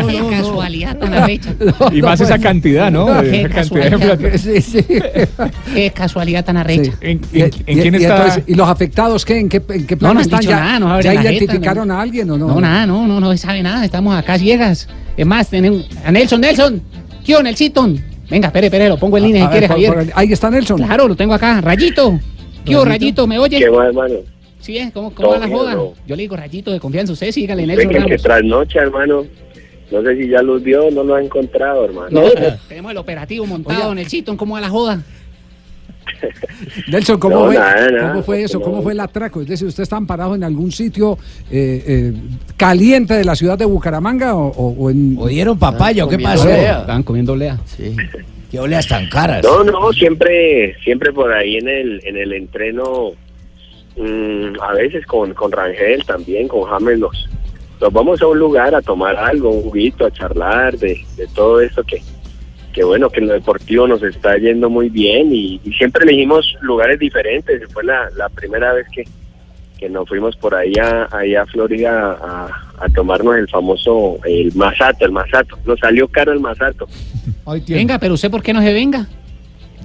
[0.08, 1.54] Qué casualidad tan arrecha.
[1.92, 3.06] Y más esa cantidad, ¿no?
[3.22, 4.18] Qué Esa cantidad de casualidad.
[4.18, 4.38] plata.
[4.38, 4.84] Sí, sí.
[5.74, 6.92] Qué casualidad tan arrecha.
[7.00, 8.16] ¿En, Y- en- en y- quién y está?
[8.16, 9.38] entonces, ¿Y los afectados qué?
[9.38, 10.40] ¿En qué, en qué No, plan no están?
[10.40, 11.94] dicho ¿Ya, nada, no ya jeta, identificaron no.
[11.94, 12.46] a alguien o no?
[12.48, 13.84] No, nada, no, no, no se sabe nada.
[13.84, 14.88] Estamos acá ciegas.
[15.16, 16.82] Es más, tenemos a Nelson, Nelson.
[17.24, 17.88] ¿Qué onda, Nelsito?
[18.30, 20.12] Venga, espere, espere, lo pongo en línea A si ver, quiere, por- Javier.
[20.12, 20.76] por- ahí está Nelson.
[20.78, 21.60] Claro, lo tengo acá.
[21.60, 22.18] Rayito.
[22.64, 23.26] ¿Qué hubo, Rayito?
[23.26, 23.58] ¿Me oye?
[23.58, 24.14] ¿Qué más, hermano?
[24.60, 24.78] Sí.
[24.92, 25.74] ¿Cómo, cómo va la joda?
[25.74, 25.94] ¿no?
[26.06, 27.12] Yo le digo Rayito de confianza.
[27.12, 28.22] Usted sígale, Usted Nelson que, que Ramos.
[28.22, 29.24] trasnocha, hermano.
[29.90, 32.08] No sé si ya los vio no los ha encontrado, hermano.
[32.10, 32.28] No,
[32.68, 34.36] tenemos el operativo montado, Nelsito.
[34.36, 35.02] ¿Cómo va la joda?
[36.88, 38.58] Nelson, ¿cómo, No, fue, nada, nada, ¿cómo fue eso?
[38.58, 38.64] no.
[38.64, 39.40] ¿Cómo fue el atraco?
[39.40, 41.18] Es decir, ¿usted está amparado en algún sitio
[41.50, 42.12] eh, eh,
[42.56, 45.16] caliente de la ciudad de Bucaramanga o, o- o en...
[45.18, 46.48] ¿O dieron papaya o qué Comiendo pasó?
[46.48, 46.80] olea.
[46.80, 47.58] Estaban comiendo olea.
[47.64, 47.96] Sí.
[48.50, 49.44] ¿Qué oleas tan caras?
[49.44, 53.12] No, no, siempre, siempre por ahí en el, en el entreno,
[53.96, 57.28] mm, a veces con, con Rangel también, con James, nos,
[57.80, 61.60] nos vamos a un lugar a tomar algo, un juguito, a charlar de, de todo
[61.60, 62.02] esto que,
[62.72, 66.56] que bueno, que en lo deportivo nos está yendo muy bien y, y siempre elegimos
[66.60, 67.62] lugares diferentes.
[67.72, 69.04] Fue la, la primera vez que,
[69.80, 74.54] que nos fuimos por ahí a, ahí a Florida a, a tomarnos el famoso, el
[74.54, 75.58] masato, el masato.
[75.64, 76.86] Nos salió caro el masato.
[77.66, 79.06] Venga, pero usted, ¿por qué no se venga?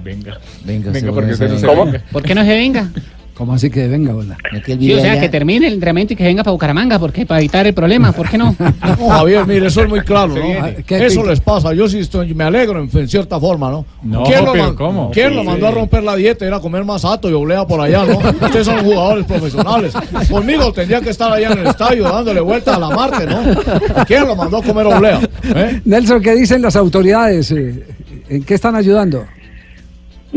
[0.04, 0.38] Venga.
[0.64, 1.84] Venga, Venga, porque usted se no se va.
[1.84, 2.02] venga.
[2.12, 2.90] ¿Por qué no se venga?
[3.36, 4.34] ¿Cómo así que venga, hola?
[4.64, 7.66] Sí, o sea, que termine el entrenamiento y que venga para Bucaramanga, porque para evitar
[7.66, 8.56] el problema, ¿por qué no?
[8.98, 10.42] No, Javier, mire, eso es muy claro, ¿no?
[10.86, 11.74] ¿Qué eso les pasa.
[11.74, 13.84] Yo sí estoy, me alegro en, en cierta forma, ¿no?
[14.02, 15.10] No, ¿Quién, lo, pero man- ¿cómo?
[15.10, 15.72] ¿quién Sí, lo mandó sí.
[15.72, 16.46] a romper la dieta?
[16.46, 18.16] Ir a comer masato y oblea por allá, ¿no?
[18.46, 19.92] Ustedes son jugadores profesionales.
[20.30, 23.42] Conmigo tendría que estar allá en el estadio dándole vueltas a la Marte, ¿no?
[24.06, 25.20] ¿Quién lo mandó a comer oblea?
[25.44, 25.82] ¿Eh?
[25.84, 27.50] Nelson, ¿qué dicen las autoridades?
[27.52, 27.84] Eh,
[28.30, 29.24] ¿En qué están ayudando?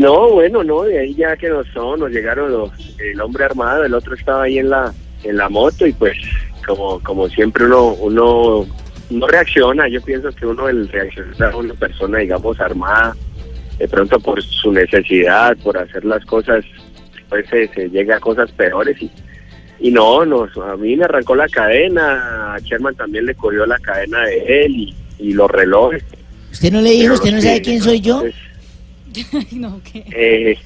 [0.00, 3.84] No, bueno, no, de ahí ya que nos son, nos llegaron los, el hombre armado,
[3.84, 4.94] el otro estaba ahí en la,
[5.24, 6.16] en la moto y pues
[6.66, 8.66] como, como siempre uno, uno
[9.10, 13.14] no reacciona, yo pienso que uno el reaccionar a una persona, digamos, armada,
[13.78, 16.64] de pronto por su necesidad, por hacer las cosas,
[17.28, 19.10] pues se, se llega a cosas peores y,
[19.80, 23.78] y no, nos, a mí me arrancó la cadena, a Sherman también le cogió la
[23.78, 26.02] cadena de él y, y los relojes.
[26.50, 27.12] ¿Usted no le dijo?
[27.12, 28.22] ¿Usted no sabe quién soy yo?
[29.52, 30.04] no, ¿qué?
[30.14, 30.58] eh,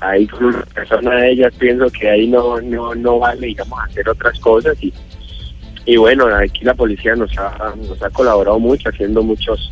[0.00, 4.08] ahí con una persona de ellas pienso que ahí no, no, no vale, digamos, hacer
[4.08, 4.92] otras cosas y,
[5.86, 9.70] y bueno, aquí la policía nos ha, nos ha colaborado mucho, haciendo muchos,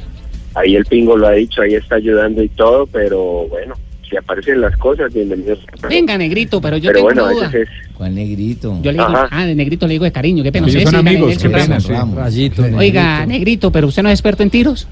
[0.54, 3.74] ahí el pingo lo ha dicho, ahí está ayudando y todo, pero bueno,
[4.08, 5.60] si aparecen las cosas, bienvenidos.
[5.88, 7.48] Venga, negrito, pero yo pero tengo bueno, una a duda.
[7.48, 7.88] veces es...
[7.94, 8.78] ¿Cuál negrito?
[8.82, 9.28] Yo le digo, Ajá.
[9.30, 10.66] ah, de negrito le digo de cariño, qué pena.
[10.66, 11.84] Ellos no sé son si amigos, qué pena, Ramos.
[11.84, 12.16] sí.
[12.16, 14.86] Rayito, Oiga, negrito, pero usted no es experto en tiros.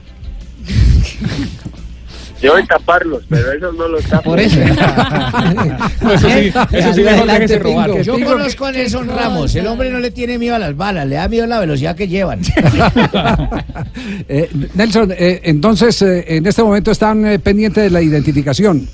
[2.40, 4.30] Yo en taparlos, pero eso no los tapo.
[4.30, 4.60] Por eso.
[6.06, 8.02] Eso sí, eso sí mejor déjese robar.
[8.02, 9.54] Yo conozco a Nelson Ramos.
[9.56, 11.96] El hombre no le tiene miedo a las balas, le da miedo a la velocidad
[11.96, 12.40] que llevan.
[14.28, 18.88] Eh, Nelson, eh, entonces eh, en este momento están eh, pendientes de la identificación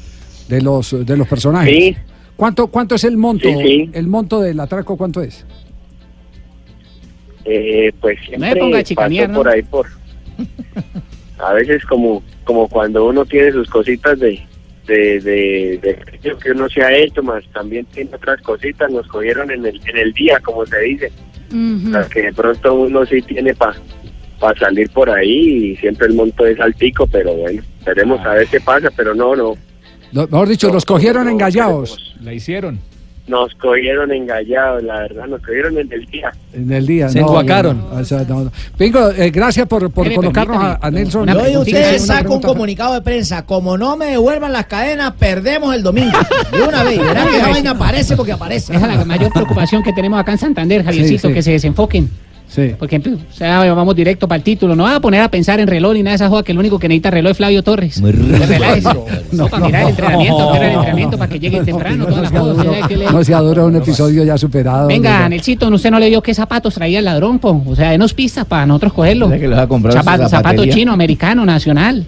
[0.48, 1.74] de los de los personajes.
[1.74, 1.96] Sí.
[2.36, 3.48] ¿Cuánto cuánto es el monto?
[3.48, 3.90] Sí, sí.
[3.92, 5.44] El monto del atraco cuánto es?
[7.44, 9.36] Eh, pues me siempre ponga a paso chicanear, ¿no?
[9.36, 9.86] por ahí por
[11.38, 14.40] a veces como como cuando uno tiene sus cositas de
[14.86, 19.64] de, de, que uno se ha hecho más también tiene otras cositas nos cogieron en
[19.64, 21.12] el en el día como se dice.
[21.90, 23.74] Las que de pronto uno sí tiene para
[24.58, 28.60] salir por ahí y siempre el monto es altico pero bueno esperemos a ver qué
[28.60, 29.54] pasa pero no no.
[30.12, 32.78] No, mejor dicho, los cogieron engallados La hicieron.
[33.26, 37.08] Nos cogieron engallados la verdad nos cogieron en el día en el día.
[37.08, 37.78] Se no, enguacaron.
[37.78, 38.52] no, o sea, no, no.
[38.76, 41.22] Pingo, eh, gracias por, por colocarnos a, Nelson.
[41.22, 43.44] Una Yo y ustedes saco un comunicado de prensa.
[43.44, 46.18] Como no me devuelvan las cadenas, perdemos el domingo.
[46.50, 46.98] De una vez.
[47.02, 48.74] Verán que esa vaina aparece porque aparece.
[48.74, 51.34] Esa es la mayor preocupación que tenemos acá en Santander, Javiercito, sí.
[51.34, 52.10] que se desenfoquen.
[52.52, 52.74] Sí.
[52.78, 54.76] Por ejemplo, o sea, vamos directo para el título.
[54.76, 56.58] No va a poner a pensar en reloj ni nada de esa joda, que el
[56.58, 58.02] único que necesita reloj es Flavio Torres.
[58.02, 58.90] Relájese.
[59.32, 62.06] No, para mirar el entrenamiento, para el entrenamiento, para que lleguen temprano,
[63.10, 64.88] No se adora un episodio ya superado.
[64.88, 65.26] Venga.
[65.30, 67.38] Nelsito, ¿usted no le dio qué zapatos traía el ladrón?
[67.38, 67.62] po?
[67.66, 69.28] O sea, denos pistas para nosotros cogerlo.
[69.28, 70.74] ¿Será que los ha comprado en su Zapato, zapato zapatería?
[70.74, 72.04] chino, americano, nacional.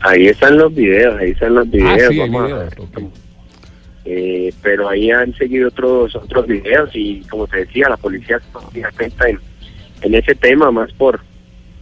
[0.00, 1.92] Ahí están los videos, ahí están los videos.
[1.92, 3.23] Ah, sí, hay vamos a videos, ver.
[4.06, 8.88] Eh, pero ahí han seguido otros otros videos y como te decía, la policía está
[8.88, 9.40] atenta en,
[10.02, 11.20] en ese tema, más por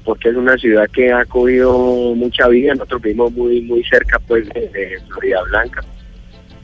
[0.04, 2.74] porque es una ciudad que ha cogido mucha vida.
[2.74, 5.84] Nosotros vivimos muy muy cerca pues de, de Florida Blanca.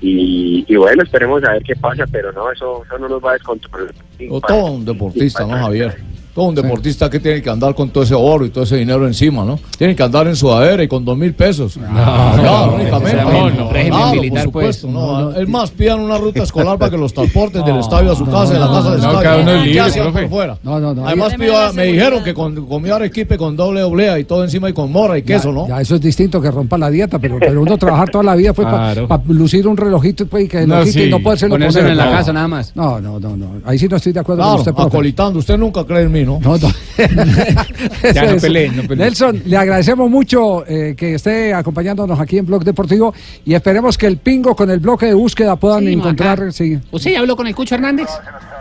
[0.01, 3.31] Y, y bueno, esperemos a ver qué pasa, pero no, eso, eso no nos va
[3.31, 3.93] a descontrolar.
[4.31, 5.97] O todo un deportista, ¿no, Javier?
[6.39, 9.05] Todo un deportista que tiene que andar con todo ese oro y todo ese dinero
[9.09, 9.59] encima, ¿no?
[9.77, 11.77] Tiene que andar en sudadera y con dos mil pesos.
[11.77, 13.23] No, no, únicamente.
[13.25, 14.77] no, no, Claro, militar, por pues.
[14.77, 18.15] supuesto, no, Es más, pidan una ruta escolar para que los transporten del estadio a
[18.15, 19.21] su casa, de la casa del no, estadio.
[19.23, 20.59] cada uno es ¿Qué libre, por fuera?
[20.63, 21.09] No, no, no.
[21.09, 21.35] Además,
[21.75, 25.19] me dijeron que con, comió arequipe con doble oblea y todo encima y con mora
[25.19, 25.67] y queso, ¿no?
[25.67, 28.55] Ya, eso es distinto que rompa la dieta, pero, pero uno trabajar toda la vida
[28.55, 28.95] fue para
[29.27, 31.11] lucir un relojito pues, y que No, lo quite y sí.
[31.11, 32.11] no poderse Ponérselo en la No.
[32.13, 32.71] casa nada más.
[32.77, 33.47] No, no, no, no.
[33.65, 35.41] Ahí sí no estoy de acuerdo con usted, acolitando.
[35.41, 36.41] Usted nunca cree en mí, ¿no?
[36.41, 36.69] No, no.
[38.15, 38.87] Ya, no peleen.
[38.97, 43.15] Nelson, le agradecemos mucho eh, que esté acompañándonos aquí en Blog Deportivo
[43.45, 46.41] y esperemos que el pingo con el bloque de búsqueda puedan Sí, encontrar.
[46.41, 46.53] acá.
[46.53, 46.79] Sí.
[46.91, 48.09] ¿Usted ya habló con el Cucho Hernández?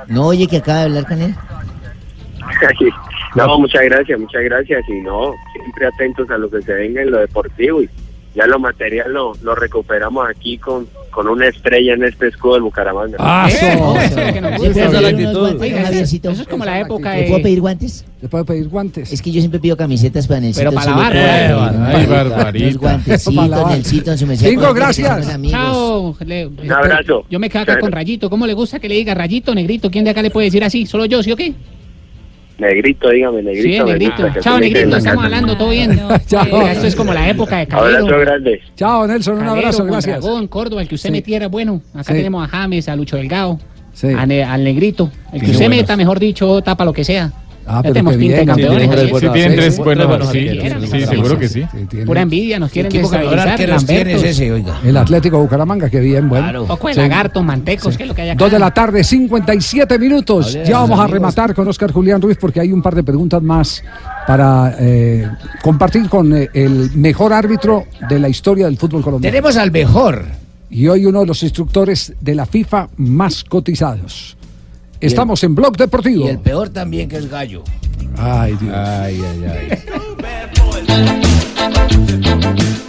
[0.08, 1.36] No, oye, que acaba de hablar con él.
[3.36, 4.82] No, muchas gracias, muchas gracias.
[4.90, 7.84] Y no, siempre atentos a lo que se venga en lo deportivo.
[7.84, 7.90] Y
[8.38, 12.64] ya lo material lo, lo recuperamos aquí con, con una estrella en este escudo del
[12.64, 13.18] Bucaramanga.
[13.20, 13.66] Ah, eso.
[14.00, 14.74] eso es lo que nos ¿Le gusta.
[14.86, 17.44] puedo como la época ¿Le puedo de...
[17.44, 18.06] pedir guantes?
[18.22, 19.12] ¿Le puede pedir guantes?
[19.12, 20.70] Es que yo siempre pido camisetas para Nelsito.
[20.70, 23.28] Pero para lavar, puedo pues.
[23.28, 23.76] Ay.
[23.76, 25.40] Nelsito, en su porque gracias.
[25.50, 26.16] Chao.
[26.20, 27.26] Un abrazo.
[27.30, 28.30] Yo me quedo acá con Rayito.
[28.30, 29.90] ¿Cómo le gusta que le diga Rayito, Negrito?
[29.90, 30.86] ¿Quién de acá le puede decir así?
[30.86, 31.54] ¿Solo yo, sí o qué?
[32.60, 33.86] Negrito, dígame, negrito.
[33.86, 34.30] Sí, Negrito.
[34.40, 34.98] Chao, Negrito.
[34.98, 36.00] Estamos hablando, todo bien.
[36.28, 36.68] Chao.
[36.68, 38.20] Esto es como la época de Abrazo Calero.
[38.20, 38.62] grande.
[38.76, 40.16] Chao, Nelson, un Calero, abrazo, gracias.
[40.22, 41.14] Mondragón, Córdoba, el que usted Sí.
[41.14, 41.82] metiera, bueno.
[41.94, 42.14] Acá Sí.
[42.14, 43.60] tenemos a James, a Lucho Delgado,
[43.94, 44.08] Sí.
[44.08, 45.12] a Ne- al Negrito.
[45.32, 47.32] El que usted meta, mejor dicho, tapa lo que sea.
[47.68, 49.20] Ah, pero tenemos qué pinta de bien, campeones.
[49.20, 50.30] Sí, tienen tres buenos.
[50.32, 51.64] Sí, arqueros, sí, sí, seguro que sí.
[52.06, 54.08] Pura envidia, nos quieren que desestabilizar.
[54.08, 54.80] es ese, oiga.
[54.86, 56.66] El Atlético Bucaramanga, que bien, bueno.
[56.66, 57.00] Poco de Sí.
[57.02, 58.38] lagarto, mantecos, ¿qué es lo que hay acá?
[58.44, 60.58] Dos de la tarde, 57 minutos.
[60.66, 63.84] Ya vamos a rematar con Oscar Julián Ruiz porque hay un par de preguntas más
[64.26, 65.28] para eh,
[65.62, 69.32] compartir con eh, el mejor árbitro de la historia del fútbol colombiano.
[69.32, 70.26] Tenemos al mejor.
[70.70, 74.37] Y hoy uno de los instructores de la FIFA más cotizados.
[75.00, 76.26] Estamos en Blog Deportivo.
[76.26, 77.64] Y el peor también, que es Gallo.
[78.18, 78.74] Ay, Dios.
[78.76, 79.84] Ay, ay, ay.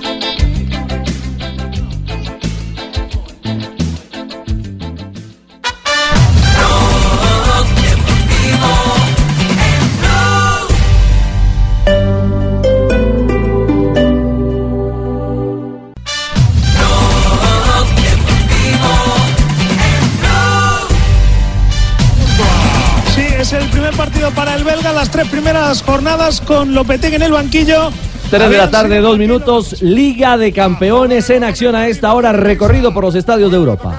[23.88, 27.90] el primer partido para el belga, las tres primeras jornadas con Lopetegui en el banquillo.
[28.30, 29.80] 3 de la tarde, dos minutos.
[29.80, 33.98] Liga de Campeones en acción a esta hora, recorrido por los estadios de Europa.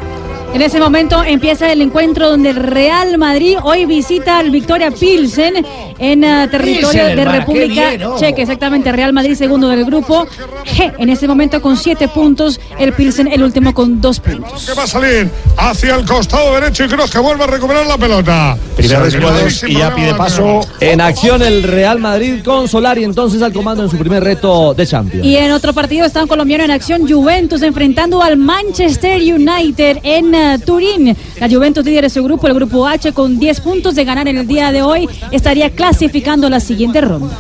[0.53, 5.65] En ese momento empieza el encuentro donde el Real Madrid hoy visita al Victoria Pilsen
[5.99, 8.09] en eh, territorio de hermana, República bien.
[8.17, 8.41] Checa.
[8.41, 10.25] Exactamente, Real Madrid segundo del grupo
[10.65, 10.93] G.
[10.97, 14.65] En ese momento con siete puntos, el Pilsen el último con dos puntos.
[14.65, 17.97] que va a salir hacia el costado derecho y Kroos que vuelve a recuperar la
[17.97, 18.57] pelota.
[18.75, 20.61] Primero Se descuadra y ya pide paso.
[20.79, 24.87] En acción el Real Madrid con Solari entonces al comando en su primer reto de
[24.87, 25.25] Champions.
[25.25, 30.33] Y en otro partido está un colombiano en acción, Juventus, enfrentando al Manchester United en
[30.33, 31.15] eh, Turín.
[31.39, 34.37] La Juventus líder de su grupo, el grupo H, con 10 puntos de ganar en
[34.37, 37.35] el día de hoy, estaría clasificando la siguiente ronda.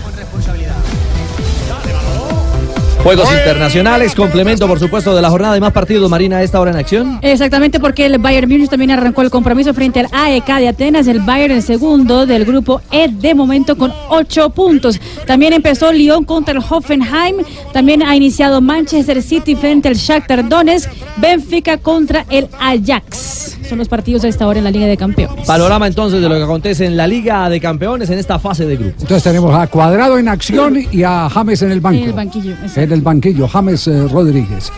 [3.03, 6.71] Juegos internacionales, complemento por supuesto de la jornada y más partidos Marina a esta hora
[6.71, 7.19] en acción.
[7.21, 11.21] Exactamente porque el Bayern Múnich también arrancó el compromiso frente al AEK de Atenas, el
[11.21, 14.99] Bayern el segundo del grupo E de momento con ocho puntos.
[15.25, 17.37] También empezó Lyon contra el Hoffenheim,
[17.71, 23.57] también ha iniciado Manchester City frente al Shakhtar Donetsk, Benfica contra el Ajax.
[23.69, 25.45] Son los partidos a esta hora en la Liga de Campeones.
[25.45, 28.75] Panorama entonces de lo que acontece en la Liga de Campeones en esta fase de
[28.75, 28.95] grupo.
[28.99, 32.01] Entonces tenemos a Cuadrado en acción y a James en el banco.
[32.01, 32.55] En el banquillo.
[32.89, 34.71] En el banquillo, James eh, Rodríguez.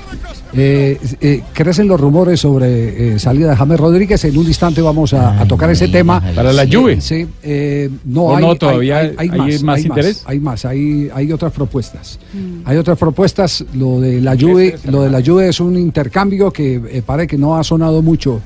[0.53, 4.25] Eh, eh, crecen los rumores sobre eh, salida de James Rodríguez.
[4.25, 6.19] En un instante vamos a, a tocar ese tema.
[6.35, 6.99] Para la Sí, Juve.
[6.99, 10.23] Sí, eh, no, ¿O hay, no todavía hay, hay hay más, más hay interés?
[10.25, 12.19] Hay más, hay, hay otras propuestas.
[12.65, 13.63] Hay otras propuestas.
[13.75, 17.37] Lo de la Juve, lo de la Juve es un intercambio que eh, parece que
[17.37, 18.41] no ha sonado mucho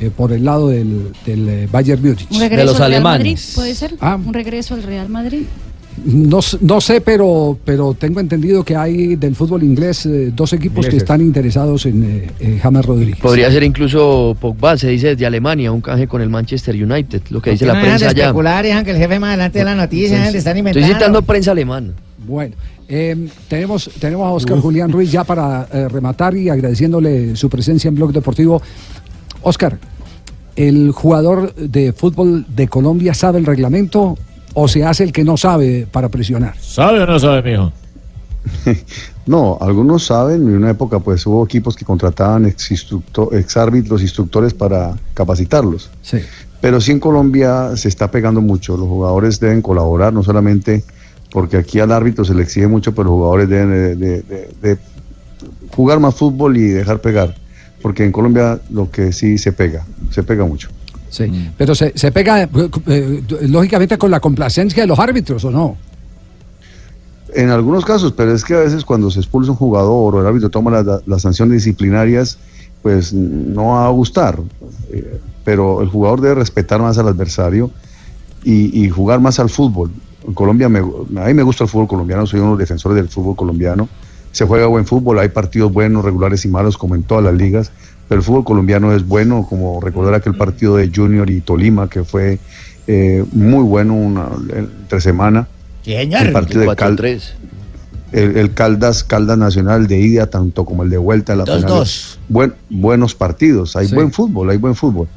[0.00, 2.24] eh, por el lado del, del eh, Bayern Múnich.
[2.30, 3.96] Un regreso al Real Madrid, ¿puede ser?
[4.00, 5.42] Un regreso al Real Madrid.
[6.04, 10.86] No, no sé, pero, pero tengo entendido que hay del fútbol inglés eh, dos equipos
[10.86, 13.18] que están interesados en eh, eh, James Rodríguez.
[13.20, 17.40] Podría ser incluso Pogba, se dice desde Alemania, un canje con el Manchester United, lo
[17.40, 18.32] que dice no la prensa allá.
[18.84, 20.86] que el jefe más adelante de la noticia, estar inventando.
[20.86, 21.92] Estoy citando prensa alemana.
[22.26, 22.54] Bueno,
[22.88, 27.88] eh, tenemos, tenemos a Oscar Julián Ruiz ya para eh, rematar y agradeciéndole su presencia
[27.88, 28.62] en Blog Deportivo.
[29.42, 29.78] Oscar,
[30.56, 34.16] ¿el jugador de fútbol de Colombia sabe el reglamento
[34.60, 36.54] o se hace el que no sabe para presionar?
[36.60, 37.72] ¿Sabe o no sabe, mijo?
[39.26, 42.70] No, algunos saben, en una época pues hubo equipos que contrataban ex,
[43.32, 45.90] ex árbitros, instructores para capacitarlos.
[46.00, 46.18] Sí.
[46.62, 50.82] Pero sí en Colombia se está pegando mucho, los jugadores deben colaborar, no solamente
[51.30, 54.48] porque aquí al árbitro se le exige mucho, pero los jugadores deben de, de- de-
[54.62, 54.78] de
[55.76, 57.34] jugar más fútbol y dejar pegar,
[57.82, 60.70] porque en Colombia lo que sí se pega, se pega mucho.
[61.10, 62.48] Sí, pero se, se pega eh,
[62.86, 65.76] eh, lógicamente con la complacencia de los árbitros, ¿o no?
[67.34, 70.26] En algunos casos, pero es que a veces cuando se expulsa un jugador o el
[70.26, 72.38] árbitro toma la- las sanciones disciplinarias,
[72.82, 74.38] pues no va a gustar.
[74.90, 77.70] Eh, pero el jugador debe respetar más al adversario
[78.44, 79.90] y, y jugar más al fútbol.
[80.26, 82.96] En Colombia, me, a mí me gusta el fútbol colombiano, soy uno de los defensores
[82.96, 83.88] del fútbol colombiano.
[84.32, 87.72] Se juega buen fútbol, hay partidos buenos, regulares y malos, como en todas las ligas,
[88.08, 92.04] pero el fútbol colombiano es bueno, como recordar aquel partido de Junior y Tolima, que
[92.04, 92.38] fue
[92.86, 95.46] eh, muy bueno una, entre semana.
[95.84, 96.26] Señor.
[96.26, 96.98] El partido de Cal-
[98.12, 101.36] el, el Caldas, Caldas Nacional de ida, tanto como el de vuelta.
[101.36, 101.70] La Dos, final.
[101.70, 102.18] dos.
[102.28, 103.94] Buen, buenos partidos, hay Sí.
[103.94, 105.08] buen fútbol, hay buen fútbol.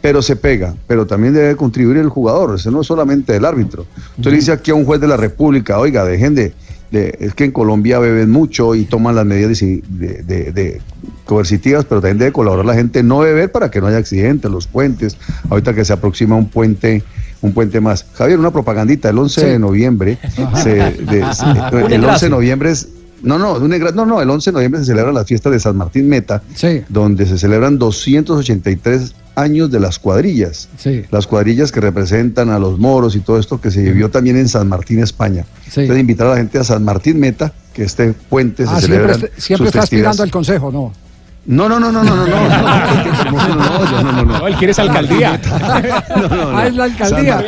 [0.00, 3.84] Pero se pega, pero también debe contribuir el jugador, eso no es solamente el árbitro.
[4.16, 6.54] Usted le dice aquí a un juez de la República, oiga, dejen de,
[6.90, 9.82] de- es que en Colombia beben mucho y toman las medidas de,
[10.52, 10.80] de-
[11.24, 14.66] coercitivas, pero también debe colaborar la gente no beber para que no haya accidentes, los
[14.66, 15.16] puentes,
[15.50, 17.02] ahorita que se aproxima un puente
[17.40, 18.04] un puente más.
[18.14, 19.46] Javier, una propagandita, el 11 Sí.
[19.46, 20.18] de noviembre,
[20.62, 22.26] se- de- se- Un el 11 engrase.
[22.26, 22.88] de noviembre es,
[23.22, 26.08] no, no, no, no, el 11 de noviembre se celebra la fiesta de San Martín
[26.08, 26.42] Meta,
[26.88, 30.68] donde se celebran 283 años de las cuadrillas.
[31.10, 34.48] Las cuadrillas que representan a los moros y todo esto que se vivió también en
[34.48, 35.44] San Martín, España.
[35.70, 35.82] Sí.
[35.82, 38.80] Entonces, invitar a la gente a San Martín Meta, que este puente se ah.
[38.80, 40.92] Siempre, siempre está aspirando al consejo, ¿no?
[41.46, 42.26] No, no, no, no, no, no,
[44.12, 45.40] no, no, él quiere es alcaldía.
[45.50, 47.42] Ah, es la alcaldía.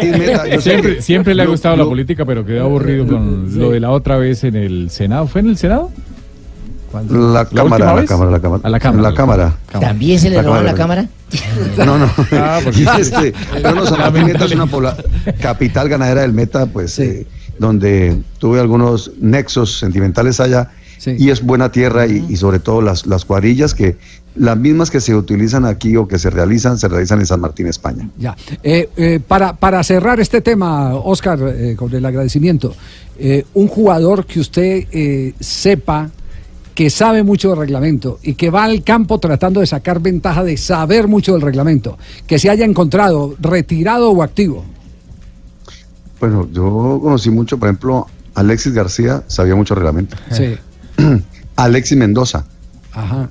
[1.01, 4.45] siempre le ha gustado la política, pero quedó aburrido con lo de la otra vez
[4.45, 5.27] en el Senado.
[5.27, 5.91] ¿Fue en el Senado?
[6.93, 8.61] La cámara, la cámara, la cámara.
[8.65, 9.03] A la cámara.
[9.11, 9.57] La cámara.
[9.81, 11.09] ¿También se le robó la cámara?
[11.79, 12.11] No, no.
[12.33, 13.33] Ah, porque- Este,
[13.63, 14.97] no, San Martín Meta es una pobla-
[15.41, 17.27] capital ganadera del Meta, pues, eh,
[17.59, 20.71] donde tuve algunos nexos sentimentales allá.
[21.07, 23.97] Y es buena tierra y, y sobre todo las, las cuadrillas que
[24.35, 27.67] las mismas que se utilizan aquí o que se realizan, se realizan en San Martín,
[27.69, 28.07] España.
[28.19, 28.37] Ya.
[28.63, 32.75] Eh, eh, para, para cerrar este tema, Oscar, eh, con el agradecimiento,
[33.19, 36.11] eh, un jugador que usted eh, sepa
[36.81, 40.57] que sabe mucho del reglamento y que va al campo tratando de sacar ventaja de
[40.57, 44.65] saber mucho del reglamento, que se haya encontrado retirado o activo.
[46.19, 50.17] Bueno, yo conocí mucho, por ejemplo, Alexis García sabía mucho reglamento.
[50.31, 50.57] Sí.
[51.57, 52.47] Alexis Mendoza.
[52.95, 53.29] Ajá.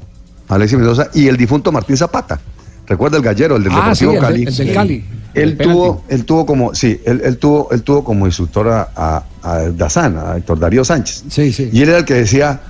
[0.47, 2.39] Alexis Mendoza y el difunto Martín Zapata.
[2.85, 4.43] ¿Recuerda el gallero, el del Ah, sí, Deportivo de- Cali?
[4.45, 5.05] el del Cali.
[5.33, 8.91] Él El tuvo, él tuvo como, sí, él, él tuvo, él tuvo como instructor a,
[8.95, 11.23] a, a Dazán, a Héctor Darío Sánchez.
[11.29, 11.69] Sí, sí.
[11.73, 12.61] Y él era el que decía,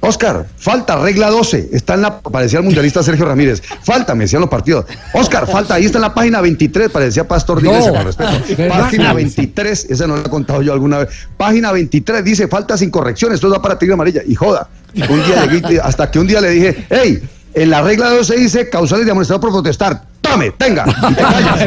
[0.00, 4.40] Oscar, falta, regla 12, está en la, parecía el mundialista Sergio Ramírez, falta, me decían
[4.40, 4.86] los partidos.
[5.12, 7.70] Oscar, falta, ahí está en la página 23, parecía Pastor No.
[7.70, 8.68] Díaz, con respeto.
[8.68, 11.08] Página 23, esa no la he contado yo alguna vez.
[11.36, 14.22] Página 23 dice, falta sin correcciones, esto da para tigre amarilla.
[14.26, 14.68] Y joda,
[15.08, 17.22] un día hasta que un día le dije, hey,
[17.54, 20.02] en la regla 12 dice causales de amonestado por protestar.
[20.20, 20.84] Tome, tenga.
[20.86, 21.60] Y te callas.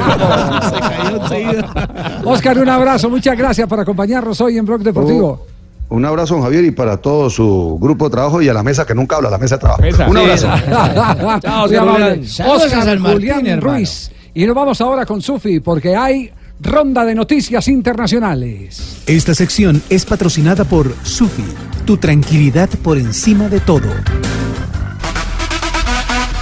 [2.25, 5.47] Oscar, un abrazo, muchas gracias por acompañarnos hoy en Blog Deportivo.
[5.89, 8.85] Un abrazo, don Javier, y para todo su grupo de trabajo y a la mesa
[8.85, 9.81] que nunca habla, la mesa de trabajo.
[10.07, 10.47] Un abrazo.
[11.41, 12.99] Chao, Oscar.
[12.99, 13.61] Julián.
[13.61, 14.11] Ruiz.
[14.35, 16.31] Y nos vamos ahora con Sufi, porque hay
[16.61, 19.01] ronda de noticias internacionales.
[19.07, 21.45] Esta sección es patrocinada por Sufi,
[21.85, 23.89] tu tranquilidad por encima de todo.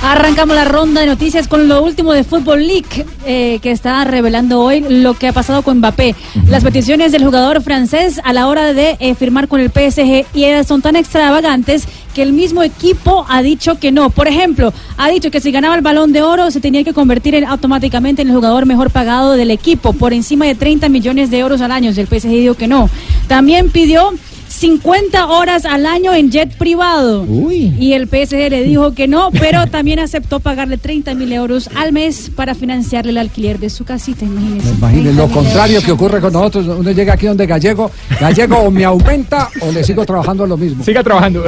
[0.10, 4.62] Arrancamos la ronda de noticias con lo último de Football League, eh, que está revelando
[4.62, 6.16] hoy lo que ha pasado con Mbappé.
[6.48, 10.46] Las peticiones del jugador francés a la hora de eh, firmar con el PSG y
[10.66, 14.10] son tan extravagantes que el mismo equipo ha dicho que no.
[14.10, 17.36] Por ejemplo, ha dicho que si ganaba el balón de oro se tenía que convertir
[17.36, 21.40] en- automáticamente en el jugador mejor pagado del equipo, por encima de 30 millones de
[21.40, 21.90] euros al año.
[21.90, 22.90] El PSG dijo que no.
[23.28, 24.14] También pidió
[24.58, 27.28] 50 horas al año en jet privado.
[27.52, 31.94] Y el PSG le dijo que no, pero también aceptó pagarle 30 mil euros al
[31.94, 34.70] mes para financiarle el alquiler de su casita, imagínense.
[34.70, 36.66] Imaginen lo contrario que ocurre con nosotros.
[36.80, 40.84] Uno llega aquí donde Gallego, Gallego o me aumenta o le sigo trabajando lo mismo.
[40.84, 41.44] Siga trabajando.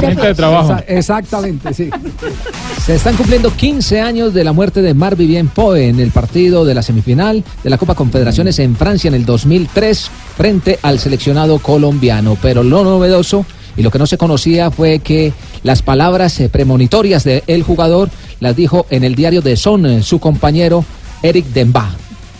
[0.00, 0.76] Gente de trabajo.
[0.86, 1.90] Exactamente, sí.
[2.84, 6.64] Se están cumpliendo 15 años de la muerte de Marc Vivien Poe en el partido
[6.64, 11.58] de la semifinal de la Copa Confederaciones en Francia en el 2003 frente al seleccionado
[11.58, 12.36] colombiano.
[12.40, 13.44] Pero lo novedoso
[13.76, 15.32] y lo que no se conocía fue que
[15.62, 18.10] las palabras eh, premonitorias del jugador
[18.40, 20.84] las dijo en el diario de Son eh, su compañero
[21.22, 21.90] Eric Demba.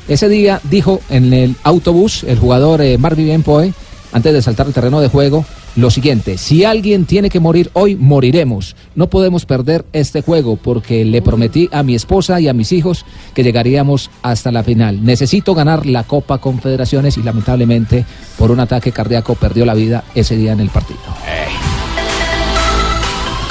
[0.09, 3.73] Ese día dijo en el autobús el jugador eh, Marc Vivien Poe,
[4.13, 5.45] antes de saltar al terreno de juego,
[5.77, 8.75] lo siguiente, si alguien tiene que morir hoy, moriremos.
[8.95, 13.05] No podemos perder este juego porque le prometí a mi esposa y a mis hijos
[13.35, 15.05] que llegaríamos hasta la final.
[15.05, 18.05] Necesito ganar la Copa Confederaciones y lamentablemente
[18.39, 20.99] por un ataque cardíaco perdió la vida ese día en el partido.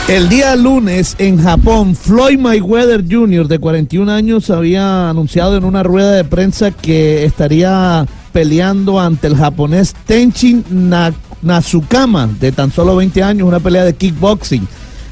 [0.08, 5.82] El día lunes en Japón, Floyd Mayweather Jr., de 41 años, había anunciado en una
[5.82, 11.12] rueda de prensa que estaría peleando ante el japonés Tenchin Na-
[11.46, 14.68] Nazukama, de tan solo 20 años, una pelea de kickboxing.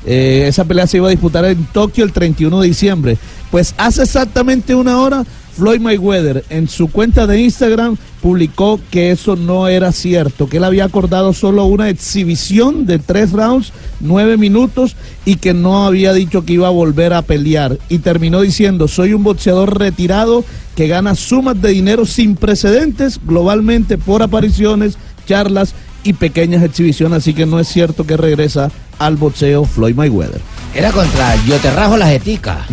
[0.05, 3.17] Eh, esa pelea se iba a disputar en Tokio el 31 de diciembre.
[3.51, 5.23] Pues hace exactamente una hora,
[5.55, 10.63] Floyd Mayweather en su cuenta de Instagram publicó que eso no era cierto, que él
[10.63, 16.43] había acordado solo una exhibición de tres rounds, nueve minutos, y que no había dicho
[16.43, 17.77] que iba a volver a pelear.
[17.89, 20.43] Y terminó diciendo, soy un boxeador retirado
[20.75, 27.33] que gana sumas de dinero sin precedentes globalmente por apariciones, charlas y pequeñas exhibiciones, así
[27.33, 30.41] que no es cierto que regresa al boxeo Floyd Mayweather.
[30.75, 32.65] Era contra Yo te rajo la jetica.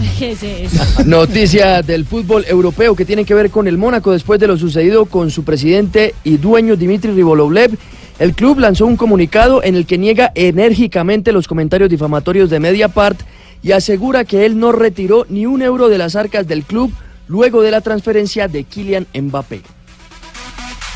[1.05, 5.07] Noticias del fútbol europeo que tienen que ver con el Mónaco después de lo sucedido
[5.07, 7.76] con su presidente y dueño Dimitri Ribolovlev.
[8.18, 13.20] El club lanzó un comunicado en el que niega enérgicamente los comentarios difamatorios de Mediapart
[13.62, 16.93] y asegura que él no retiró ni un euro de las arcas del club
[17.28, 19.62] luego de la transferencia de Kylian Mbappé.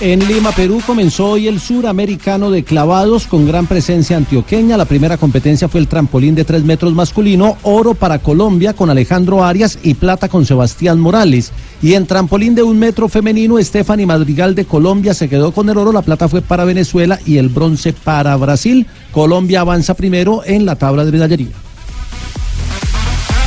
[0.01, 4.77] En Lima, Perú, comenzó hoy el suramericano de clavados con gran presencia antioqueña.
[4.77, 9.45] La primera competencia fue el trampolín de tres metros masculino, oro para Colombia con Alejandro
[9.45, 11.53] Arias y plata con Sebastián Morales.
[11.81, 15.79] Y en trampolín de un metro femenino, Stephanie Madrigal de Colombia se quedó con el
[15.79, 18.89] oro, la plata fue para Venezuela y el bronce para Brasil.
[19.13, 21.64] Colombia avanza primero en la tabla de medallería.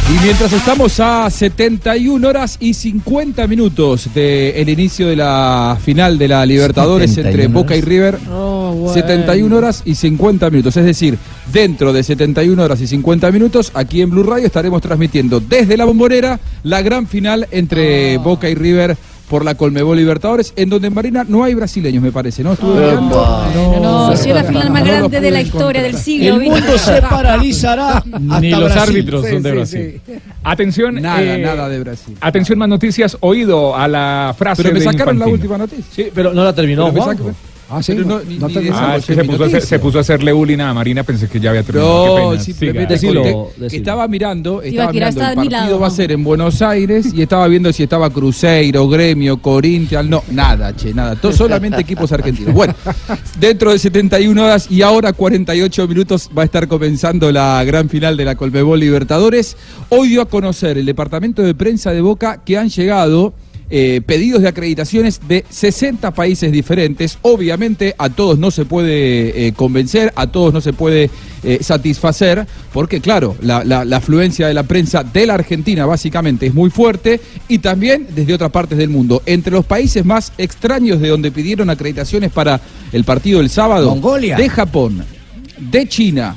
[0.10, 6.30] Y mientras estamos a 71 horas y 50 minutos del inicio de la final de
[6.30, 7.82] la Libertadores 71 entre Boca y.
[7.82, 8.94] River, Oh, bueno.
[8.94, 10.78] 71 horas y 50 minutos.
[10.78, 11.18] Es decir,
[11.52, 15.84] dentro de 71 horas y 50 minutos, aquí en Blue Radio estaremos transmitiendo desde la
[15.84, 18.96] bombonera la gran final entre Boca y River
[19.30, 22.54] por la Colmebol Libertadores, en donde en Marina no hay brasileños, me parece, ¿no?
[22.54, 23.46] Estuve mirando.
[23.54, 26.36] No, no, sí, la final más No grande de la historia del siglo.
[26.36, 28.04] El mundo se paralizará.
[28.42, 28.82] Ni los Brasil.
[28.82, 30.02] árbitros son de Brasil.
[30.06, 30.20] sí, sí.
[30.44, 32.16] Atención, Nada, eh, nada de Brasil.
[32.22, 33.18] Atención, más noticias.
[33.20, 35.86] Oído a la frase Pero me de sacaron la última noticia.
[35.92, 36.92] Sí, pero no la terminó
[37.70, 37.94] Ah, sí.
[37.96, 40.32] No, ni- no ni Ah, es que se puso, a hacer, se puso a hacerle
[40.32, 42.34] bullying a Marina, pensé que ya había terminado.
[42.34, 42.94] No, simplemente
[43.72, 47.48] estaba mirando, estaba mirando, el partido lado, va a ser en Buenos Aires y estaba
[47.48, 52.54] viendo si estaba Cruzeiro, Gremio, Corinthians, no, nada, che, nada, todo, solamente equipos argentinos.
[52.54, 52.74] Bueno,
[53.40, 58.16] dentro de 71 horas y ahora 48 minutos va a estar comenzando la gran final
[58.16, 59.58] de la Colmebol Libertadores.
[59.90, 63.34] Hoy dio a conocer el departamento de prensa de Boca que han llegado
[63.70, 67.18] eh, pedidos de acreditaciones de 60 países diferentes.
[67.22, 71.10] Obviamente a todos no se puede eh, convencer, a todos no se puede
[71.44, 76.48] eh, satisfacer, porque claro, la, la- la afluencia de la prensa de la Argentina básicamente
[76.48, 79.22] es muy fuerte y también desde otras partes del mundo.
[79.26, 82.62] Entre los países más extraños de donde pidieron acreditaciones para
[82.92, 84.38] el partido del sábado, Mongolia.
[84.38, 85.04] de Japón,
[85.60, 86.36] de China,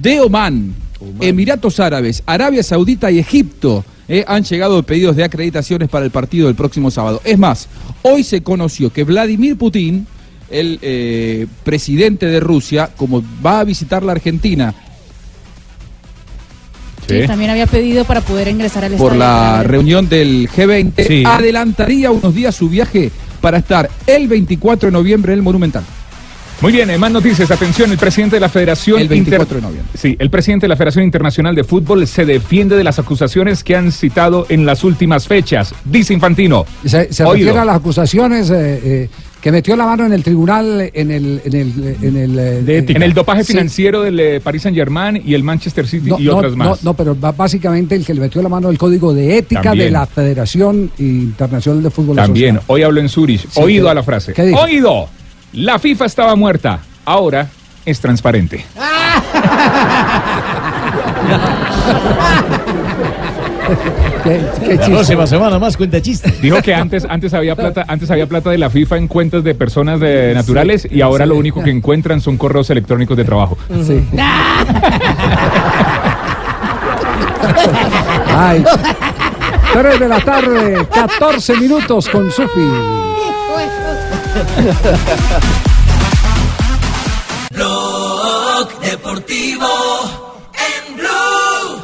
[0.00, 0.74] de Omán,
[1.20, 6.46] Emiratos Árabes, Arabia Saudita y Egipto eh, han llegado pedidos de acreditaciones para el partido
[6.46, 7.20] del próximo sábado.
[7.24, 7.68] Es más,
[8.02, 10.06] hoy se conoció que Vladimir Putin,
[10.50, 14.74] el eh, presidente de Rusia, como va a visitar la Argentina
[17.08, 19.18] Sí, también había pedido para poder ingresar al por estadio.
[19.18, 21.22] la reunión del G20, Sí.
[21.24, 25.84] adelantaría unos días su viaje para estar el 24 de noviembre en el Monumental.
[26.62, 27.50] Muy bien, eh, más noticias.
[27.50, 29.92] Atención, el presidente de la Federación El 24 Inter- de noviembre.
[29.98, 33.76] Sí, el presidente de la Federación Internacional de Fútbol se defiende de las acusaciones que
[33.76, 35.74] han citado en las últimas fechas.
[35.84, 36.64] Dice Infantino.
[36.84, 39.08] Se, se refiere a las acusaciones eh, eh,
[39.42, 43.02] que metió la mano en el tribunal en el en el en el, eh, En
[43.02, 43.52] el dopaje Sí.
[43.52, 46.82] financiero del Paris Saint Germain y el Manchester City No, y no, otras no, más.
[46.82, 49.88] no, pero ba- básicamente el que le metió la mano el código de ética También.
[49.88, 52.16] de la Federación Internacional de Fútbol.
[52.16, 52.72] También, Asociado.
[52.74, 53.42] hoy habló en Zurich.
[53.42, 54.32] Sí, Oído ¿qué- a la frase.
[54.32, 54.58] qué dijo?
[54.60, 55.08] Oído.
[55.56, 56.78] La FIFA estaba muerta.
[57.04, 57.48] Ahora
[57.84, 58.64] es transparente.
[64.22, 66.32] ¿Qué- qué La próxima semana más cuenta chiste.
[66.40, 69.54] Dijo que antes, antes había plata, antes había plata de la FIFA en cuentas de
[69.54, 73.56] personas de naturales y ahora lo único que encuentran son correos electrónicos de trabajo.
[73.86, 74.04] Sí.
[78.36, 78.64] Ay.
[79.72, 83.05] 3 de la tarde, 14 minutos con Sufi.
[87.52, 89.66] Blog Deportivo
[90.54, 91.80] en Blue.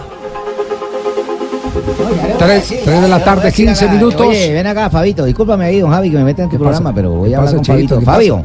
[2.39, 4.27] 3, de la tarde, 15 minutos.
[4.27, 5.25] Oye, ven acá, Fabito.
[5.25, 7.55] Discúlpame ahí, don Javi, que me meta en tu programa, pero voy ¿Qué a hablar
[7.55, 7.65] pasa, con?
[7.65, 8.01] Fabito.
[8.03, 8.43] Fabio.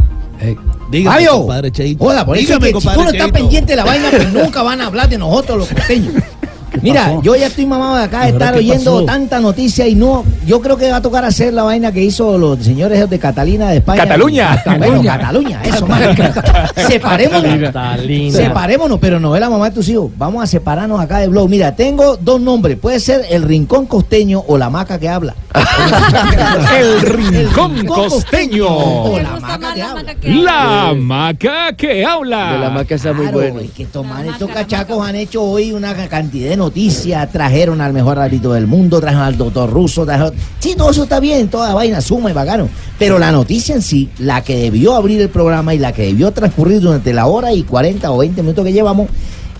[0.89, 1.31] Dígame, Fabio.
[1.39, 2.03] compadre Cheito.
[2.05, 4.61] Hola, por eso Dígame, que si tú no estás pendiente de la vaina, pues nunca
[4.61, 6.13] van a hablar de nosotros los costeños.
[6.81, 9.05] Mira, yo ya estoy mamado de acá de ¿Y ahora estar oyendo pasó?
[9.05, 12.37] tanta noticia y no, yo creo que va a tocar hacer la vaina que hizo
[12.37, 14.03] los señores de Catalina de España.
[14.03, 14.63] Cataluña.
[14.77, 15.87] Bueno, Cataluña, eso.
[16.87, 17.73] Separémonos.
[18.33, 20.11] Separémonos, pero no es la mamá de tus hijos.
[20.17, 21.49] Vamos a separarnos acá de blog.
[21.49, 22.77] Mira, tengo dos nombres.
[22.77, 25.35] Puede ser el rincón costeño o la maca que habla.
[26.77, 28.67] El rincón costeño.
[28.67, 30.15] O la maca que habla.
[30.23, 32.53] La maca que habla.
[32.53, 33.59] De la maca está muy Claro, bueno.
[33.59, 37.31] es que tomar estos cachacos han hecho hoy una cantidad de noticias.
[37.31, 40.05] Trajeron al mejor árbitro del mundo, trajeron al doctor ruso.
[40.05, 40.33] Trajeron...
[40.59, 42.69] Sí, todo eso está bien, toda vaina suma y bacano.
[42.99, 46.31] Pero la noticia en sí, la que debió abrir el programa y la que debió
[46.31, 49.07] transcurrir durante la hora y 40 o 20 minutos que llevamos,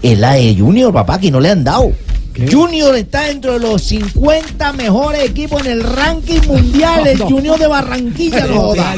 [0.02, 1.92] es la de Junior, papá, que no le han dado.
[2.52, 7.08] Junior está dentro de los 50 mejores equipos en el ranking mundial.
[7.08, 8.96] El Junior de Barranquilla, no joda.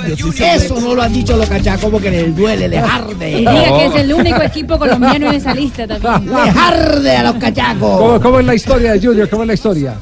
[0.56, 3.32] Eso no lo han dicho los cachacos porque les duele, les arde.
[3.32, 6.26] Y diga que es el único equipo colombiano en esa lista también.
[6.46, 7.98] Les arde a los cachacos.
[8.00, 9.30] ¿Cómo, cómo es la historia de Junior?
[9.30, 9.94] ¿Cómo es la historia?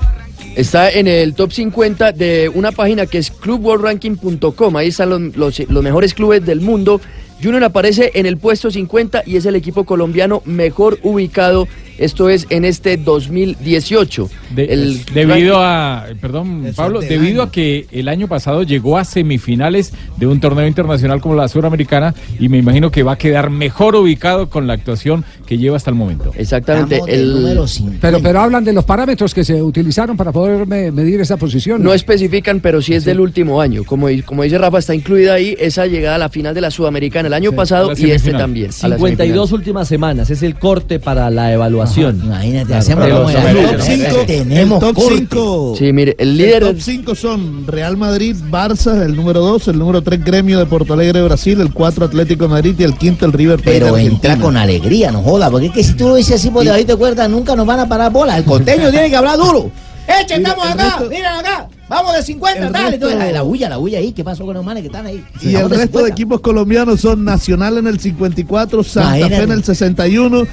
[0.55, 4.75] Está en el top 50 de una página que es clubworldranking.com.
[4.75, 6.99] Ahí están los, los- los mejores clubes del mundo.
[7.41, 11.67] Junior aparece en el puesto 50 y es el equipo colombiano mejor ubicado.
[11.99, 14.29] Esto es en este 2018.
[14.55, 19.93] De- El debido a, perdón, Pablo, debido a que el año pasado llegó a semifinales
[20.17, 23.95] de un torneo internacional como la Suramericana y me imagino que va a quedar mejor
[23.95, 26.31] ubicado con la actuación que lleva hasta el momento.
[26.35, 26.95] Exactamente.
[26.97, 27.99] Estamos del número 50.
[28.07, 31.81] Pero, pero hablan de los parámetros que se utilizaron para poder me- medir esa posición.
[31.81, 33.83] No especifican, pero sí es del último año.
[33.83, 37.26] Como, como dice Rafa, está incluida ahí esa llegada a la final de la Sudamericana
[37.27, 38.71] el año Sí, pasado y este también.
[38.81, 42.21] a la 52 últimas semanas, es el corte para la evaluación.
[42.23, 43.83] Imagínate, Claro, hacemos como el top ¿no?
[43.83, 44.15] cinco.
[44.21, 45.17] Eh, Tenemos el top corte.
[45.19, 45.75] 5.
[45.77, 50.01] Sí, mire, el líder top 5 son Real Madrid, Barça, el número 2, el número
[50.01, 53.33] 3 Gremio de Porto Alegre, Brasil, el 4 Atlético de Madrid y el quinto el
[53.33, 53.79] River Plate.
[53.79, 54.15] Pero Argentina.
[54.15, 56.83] entra con alegría, no joda, porque es que si tú lo dices así por debajo
[56.83, 58.37] de cuerda, nunca nos van a parar bolas.
[58.37, 59.69] El costeño tiene que hablar duro.
[60.07, 60.99] ¡Eche, estamos el acá!
[61.09, 61.67] ¡Miren acá!
[61.89, 62.85] ¡Vamos de 50, el dale!
[62.89, 65.05] resto- Entonces, la, la bulla, la bulla ahí, ¿qué pasó con los manes que están
[65.05, 65.23] ahí?
[65.41, 66.07] Y el resto de 50.
[66.09, 69.37] equipos colombianos son Nacional en el 54, Santa Imagínate.
[69.37, 70.43] Fe en el 61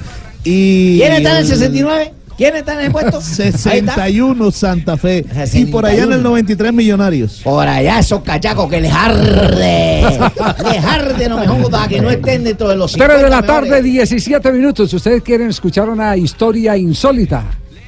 [0.45, 0.97] y...
[0.99, 2.13] ¿Quién está en el 69?
[2.37, 3.17] ¿Quién está en ese puesto?
[3.69, 3.93] Ahí está.
[3.95, 5.25] 61 Santa Fe.
[5.53, 7.41] Y por allá en el 93 Millonarios.
[7.43, 10.01] Por allá esos cachacos que les arde.
[10.71, 13.41] les arde, no me joda, que no estén dentro de los 3 de 50 la
[13.41, 13.69] mejores.
[13.71, 14.93] tarde, 17 minutos.
[14.93, 17.43] Ustedes quieren escuchar una historia insólita.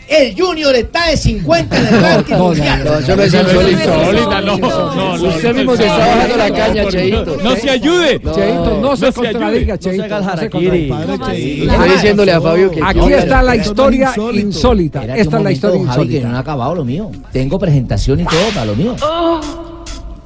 [0.08, 2.84] El Junior está de 50 en el ranking no, no, mundial.
[2.86, 4.42] no, eso no es insólito.
[4.42, 5.28] no, no, no.
[5.28, 7.38] Usted mismo se está bajando la caña, Cheito.
[7.44, 8.20] No se ayude.
[8.20, 9.78] Cheito, no, se no se contradiga.
[9.78, 10.08] Cheito.
[10.08, 10.46] No se.
[10.46, 15.04] Estoy diciéndole a Fabio que Aquí está la historia insólita.
[15.04, 16.30] Esta es la historia que no insólita.
[16.32, 17.12] ha acabado lo mío.
[17.32, 18.96] Tengo presentación y todo para lo mío.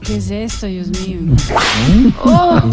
[0.03, 1.19] ¿Qué es esto, Dios mío?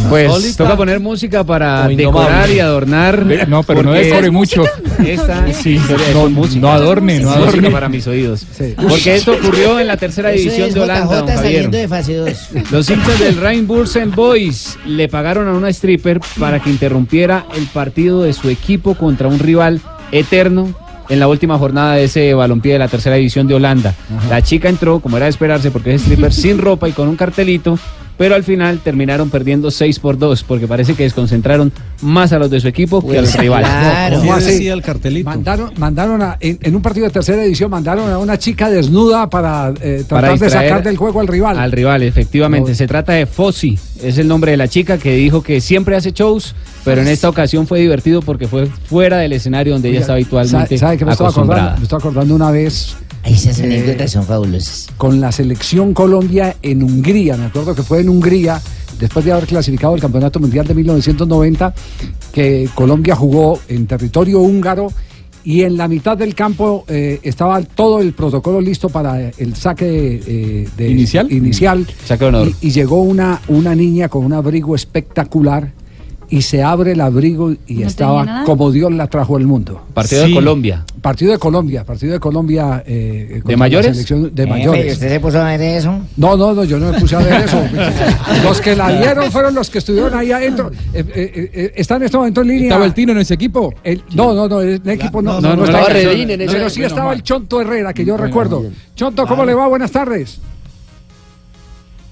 [0.08, 1.96] Pues toca poner música para indomable.
[1.96, 3.48] decorar y adornar.
[3.48, 4.64] No, pero no porque decore mucho.
[5.04, 5.78] Esta Sí,
[6.14, 6.60] no, música.
[6.60, 8.46] no adorne, no Música para mis oídos.
[8.88, 11.42] Porque esto ocurrió en la tercera Eso división es de Holanda, JJ don Javier.
[11.42, 12.48] saliendo de fase 2.
[12.70, 18.22] Los hinchas del Rheinbursen Boys le pagaron a una stripper para que interrumpiera el partido
[18.22, 19.80] de su equipo contra un rival
[20.12, 20.74] eterno
[21.08, 23.94] en la última jornada de ese balompié de la tercera división de Holanda.
[24.28, 27.16] La chica entró, como era de esperarse, porque es stripper sin ropa y con un
[27.16, 27.78] cartelito,
[28.18, 32.50] pero al final terminaron perdiendo 6 por 2 porque parece que desconcentraron más a los
[32.50, 33.68] de su equipo que a los rivales.
[33.70, 34.18] claro.
[34.18, 34.50] ¿Cómo ¿Qué así?
[34.50, 35.30] decía el cartelito?
[35.30, 39.30] Mandaron, mandaron a, en, en un partido de tercera edición, mandaron a una chica desnuda
[39.30, 41.58] para eh, Para tratar de sacar del juego al rival.
[41.58, 42.70] Al rival, efectivamente.
[42.72, 42.76] No.
[42.76, 46.10] Se trata de Fossi, es el nombre de la chica que dijo que siempre hace
[46.12, 46.54] shows,
[46.84, 50.66] pero en esta ocasión fue divertido porque fue fuera del escenario donde ella está habitualmente
[50.66, 51.76] ¿Sabe, sabe que me estaba acordando?
[51.76, 54.88] Me estaba acordando una vez Esas Eh, anécdotas son fabulosas.
[54.96, 57.36] con la selección Colombia en Hungría.
[57.36, 58.60] Me acuerdo que fue en Hungría,
[58.98, 61.74] después de haber clasificado el Campeonato Mundial de 1990,
[62.32, 64.92] que Colombia jugó en territorio húngaro
[65.44, 70.20] y en la mitad del campo eh, estaba todo el protocolo listo para el saque
[70.26, 71.30] eh, de, ¿Inicial?
[71.32, 75.72] inicial Saque y, y llegó una, una niña con un abrigo espectacular
[76.30, 79.80] y se abre el abrigo y ¿No estaba como Dios la trajo al mundo.
[79.94, 80.28] Partido Sí.
[80.30, 80.84] de Colombia.
[81.00, 82.82] Partido de Colombia, partido de Colombia.
[82.86, 83.90] eh, contra la mayores?
[83.92, 84.92] selección De Eh, mayores.
[84.94, 85.98] ¿Usted se puso a ver eso?
[86.16, 87.62] No, no, no, yo no me puse a ver eso.
[88.44, 90.70] los que la vieron fueron los que estuvieron ahí adentro.
[90.92, 92.64] Eh, eh, eh, está en este momento en línea.
[92.64, 93.72] ¿Estaba el Tino en ese equipo?
[93.84, 95.84] el- no, no, no, el equipo no, no, no, no, estaba.
[95.86, 97.16] estaba Redín en ese- pero sí estaba mal.
[97.16, 98.64] el Chonto Herrera, que yo recuerdo.
[98.94, 99.66] Chonto, ¿cómo le va?
[99.68, 100.40] Buenas tardes.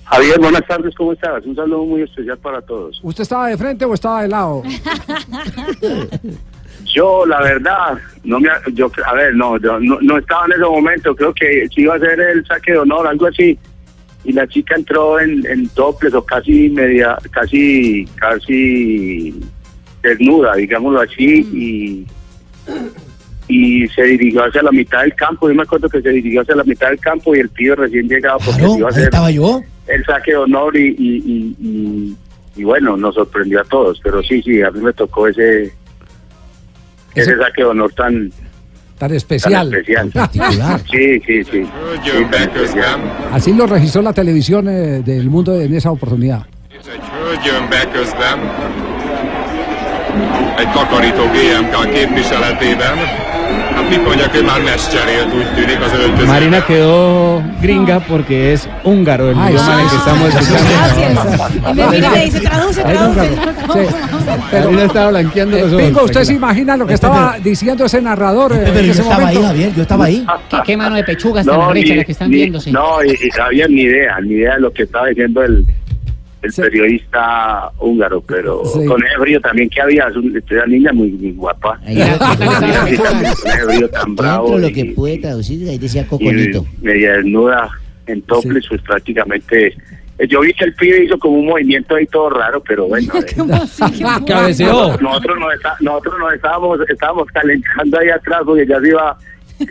[0.06, 1.44] Javier, buenas tardes, ¿cómo estás?
[1.44, 3.00] Un saludo muy especial para todos.
[3.02, 4.62] ¿Usted estaba de frente o estaba de lado?
[6.84, 10.60] Yo, la verdad, no me, yo, a ver, no, yo no, no estaba en ese
[10.60, 13.58] momento, creo que iba a ser el saque de honor, algo así,
[14.24, 19.34] y la chica entró en, en toples o casi media, casi, casi
[20.02, 22.06] desnuda, digámoslo así, y,
[23.48, 26.56] y se dirigió hacia la mitad del campo, yo me acuerdo que se dirigió hacia
[26.56, 29.04] la mitad del campo y el pibe recién llegaba porque Claro, iba a ahí ser
[29.04, 29.62] estaba yo.
[29.86, 32.16] el saque de honor y, y, y, y-
[32.58, 35.72] y bueno, nos sorprendió a todos, pero sí, sí, a mí me tocó ese ese,
[37.14, 39.66] Ese- saque de honor tan, Tan tan especial.
[39.74, 40.10] especial.
[40.10, 40.80] Particular.
[40.90, 41.62] Sí, sí, sí.
[42.04, 43.00] Sí, tan especial.
[43.30, 46.46] Así lo registró la televisión eh, del mundo en esa oportunidad.
[50.16, 52.96] Jön be közben egy takarítógémk képviseletében.
[53.74, 56.26] Hát mit mondjak, ő már mes cserélt, úgy tűnik az öltözőben.
[56.26, 60.70] Marina quedó gringa porque es húngaro el idioma en el que estamos escuchando.
[60.72, 61.50] Gracias.
[61.70, 63.30] Y me mira y me dice, traduce, Ahí traduce.
[63.30, 63.94] nunca- sí.
[64.50, 65.82] Pero, Marina estaba blanqueando eh, los ojos.
[65.82, 69.42] Pingo, ¿usted se imagina lo que estaba diciendo ese narrador eh, Pero yo estaba ahí?
[69.42, 70.26] Javier, yo estaba ahí.
[70.64, 72.70] ¿Qué, mano de pechugas tan la que están viéndose.
[72.72, 75.64] no y, y Javier, ni idea, ni idea de lo que estaba diciendo el,
[76.42, 76.62] el Sí.
[76.62, 78.84] periodista húngaro, pero Sí.
[78.86, 81.78] con ese brío también que había, es un- una niña muy, muy guapa.
[81.84, 84.58] Ahí Mira, yo- ¿qué tal esa Sí, con ese brío tan bravo.
[84.58, 86.64] Lo y- que pude traducir, ahí decía coconito.
[86.82, 87.68] media desnuda
[88.06, 89.74] en topless, pues prácticamente.
[90.18, 93.12] eh, Yo vi que el pibe hizo como un movimiento ahí todo raro, pero bueno.
[93.14, 94.24] eh.
[94.26, 94.96] Cabeceó.
[95.00, 99.18] nosotros nos, está- nosotros nos estábamos, estábamos calentando ahí atrás porque ya se iba,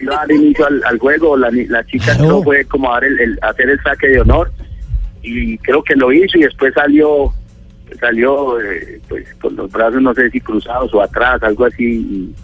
[0.01, 1.35] iba a dar inicio al, al juego.
[1.37, 2.23] La, ni- la chica Claro.
[2.29, 4.51] no fue como a dar el, el- hacer el saque de honor
[5.25, 7.33] y creo que lo hizo y después salió
[7.99, 12.35] salió eh, pues con los brazos no sé si cruzados o atrás, algo así y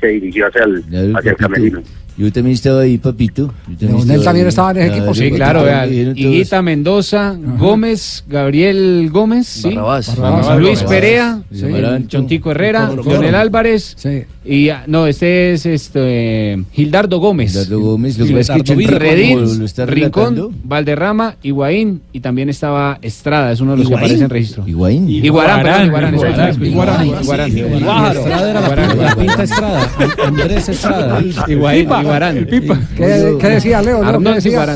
[0.00, 1.82] se dirigió hacia el, hacia el camerino.
[2.18, 3.52] Yo también estaba ahí, papito.
[3.78, 6.26] Leonel también estaba en ese equipo, Sí, sí, claro, papito, vea, dijeron todos.
[6.26, 10.16] Higuita Mendoza, Gómez, Gabriel Gómez, sí, Barrabás.
[10.16, 10.58] Barrabás.
[10.58, 11.42] Luis Barrabás.
[11.50, 13.34] Perea, Chontico Herrera, Leonel.
[13.34, 14.24] Álvarez Sí.
[14.48, 17.52] Y no, este es este Gildardo Gómez.
[17.52, 22.20] Gildardo Gómez, lo es que Gildardo Chontico, como Redín, lo está Rincón, Valderrama, Higuaín y
[22.20, 24.04] también estaba Estrada, es uno de los que ¿Higuaín?
[24.04, 24.68] aparece en registro.
[24.68, 25.08] Higuaín.
[25.08, 27.80] Iguarán, perdón, Iguarán, eso, Iguarán, eso, Iguarán, Iguarán, sí, Iguarán.
[27.80, 28.16] Iguarán.
[28.16, 29.90] Estrada era la, la pinta Estrada.
[30.26, 31.22] Andrés Estrada.
[31.48, 32.36] Iguaín, Pipa, Iguarán.
[32.36, 32.80] el Pipa.
[32.96, 34.02] ¿Qué, decía Leo?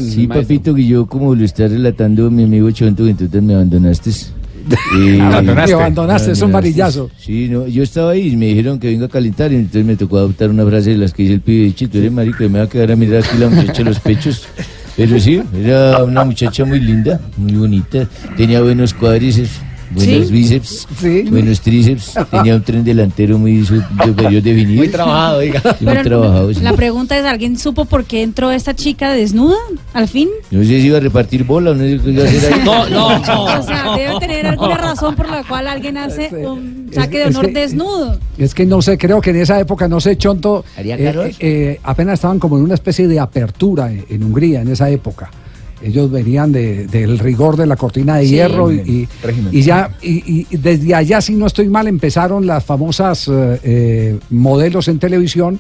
[0.03, 3.41] Sí, papito, que yo como lo está relatando mi amigo Chonto, que tú te
[4.93, 5.75] me abandonaste.
[5.75, 7.11] Me abandonaste, es un varillazo.
[7.19, 9.97] Sí, no, yo estaba ahí y me dijeron que venga a calentar y entonces me
[9.97, 12.65] tocó adoptar una frase de las que dice el pibe, chito, eres marica, me va
[12.65, 14.47] a quedar a mirar aquí la muchacha de los pechos.
[14.97, 18.07] Pero sí, era una muchacha muy linda, muy bonita,
[18.37, 20.33] tenía buenos cuádriceps, buenos Sí.
[20.33, 21.23] bíceps, Sí.
[21.31, 24.79] buenos tríceps, tenía un tren delantero muy su- superior definido.
[24.79, 25.61] Muy trabajado, diga.
[25.79, 26.61] Sí, muy trabajado, sí.
[26.61, 29.57] La pregunta es, ¿alguien supo por qué entró esta chica desnuda
[29.93, 30.29] al fin?
[30.51, 32.61] No sé si iba a repartir bola o no sé qué iba a hacer ahí.
[32.65, 33.07] No, no,
[33.61, 37.37] O sea, debe tener alguna razón por la cual alguien hace un saque de es
[37.37, 38.19] honor que- desnudo.
[38.39, 41.35] Es que no sé, creo que en esa época, no sé, Chonto, ¿Haría eh, eh,
[41.41, 45.31] eh, apenas estaban como en una especie de apertura en, en Hungría en esa época.
[45.83, 48.31] Ellos venían de- del rigor de la cortina de Sí.
[48.33, 49.49] hierro y, y- Régimen.
[49.55, 54.19] y ya y, y desde allá, si no estoy mal, empezaron las famosas eh, eh,
[54.31, 55.59] modelos en televisión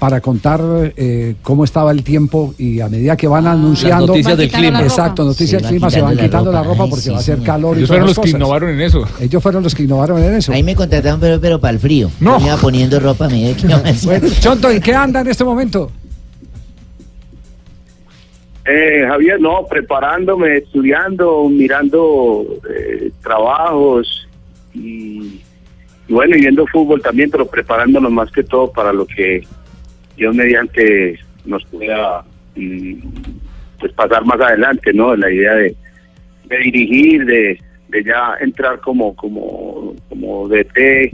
[0.00, 0.60] para contar
[0.96, 4.82] eh, cómo estaba el tiempo y a medida que van anunciando noticias del Van clima.
[4.82, 6.84] Exacto, noticias del clima se van quitando la ropa.
[6.84, 8.34] Ay, porque sí, va a ser calor y Ellos todas fueron los que cosas.
[8.34, 9.04] innovaron en eso.
[9.20, 10.52] Ellos fueron los que innovaron en eso.
[10.52, 12.10] Ahí me contrataron, pero, pero para el frío.
[12.18, 12.40] No.
[12.40, 13.66] Me iba poniendo ropa, me iba que
[14.06, 15.90] Bueno, Chonto, ¿en qué anda en este momento?
[18.72, 24.28] Eh, Javier, no, preparándome, estudiando, mirando eh, trabajos
[24.72, 25.40] y,
[26.06, 29.44] y bueno, viendo fútbol también, pero preparándonos más que todo para lo que
[30.16, 32.24] Dios mediante nos pueda
[32.54, 32.94] mm,
[33.80, 35.16] pues pasar más adelante, ¿no?
[35.16, 35.74] La idea de,
[36.44, 41.12] de dirigir, de, de ya entrar como como como DT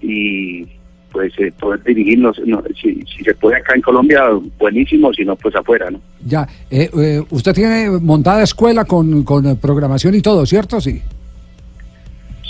[0.00, 0.66] y
[1.12, 4.22] pues eh, poder dirigirnos, no, si, si se puede acá en Colombia,
[4.58, 6.00] buenísimo, si no, pues afuera, ¿no?
[6.24, 10.80] Ya, eh, eh, usted tiene montada escuela con, con eh, programación y todo, ¿cierto?
[10.80, 11.00] Sí.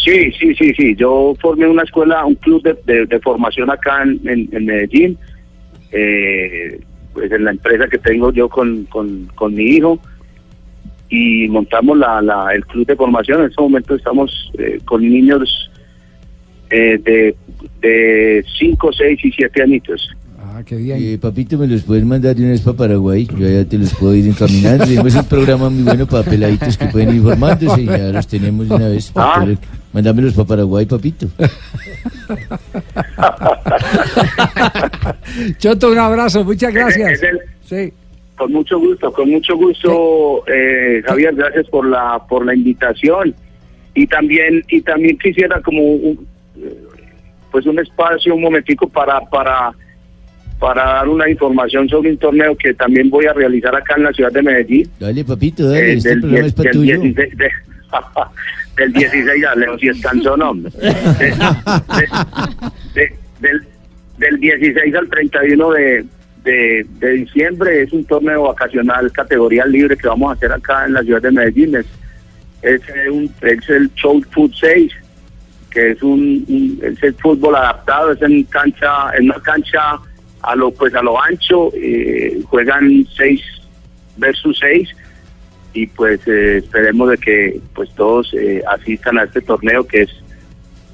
[0.04, 0.94] Sí, sí, sí, sí.
[0.96, 5.18] Yo formé una escuela, un club de, de- de formación acá en, en- en Medellín,
[5.92, 6.80] eh,
[7.12, 9.98] pues en la empresa que tengo yo con, con, con mi hijo
[11.08, 13.40] y montamos la, la, el club de formación.
[13.40, 15.70] En este momento estamos eh, con niños
[16.70, 17.34] eh, de,
[17.80, 20.08] de 5, 6 y 7 añitos.
[20.42, 20.98] Ah, qué bien.
[21.00, 23.26] Eh, papito, ¿me los puedes mandar de una vez para Paraguay?
[23.38, 24.84] Yo ya te los puedo ir encaminando.
[24.84, 28.68] Tenemos un programa muy bueno para peladitos que pueden ir formándose y ya los tenemos
[28.68, 29.10] de una vez.
[29.10, 29.40] para Ah.
[29.40, 29.58] poder-
[29.92, 31.26] Mándamelos para Paraguay, papito.
[35.58, 37.22] Chonto, un abrazo, muchas gracias.
[37.22, 37.92] El- Sí.
[38.36, 43.34] Con mucho gusto, con mucho gusto, eh, Javier, gracias por la por la invitación
[43.94, 46.26] y también y también quisiera como un,
[47.50, 49.72] pues un espacio, un momentico para para
[50.58, 54.12] para dar una información sobre un torneo que también voy a realizar acá en la
[54.12, 54.90] ciudad de Medellín.
[55.00, 55.92] Dale, papito, dale.
[55.92, 57.00] eh, este del, programa die- es para del tuyo.
[57.00, 57.50] 16 de-
[58.76, 62.08] del 16 ya Leo si es cansón hombre De- de-
[62.94, 63.62] de- del,
[64.18, 66.04] del 16 al 31 de,
[66.44, 70.92] de, de diciembre es un torneo vacacional categoría libre que vamos a hacer acá en
[70.94, 71.86] la ciudad de Medellín es,
[72.62, 74.92] es, eh, un, es el Show Food 6
[75.70, 79.98] que es un, un- es el fútbol adaptado es en cancha en una cancha
[80.42, 83.40] a lo pues a lo ancho eh, juegan 6
[84.16, 84.88] versus 6
[85.72, 90.10] y pues eh, esperemos de que pues todos eh, asistan a este torneo que es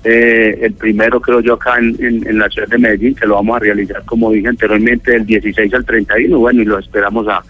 [0.05, 3.35] eh, el primero creo yo acá en, en- en la ciudad de Medellín que lo
[3.37, 7.43] vamos a realizar como dije anteriormente del 16 al 31 bueno y lo esperamos a,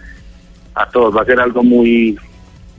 [0.75, 1.15] a todos.
[1.15, 2.17] Va a ser algo muy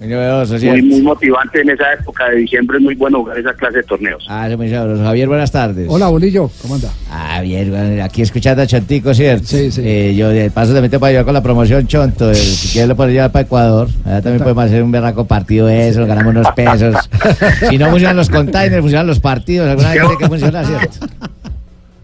[0.00, 3.82] Muy muy, motivante en esa época de diciembre es muy bueno jugar esa clase de
[3.82, 5.02] torneos Ah, eso muy sabroso.
[5.02, 5.86] Javier, buenas tardes.
[5.90, 6.88] Hola, Bolillo, ¿cómo anda?
[7.10, 9.44] Ah, bien, bueno, aquí escuchando a Chontico, ¿cierto?
[9.46, 9.82] Sí, sí.
[9.84, 12.30] Eh, yo de paso también te puedo ayudar con la promoción Chonto.
[12.30, 13.88] eh, si quieres lo puedo llevar para Ecuador.
[14.04, 16.94] Allá también podemos hacer un berraco partido de eso, ganamos unos pesos.
[17.68, 19.68] si no funcionan los containers, funcionan los partidos.
[19.68, 21.06] Alguna vez tiene que funcionar, ¿cierto?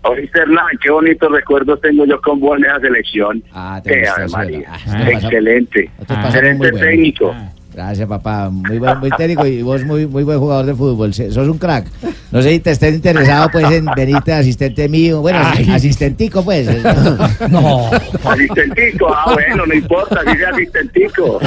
[0.07, 4.03] Oíste Hernán, qué bonitos recuerdos tengo yo con vos en esa selección Ah, te
[4.33, 4.65] María.
[4.69, 7.54] ah, excelente excelente muy bueno.
[7.75, 8.51] Gracias, papá.
[8.51, 11.13] Muy buen, muy técnico y vos muy, muy buen jugador de fútbol.
[11.13, 11.87] Sos un crack.
[12.31, 15.21] No sé si te estés interesado pues en venirte asistente mío.
[15.21, 15.69] Bueno, Ay.
[15.71, 16.69] asistentico pues.
[17.51, 17.91] No.
[18.25, 21.39] asistentico ah bueno no importa si sea asistentico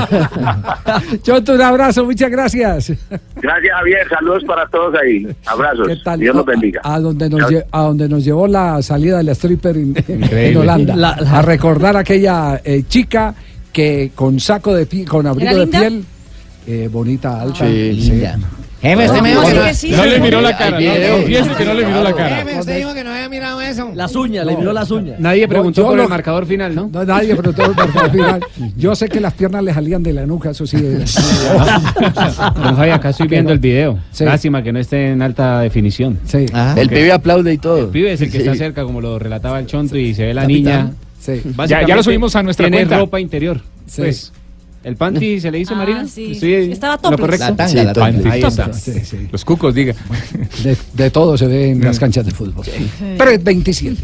[1.23, 2.91] Chonto, un abrazo, muchas gracias.
[3.35, 6.19] gracias Javier saludos para todos ahí abrazos ¿Qué tal?
[6.19, 9.29] Dios los bendiga A, a donde nos lle- a donde nos llevó la salida del
[9.29, 10.57] stripper en.
[10.57, 10.95] Holanda.
[10.95, 13.33] La- la- A recordar aquella eh, chica
[13.71, 16.05] que con saco de piel, con abrigo ¿Era de piel,
[16.67, 17.65] eh, bonita, alta.
[17.67, 18.11] Sí, sí.
[18.11, 18.37] linda.
[18.79, 21.15] Jefe, usted me dijo que sí no- que sí, No le miró la cara, no,
[21.17, 22.45] confiese que no le miró la cara.
[22.59, 23.91] usted dijo que no había mirado eso.
[23.95, 25.19] Las uñas, le miró las uñas.
[25.19, 26.87] Nadie preguntó por lo- el marcador final, ¿no?
[26.93, 28.39] No, nadie preguntó por el final.
[28.77, 30.77] Yo sé que las piernas le salían de la nuca, eso sí.
[30.77, 33.97] Don Javi, acá estoy viendo el video.
[34.11, 34.25] Sí.
[34.25, 36.19] Lástima que no esté en alta definición.
[36.25, 36.45] Sí.
[36.53, 37.79] Ah, El pibe aplaude y todo.
[37.79, 38.43] El pibe es el que Sí.
[38.43, 40.63] está cerca, como lo relataba el Chonto, y se ve la Capitán.
[40.63, 40.91] niña.
[41.19, 41.41] Sí.
[41.67, 42.97] Ya- ya lo subimos a nuestra tiene cuenta.
[42.99, 43.59] ropa interior.
[43.87, 44.01] Sí.
[44.01, 44.31] Pues,
[44.87, 46.07] ¿El panty se le hizo, Ah, Marina?
[46.07, 46.37] sí.
[46.41, 47.19] En Estaba lo topless.
[47.19, 47.45] correcto.
[47.45, 48.11] La tanga, Sí, la tanga.
[48.17, 48.33] topless.
[48.33, 48.73] Ahí está.
[48.73, 49.17] Sí, sí.
[49.31, 49.93] Los cucos, diga.
[50.63, 52.65] De, de todo se ve en las canchas de fútbol.
[53.17, 53.95] 3.27.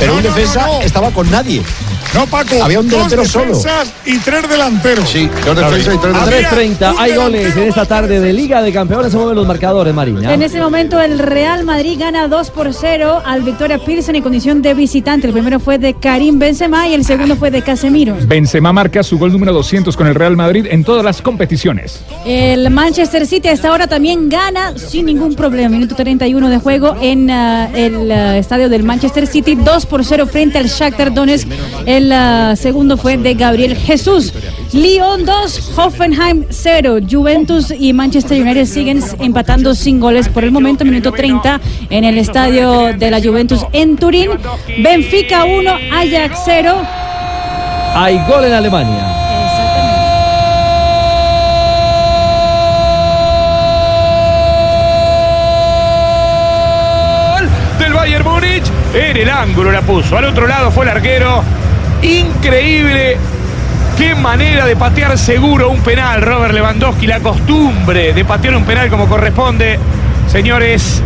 [0.00, 1.62] Pero un No, no, defensa estaba con nadie.
[2.14, 2.62] No, Paco.
[2.62, 3.58] Había un delantero dos solo.
[4.04, 5.08] y tres delanteros.
[5.08, 8.62] Sí, dos defensas y tres Había 3.30, un hay goles en esta tarde de Liga
[8.62, 10.32] de Campeones, se mueven los marcadores, Marina.
[10.32, 14.60] En ese momento el Real Madrid gana 2 por 0 al Victoria Pilsen en condición
[14.60, 15.28] de visitante.
[15.28, 18.16] El primero fue de Karim Benzema y el segundo fue de Casemiro.
[18.26, 22.00] Benzema marca su gol número 200 con el Real Madrid en todas las competiciones.
[22.26, 25.68] El Manchester City a esta hora también gana sin ningún problema.
[25.68, 29.54] Minuto 31 de juego en ah, el ah, estadio del Manchester City.
[29.54, 31.48] 2 por 0 frente al Shakhtar Donetsk.
[31.86, 34.32] El ah, segundo fue de Gabriel Jesús.
[34.72, 36.98] Lyon 2, Hoffenheim 0.
[37.10, 40.84] Juventus y Manchester United siguen empatando sin goles por el momento.
[40.84, 41.60] Minuto 30
[41.90, 44.30] en el estadio de la Juventus en Turín.
[44.82, 46.74] Benfica 1, Ajax 0.
[47.94, 49.16] Hay gol en Alemania.
[57.78, 58.70] del Bayern Múnich.
[58.92, 60.16] En el ángulo la puso.
[60.16, 61.42] Al otro lado fue el arquero.
[62.02, 63.16] Increíble.
[63.98, 67.06] Qué manera de patear seguro un penal, Robert Lewandowski.
[67.06, 69.78] La costumbre de patear un penal como corresponde.
[70.26, 71.02] Señores,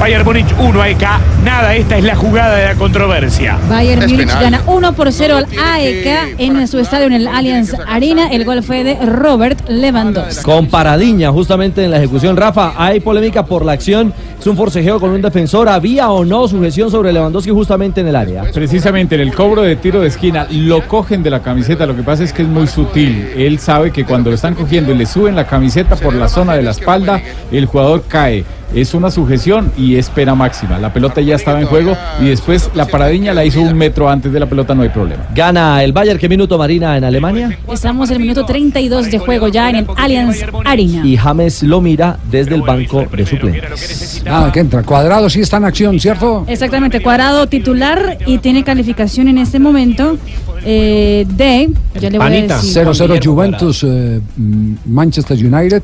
[0.00, 1.02] Bayern Múnich 1 AEK.
[1.44, 3.58] Nada, esta es la jugada de la controversia.
[3.68, 8.28] Bayern Múnich gana 1 por 0 al AEK en su estadio en el Allianz Arena.
[8.28, 10.42] El gol fue de Robert Lewandowski.
[10.42, 12.38] Con paradiña justamente en la ejecución.
[12.38, 14.14] Rafa, hay polémica por la acción.
[14.40, 15.68] Es un forcejeo con un defensor.
[15.68, 18.44] ¿Había o no sujeción sobre Lewandowski justamente en el área?
[18.54, 22.02] Precisamente en el cobro de tiro de esquina lo cogen de la camiseta, lo que
[22.02, 23.32] pasa es que es muy sutil.
[23.36, 26.54] Él sabe que cuando lo están cogiendo y le suben la camiseta por la zona
[26.54, 27.20] de la espalda,
[27.52, 28.46] el jugador cae.
[28.74, 30.78] Es una sujeción y es pena máxima.
[30.78, 34.32] La pelota ya estaba en juego y después la paradiña la hizo un metro antes
[34.32, 35.26] de la pelota, no hay problema.
[35.34, 36.18] Gana el Bayern.
[36.18, 37.58] ¿Qué minuto, Marina, en Alemania?
[37.72, 41.04] Estamos en el minuto 32 de juego ya en el Allianz Arena.
[41.04, 44.22] Y James lo mira desde el banco de suplentes.
[44.24, 44.82] Nada, que entra.
[44.82, 46.44] Cuadrado sí está en acción, ¿cierto?
[46.46, 50.16] Exactamente, cuadrado titular y tiene calificación en este momento
[50.64, 51.70] eh, de.
[52.00, 52.84] Ya le voy a decir.
[52.84, 55.82] 0-0 Juventus, eh, mm, Manchester United.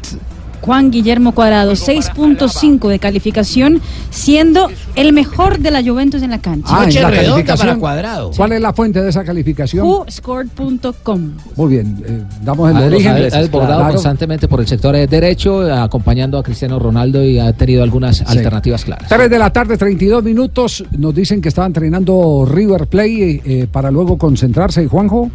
[0.60, 3.80] Juan Guillermo Cuadrado, 6.5 de calificación,
[4.10, 6.68] siendo el mejor de la Juventus en la cancha.
[6.70, 7.68] Ah, en la redonda calificación.
[7.68, 8.30] para Cuadrado.
[8.36, 9.86] ¿Cuál es la fuente de esa calificación?
[9.86, 11.30] WhoScored.com.
[11.56, 13.12] Muy bien, eh, damos el Ha- origen.
[13.12, 13.92] ha, ha desbordado Claro.
[13.94, 19.08] constantemente por el sector derecho, acompañando a Cristiano Ronaldo y ha tenido algunas alternativas claras.
[19.08, 20.84] 3 de la tarde, 32 minutos.
[20.96, 24.82] Nos dicen que estaba entrenando River Play eh, para luego concentrarse.
[24.82, 25.30] ¿Y Juanjo?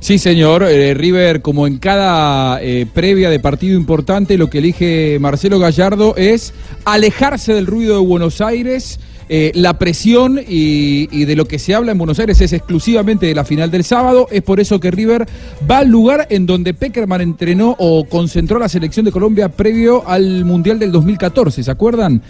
[0.00, 0.62] Sí, señor.
[0.62, 6.14] Eh, River, como en cada eh, previa de partido importante, lo que elige Marcelo Gallardo
[6.16, 6.52] es
[6.84, 9.00] alejarse del ruido de Buenos Aires.
[9.28, 13.34] Eh, la presión y, de lo que se habla en Buenos Aires es exclusivamente de
[13.34, 14.28] la final del sábado.
[14.30, 15.26] Es por eso que River
[15.68, 20.44] va al lugar en donde Peckerman entrenó o concentró la selección de Colombia previo al
[20.44, 21.64] Mundial del 2014.
[21.64, 22.22] ¿Se acuerdan?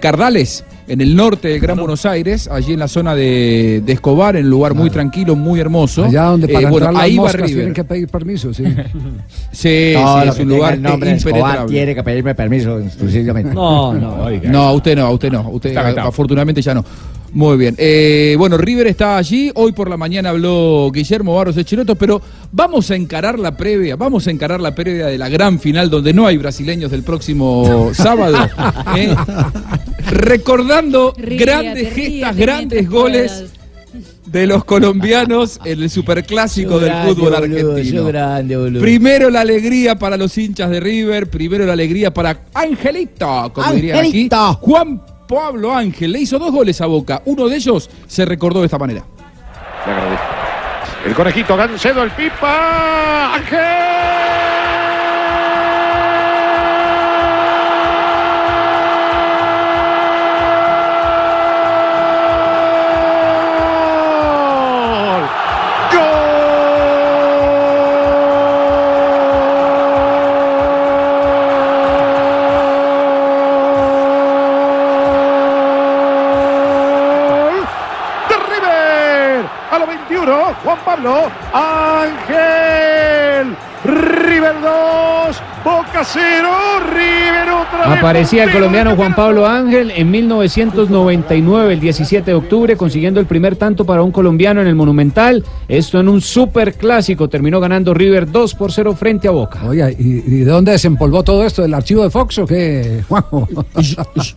[0.00, 4.36] Cardales, en el norte del Gran Buenos Aires, allí en la zona de, de Escobar,
[4.36, 6.04] en un lugar muy tranquilo, muy hermoso.
[6.04, 7.54] Allá donde Eh, para bueno, entrar las ahí va moscas River.
[7.56, 8.64] tienen que pedir permiso, sí.
[9.52, 13.54] Sí, No, sí, lo es un lugar el nombre Escobar tiene que pedirme permiso exclusivamente.
[13.54, 14.28] No, no.
[14.44, 15.48] No, usted no, usted no.
[15.50, 16.08] Usted Está vetado.
[16.08, 16.84] afortunadamente ya no.
[17.34, 17.74] Muy bien.
[17.78, 19.50] Eh, bueno, River está allí.
[19.54, 22.20] Hoy por la mañana habló Guillermo Barros Echeloto, pero
[22.52, 26.12] vamos a encarar la previa, vamos a encarar la previa de la gran final donde
[26.12, 28.36] no hay brasileños del próximo sábado.
[28.98, 29.14] ¿eh?
[30.10, 33.44] Recordando Ríete, grandes ríete gestas, grandes goles
[34.26, 38.02] de los colombianos en el superclásico del Grande, fútbol boludo, argentino.
[38.02, 38.80] sos grande, boludo.
[38.80, 43.98] Primero la alegría para los hinchas de River, primero la alegría para Angelito, como dirían
[43.98, 44.28] aquí.
[44.60, 47.22] Juan Pablo Ángel le hizo dos goles a Boca.
[47.26, 49.04] Uno de ellos se recordó de esta manera.
[49.86, 50.24] Le agradezco.
[51.06, 53.34] El conejito Gancedo, el pipa.
[53.34, 54.01] ¡Ángel!
[79.82, 79.82] River.
[79.82, 81.14] A los 21, Juan Pablo
[81.52, 83.56] Ángel.
[83.84, 86.48] River 2, Boca 0,
[86.94, 87.98] River otra vez.
[87.98, 93.56] Aparecía el colombiano Juan Pablo Ángel en 1999, el 17 de octubre, consiguiendo el primer
[93.56, 95.44] tanto para un colombiano en el Monumental.
[95.66, 97.28] Esto en un super clásico.
[97.28, 99.64] Terminó ganando River 2 por 0 frente a Boca.
[99.66, 101.62] Oye, ¿y, y de dónde desempolvó todo esto?
[101.62, 103.48] ¿Del archivo de Fox o qué, Juanjo?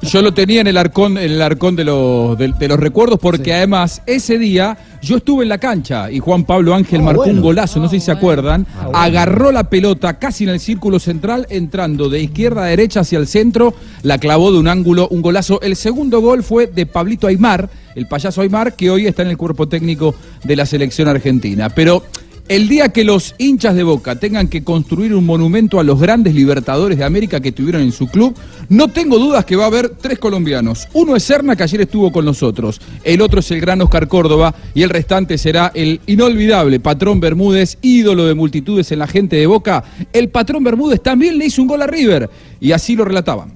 [0.01, 3.19] Yo lo tenía en el arcón, en el arcón de los, de, de los recuerdos,
[3.19, 7.39] porque además ese día yo estuve en la cancha y Juan Pablo Ángel marcó un
[7.39, 12.09] golazo, no sé si se acuerdan, agarró la pelota casi en el círculo central, entrando
[12.09, 15.61] de izquierda a derecha hacia el centro, la clavó de un ángulo, un golazo.
[15.61, 19.37] El segundo gol fue de Pablito Aymar, el payaso Aymar, que hoy está en el
[19.37, 21.69] cuerpo técnico de la selección argentina.
[21.69, 22.03] Pero
[22.47, 26.35] el día que los hinchas de Boca tengan que construir un monumento a los grandes
[26.35, 28.35] libertadores de América que tuvieron en su club,
[28.69, 30.87] no tengo dudas que va a haber tres colombianos.
[30.93, 32.79] Uno es Serna, que ayer estuvo con nosotros.
[33.03, 34.53] El otro es el gran Oscar Córdoba.
[34.73, 39.47] Y el restante será el inolvidable Patrón Bermúdez, ídolo de multitudes en la gente de
[39.47, 39.83] Boca.
[40.13, 42.29] El Patrón Bermúdez también le hizo un gol a River.
[42.59, 43.53] Y así lo relataban.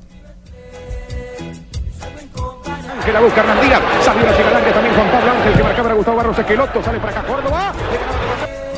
[2.98, 3.82] Ángel la busca Hernán Díaz.
[4.04, 6.84] Salió la también Juan Pablo Ángel que marcaba para Gustavo Barros Esqueloto.
[6.84, 7.74] Sale para acá Córdoba.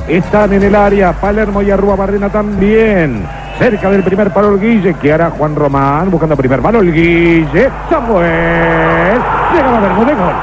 [0.07, 3.25] Están en el área Palermo y Arrua Barrena también.
[3.57, 7.69] Cerca del primer palo el Guille, que hará Juan Román, buscando primer palo el Guille.
[7.89, 9.19] Samuel.
[9.53, 10.33] Llega la Bermúdez, gol.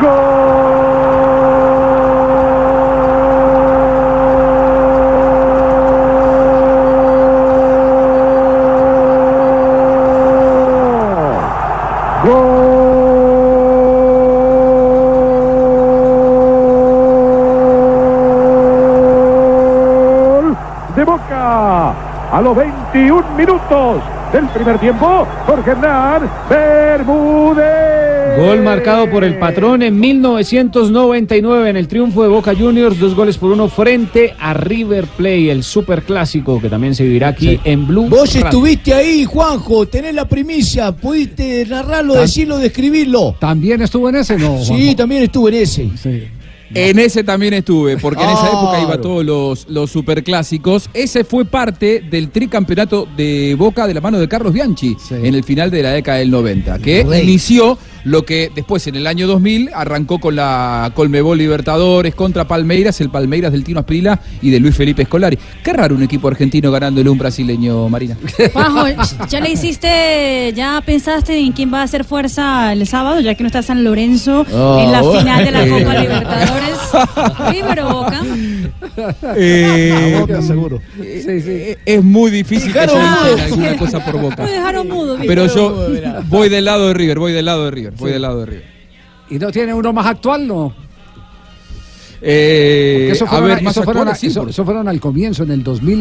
[0.00, 0.83] Gol
[22.44, 24.02] los 21 minutos
[24.32, 25.26] del primer tiempo.
[25.46, 27.64] Jorge Hernán Bermúdez.
[28.36, 33.38] Gol marcado por el patrón en 1999 en el triunfo de Boca Juniors, dos goles
[33.38, 37.86] por uno frente a River Play, el super clásico que también se vivirá aquí en
[37.86, 38.08] Blue.
[38.08, 38.46] Vos Radio.
[38.46, 43.36] estuviste ahí, Juanjo, tenés la primicia, pudiste narrarlo, decirlo, describirlo.
[43.38, 44.36] ¿También estuvo en ese?
[44.36, 45.88] No, Sí, también estuve en ese.
[46.74, 48.58] En ese también estuve, porque en esa Claro.
[48.62, 50.90] época iba todos los, los superclásicos.
[50.92, 55.44] Ese fue parte del tricampeonato de Boca de la mano de Carlos Bianchi en el
[55.44, 57.22] final de la década del 90, que Rey.
[57.22, 63.00] inició lo que después en el año 2000 arrancó con la Colmebol Libertadores contra Palmeiras,
[63.00, 65.38] el Palmeiras del Tino Asprila y de Luis Felipe Escolari.
[65.62, 68.16] Qué raro un equipo argentino ganándole un brasileño, Marina.
[68.52, 68.86] Juanjo,
[69.28, 73.42] ¿ya le hiciste, ya pensaste en quién va a hacer fuerza el sábado, ya que
[73.42, 75.64] no está San Lorenzo Oh, en la final de la.
[75.68, 76.78] Copa Libertadores?
[77.50, 78.20] River o Boca.
[79.36, 80.80] Eh, Boca, seguro.
[81.02, 84.42] eh, Es muy difícil que entienda alguna cosa por Boca.
[84.44, 85.16] Me dejaron mudo.
[85.26, 85.88] Pero yo
[86.28, 88.64] voy del lado de River, voy del lado de River, voy del lado de River.
[89.30, 90.74] ¿Y no tiene uno más actual, no?
[92.26, 94.88] Eh, Porque eso a fueron, ver, a- más eso fueron, actuales, a- sí, eso- fueron
[94.88, 95.98] al comienzo, en el 2000.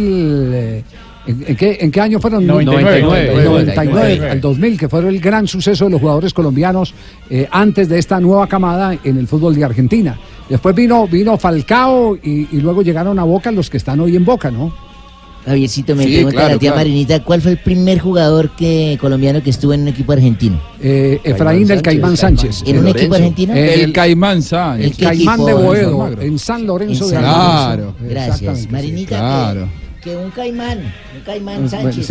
[0.53, 0.83] eh,
[1.27, 2.45] ¿en, en qué, en qué año fueron?
[2.45, 3.01] 99.
[3.01, 4.29] 99, 99.
[4.29, 6.93] al 2000, que fueron el gran suceso de los jugadores colombianos
[7.29, 10.17] eh, antes de esta nueva camada en el fútbol de Argentina.
[10.49, 14.23] Después vino, vino Falcao y, y luego llegaron a Boca los que están hoy en
[14.25, 14.73] Boca, ¿no?
[15.45, 16.85] Javiercito, me Sí, pregunta claro, la tía claro.
[16.87, 20.59] Marinita, ¿cuál fue el primer jugador que colombiano que estuvo en un equipo argentino?
[20.81, 22.63] Eh, Efraín del Caimán Sánchez.
[22.65, 23.53] ¿En un equipo argentino?
[23.53, 24.85] El Caimán Sánchez.
[24.91, 27.93] El ¿Qué Caimán de Boedo, en San Lorenzo En de Almagro.
[28.01, 28.09] Lorenzo.
[28.09, 28.71] Gracias.
[28.71, 29.61] Marinita, Claro.
[29.65, 32.09] que, que un caimán, un caimán Bueno, Sánchez.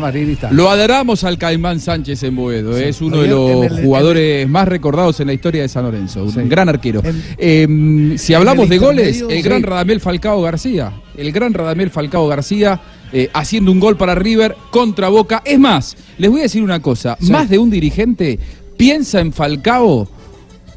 [0.00, 0.50] Marinita.
[0.52, 5.20] Lo adoramos al Caimán Sánchez en Boedo, es uno de los el- jugadores más recordados
[5.20, 7.00] en la historia de San Lorenzo, un gran arquero.
[7.36, 9.66] Eh, si hablamos de goles, el gran sí.
[9.66, 12.80] Radamel Falcao García, el gran Radamel Falcao García
[13.12, 15.42] eh, haciendo un gol para River contra Boca.
[15.44, 18.38] Es más, les voy a decir una cosa, más de un dirigente
[18.76, 20.08] piensa en Falcao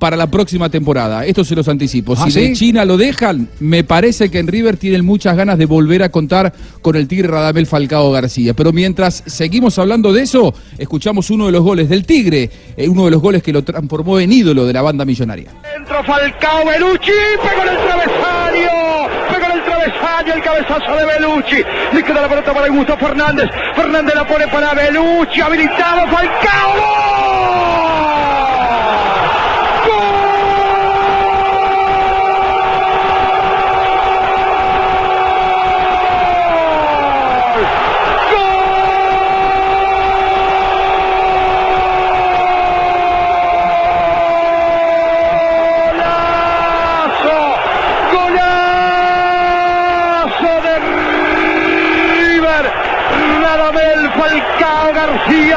[0.02, 1.28] para la próxima temporada.
[1.28, 2.16] Esto se los anticipo.
[2.18, 2.54] ¿Ah, si de?
[2.54, 6.52] China lo dejan, me parece que en River tienen muchas ganas de volver a contar
[6.82, 8.56] con el Tigre Radamel Falcao García.
[8.56, 13.06] Pero mientras seguimos hablando de eso, escuchamos uno de los goles del Tigre, eh, uno
[13.06, 15.52] de los goles que lo transformó en ídolo de la banda millonaria.
[15.78, 17.12] Entró Falcao Belucci,
[17.44, 21.58] pegó en el travesaño, pegó en el travesaño el cabezazo de Belucci.
[21.94, 23.46] Le queda la pelota para Augusto Fernández.
[23.76, 27.01] Fernández la pone para Belucci, habilitado Falcao.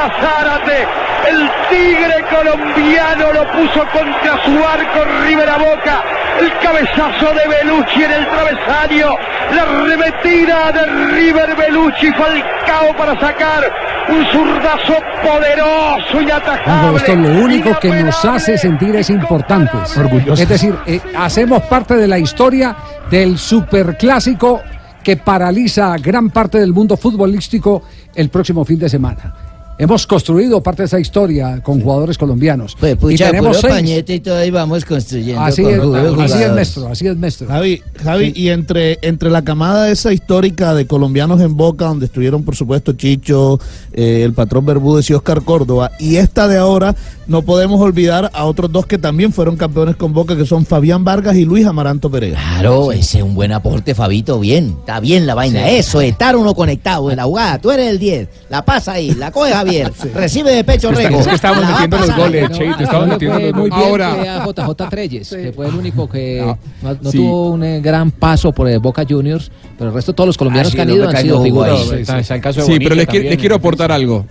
[0.01, 0.87] Zárate
[1.29, 6.03] El tigre colombiano lo puso contra su arco Rivera Boca.
[6.39, 9.15] El cabezazo de Belucci en el travesaño.
[9.55, 10.85] La remetida de
[11.15, 12.11] River Belucci.
[12.11, 13.63] Falcao para sacar
[14.09, 16.97] un zurdazo poderoso y atajable.
[16.97, 19.97] esto es lo único que nos hace sentir es importantes.
[19.97, 20.39] Orgullosos.
[20.39, 22.75] Es decir, eh, hacemos parte de la historia
[23.09, 24.61] del superclásico
[25.03, 29.44] que paraliza gran parte del mundo futbolístico el próximo fin de semana.
[29.77, 32.77] Hemos construido parte de esa historia con jugadores colombianos.
[32.79, 33.73] Pues pucha, y tenemos puro seis.
[33.73, 35.41] pañete y todo ahí vamos construyendo.
[35.41, 36.53] Así con es, puros así es, jugadores.
[36.55, 37.47] maestro, así es, maestro.
[37.47, 38.41] Javi, Javi, Sí.
[38.41, 42.93] y entre, entre la camada esa histórica de colombianos en Boca, donde estuvieron por supuesto
[42.93, 43.59] Chicho,
[43.91, 46.95] eh, el patrón Bermúdez y Oscar Córdoba, y esta de ahora,
[47.27, 51.03] no podemos olvidar a otros dos que también fueron campeones con Boca, que son Fabián
[51.03, 52.39] Vargas y Luis Amaranto Pereira.
[52.39, 54.39] Claro, ese es un buen aporte, Fabito.
[54.39, 55.67] Bien, está bien la vaina.
[55.67, 55.75] Sí.
[55.75, 57.59] Eso, estar uno conectado en la jugada.
[57.59, 58.29] Tú eres el 10.
[58.49, 59.91] La pasa ahí, la coge Javier.
[60.13, 61.19] Recibe de pecho Rego.
[61.19, 63.73] es que estábamos metiendo los goles, estábamos No le metiendo los goles.
[63.73, 66.41] Ahora- a JJ Treyes, que fue el único que
[66.81, 67.17] no, no Sí.
[67.17, 70.69] tuvo un eh, gran paso por eh, Boca Juniors, pero el resto todos los colombianos
[70.69, 71.79] Ah, sí, que han el ido han sido figuras.
[71.79, 72.11] Sí, sí.
[72.33, 74.25] el Sí, pero les quiero aportar algo.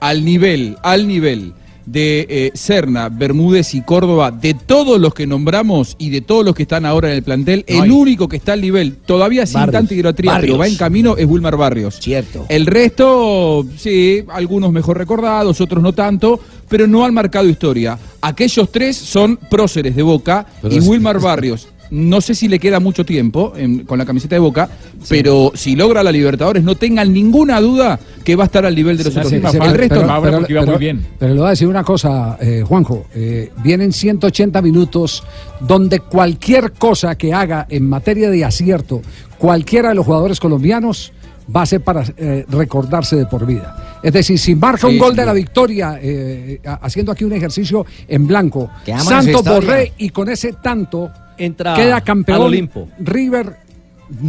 [0.00, 1.52] Al nivel, al nivel
[1.90, 6.54] de eh, Serna, Bermúdez y Córdoba, de todos los que nombramos y de todos los
[6.54, 9.54] que están ahora en el plantel, No el único que está al nivel, todavía sin
[9.54, 9.72] Barrios.
[9.72, 9.94] tanta
[10.40, 11.96] pero va en camino, es Wilmar Barrios.
[12.00, 12.44] Cierto.
[12.48, 16.38] El resto, sí, algunos mejor recordados, otros no tanto,
[16.68, 17.98] pero no han marcado historia.
[18.20, 21.68] Aquellos tres son próceres de Boca Pero y es- Wilmar Barrios.
[21.90, 24.68] No sé si le queda mucho tiempo en- con la camiseta de Boca,
[25.08, 28.96] pero si logra la Libertadores, no tengan ninguna duda que va a estar al nivel
[28.98, 29.30] de los otros.
[29.30, 29.52] Sí, tres.
[29.52, 30.78] sí, el resto, pero, pero- pero-
[31.18, 33.06] pero le voy a decir una cosa, eh, Juanjo.
[33.14, 35.22] eh, vienen 180 minutos
[35.60, 39.00] donde cualquier cosa que haga en materia de acierto,
[39.38, 41.12] cualquiera de los jugadores colombianos,
[41.54, 43.98] va a ser para eh, recordarse de por vida.
[44.02, 47.32] Es decir, si marca Sí, un gol de la victoria, eh, ha- haciendo aquí un
[47.32, 48.68] ejercicio en blanco,
[49.02, 49.42] Santos.
[49.66, 52.36] Borré y con ese tanto Entra queda campeón.
[52.40, 52.88] al Olimpo.
[52.98, 53.56] River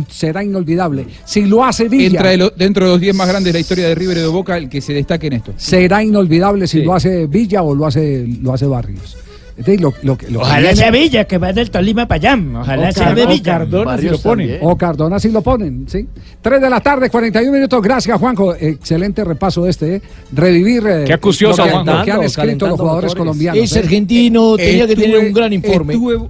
[0.09, 1.05] será inolvidable.
[1.25, 3.95] Si lo hace Villa, entra dentro de los 10 más grandes de la historia de
[3.95, 5.53] River y de Boca, el que se destaque en esto.
[5.57, 6.83] será inolvidable si Sí.
[6.85, 9.17] lo hace Villa o lo hace lo hace Barrios.
[9.57, 12.31] Entonces, lo- lo que- lo que Ojalá viene- sea Villa, que va del Tolima para
[12.33, 12.41] allá.
[12.61, 13.43] Ojalá O sea de o Villa.
[13.43, 14.57] Cardona si lo ponen.
[14.61, 16.07] O Cardona si lo ponen, ¿sí?
[16.41, 17.81] 3 de la tarde, 41 minutos.
[17.81, 18.55] Gracias, Juanjo.
[18.55, 20.01] Excelente repaso este, ¿eh?
[20.31, 21.93] Revivir eh, Qué acucioso, lo, que, Juanjo.
[21.97, 23.15] lo que han escrito los jugadores motores.
[23.15, 23.61] colombianos.
[23.61, 23.79] Es ¿eh?
[23.79, 25.93] argentino, tenía que tener un gran informe.
[25.93, 26.29] Estuve,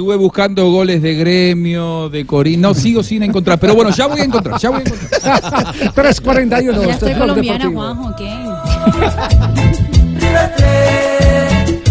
[0.00, 2.62] estuve buscando goles de gremio, de Corín.
[2.62, 3.58] No, sigo sin encontrar.
[3.58, 4.58] Pero bueno, ya voy a encontrar.
[4.58, 5.10] Ya voy a encontrar.
[5.94, 6.86] 3.41.
[6.86, 7.82] Ya estoy colombiana, Deportivo.
[7.82, 8.30] Juanjo, ¿qué?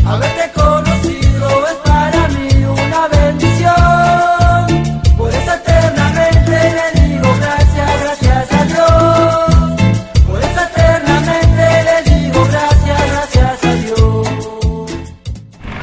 [0.03, 3.76] Haberte conocido es para mí una bendición.
[5.15, 10.26] Por eso eternamente le digo gracias, gracias a Dios.
[10.26, 14.27] Por eso eternamente le digo gracias, gracias a Dios.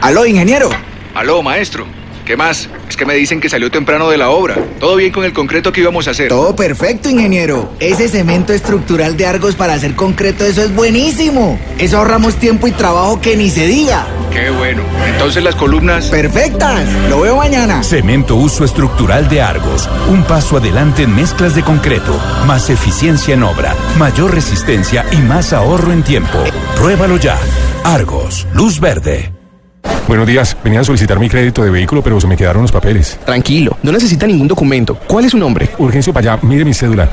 [0.01, 0.71] Aló, ingeniero.
[1.15, 1.96] Aló, maestro.
[2.27, 2.69] ¿Qué más?
[2.89, 4.57] Es que me dicen que salió temprano de la obra.
[4.81, 6.29] ¿Todo bien con el concreto que íbamos a hacer?
[6.29, 7.71] Todo perfecto, ingeniero.
[7.79, 11.57] Ese cemento estructural de Argos para hacer concreto, eso es buenísimo.
[11.79, 14.09] Eso ahorramos tiempo y trabajo que ni se diga.
[14.33, 14.83] Qué bueno.
[15.07, 16.09] Entonces las columnas...
[16.09, 16.83] Perfectas.
[17.09, 17.85] Lo veo mañana.
[17.85, 19.89] Cemento uso estructural de Argos.
[20.11, 22.21] Un paso adelante en mezclas de concreto.
[22.45, 23.77] Más eficiencia en obra.
[24.01, 26.43] Mayor resistencia y más ahorro en tiempo.
[26.75, 27.39] Pruébalo ya.
[27.85, 28.49] Argos.
[28.53, 29.36] Luz verde.
[30.09, 33.19] Buenos días, venía a solicitar mi crédito de vehículo, pero se me quedaron los papeles.
[33.25, 34.99] Tranquilo, no necesita ningún documento.
[35.07, 35.69] ¿Cuál es su nombre?
[35.79, 37.09] Urgencio para allá, mire mi cédula.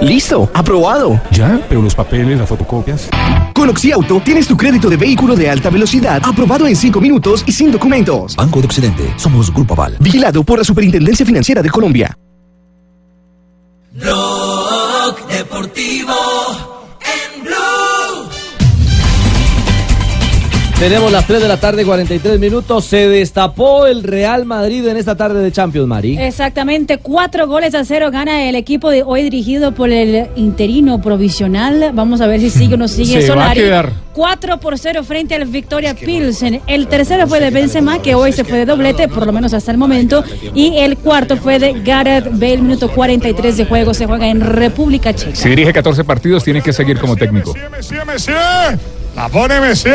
[0.00, 1.20] Listo, aprobado.
[1.30, 1.60] ¿Ya?
[1.68, 3.08] Pero los papeles, las fotocopias.
[3.54, 7.52] Con Oxiauto tienes tu crédito de vehículo de alta velocidad aprobado en 5 minutos y
[7.52, 8.34] sin documentos.
[8.34, 9.14] Banco de Occidente.
[9.16, 9.96] Somos Grupo Aval.
[10.00, 12.16] Vigilado por la Superintendencia Financiera de Colombia.
[13.92, 16.21] Blog Deportivo
[20.82, 22.84] Tenemos las 3 de la tarde, 43 minutos.
[22.86, 26.18] Se destapó el Real Madrid en esta tarde de Champions, Mari.
[26.18, 31.92] Exactamente, cuatro goles a cero gana el equipo de hoy dirigido por el interino provisional.
[31.94, 33.60] Vamos a ver si sigue o no sigue Se va a Solari.
[33.60, 33.92] quedar.
[34.12, 36.60] 4 por 0 frente al Victoria Pilsen.
[36.66, 39.70] El tercero fue de Benzema, que hoy se fue de doblete, por lo menos hasta
[39.70, 40.24] el momento.
[40.52, 43.94] Y el cuarto fue de Gareth Bale, minuto 43 de juego.
[43.94, 45.36] Se juega en República Checa.
[45.36, 47.54] Si dirige 14 partidos, tiene que seguir como técnico.
[47.70, 48.32] Messi, Messi,
[49.14, 49.88] la pone Messi.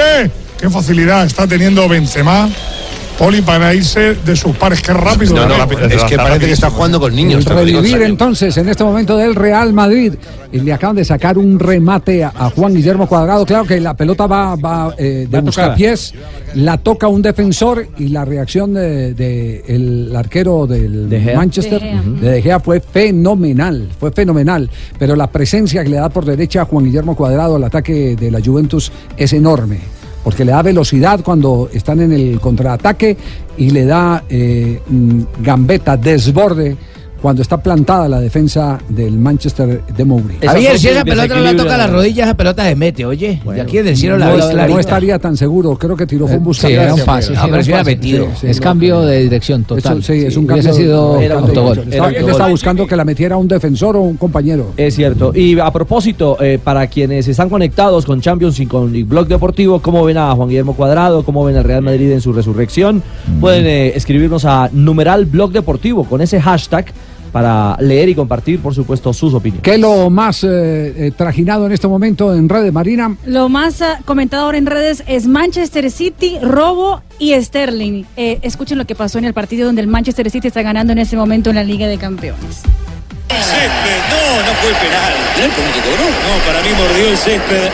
[0.60, 2.50] Qué facilidad está teniendo Benzema.
[3.18, 5.34] Poli para irse de sus pares, qué rápido.
[5.34, 5.92] No, no, David.
[5.92, 7.46] es que parece que está jugando con niños.
[7.46, 10.14] Revivir entonces en este momento del Real Madrid.
[10.52, 13.44] Y le acaban de sacar un remate a, a Juan Guillermo Cuadrado.
[13.44, 16.14] Claro que la pelota va, va eh, de buscapiés.
[16.54, 21.38] La toca un defensor y la reacción del de, el arquero del De Gea.
[21.38, 22.02] Manchester, De Gea.
[22.22, 24.70] de De Gea, fue fenomenal, fue fenomenal.
[25.00, 28.30] Pero la presencia que le da por derecha a Juan Guillermo Cuadrado al ataque de
[28.30, 29.97] la Juventus es enorme.
[30.28, 33.16] Porque le da velocidad cuando están en el contraataque
[33.56, 36.76] y le da eh, mm, gambeta, desborde
[37.22, 40.40] cuando está plantada la defensa del Manchester de Mourinho.
[40.46, 43.42] Javier, si esa pelota no la toca a las rodillas, esa pelota se mete, oye.
[43.46, 46.38] de aquí del cielo la no, ves no estaría tan seguro, creo que tiró fue
[46.38, 46.78] un Sí, buscador.
[46.78, 47.34] era un pase.
[47.36, 48.26] Ah, sí, pero era metido.
[48.26, 50.00] Sí, sí, es cambio de dirección total.
[50.00, 50.74] Eso, sí, es un cambio.
[50.74, 51.80] sido Era autogol.
[51.92, 54.74] él estaba buscando que la metiera un defensor o un compañero.
[54.78, 55.32] Es cierto.
[55.36, 59.82] Y a propósito, eh, para quienes están conectados con Champions y con el Blog Deportivo,
[59.82, 61.24] ¿cómo ven a Juan Guillermo Cuadrado?
[61.24, 63.02] ¿Cómo ven al Real Madrid en su resurrección?
[63.40, 66.86] Pueden eh, escribirnos a numeral Blog Deportivo con ese hashtag
[67.32, 69.64] para leer y compartir, por supuesto, sus opiniones.
[69.64, 73.16] ¿Qué es lo más eh, eh, trajinado en este momento en redes, Marina?
[73.26, 78.06] Lo más ah, comentado ahora en redes es Manchester City, robo y Sterling.
[78.16, 81.00] Eh, escuchen lo que pasó en el partido donde el Manchester City está ganando en
[81.00, 82.64] este momento en la Liga de Campeones.
[83.30, 85.14] Césped, no, no fue penal.
[85.36, 86.06] ¿Penal cómo que cobró?
[86.06, 87.70] No, para mí mordió el césped.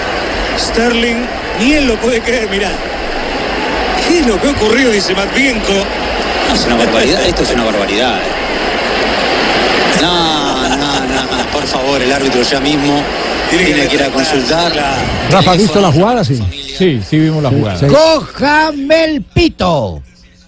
[0.57, 1.25] Sterling,
[1.59, 2.69] ni él lo puede creer, mirá.
[4.07, 4.91] ¿Qué es lo que ha ocurrido?
[4.91, 5.73] Dice Matvienko.
[6.47, 8.19] No, es una barbaridad, esto es una barbaridad.
[10.01, 13.01] No, no, no, por favor, el árbitro ya mismo
[13.49, 14.71] tiene que ir a consultar.
[15.31, 16.23] Rafa, ¿has visto la jugada?
[16.23, 16.39] Sí,
[16.77, 17.87] sí, sí vimos la jugada.
[17.87, 20.01] ¡Cójame el pito!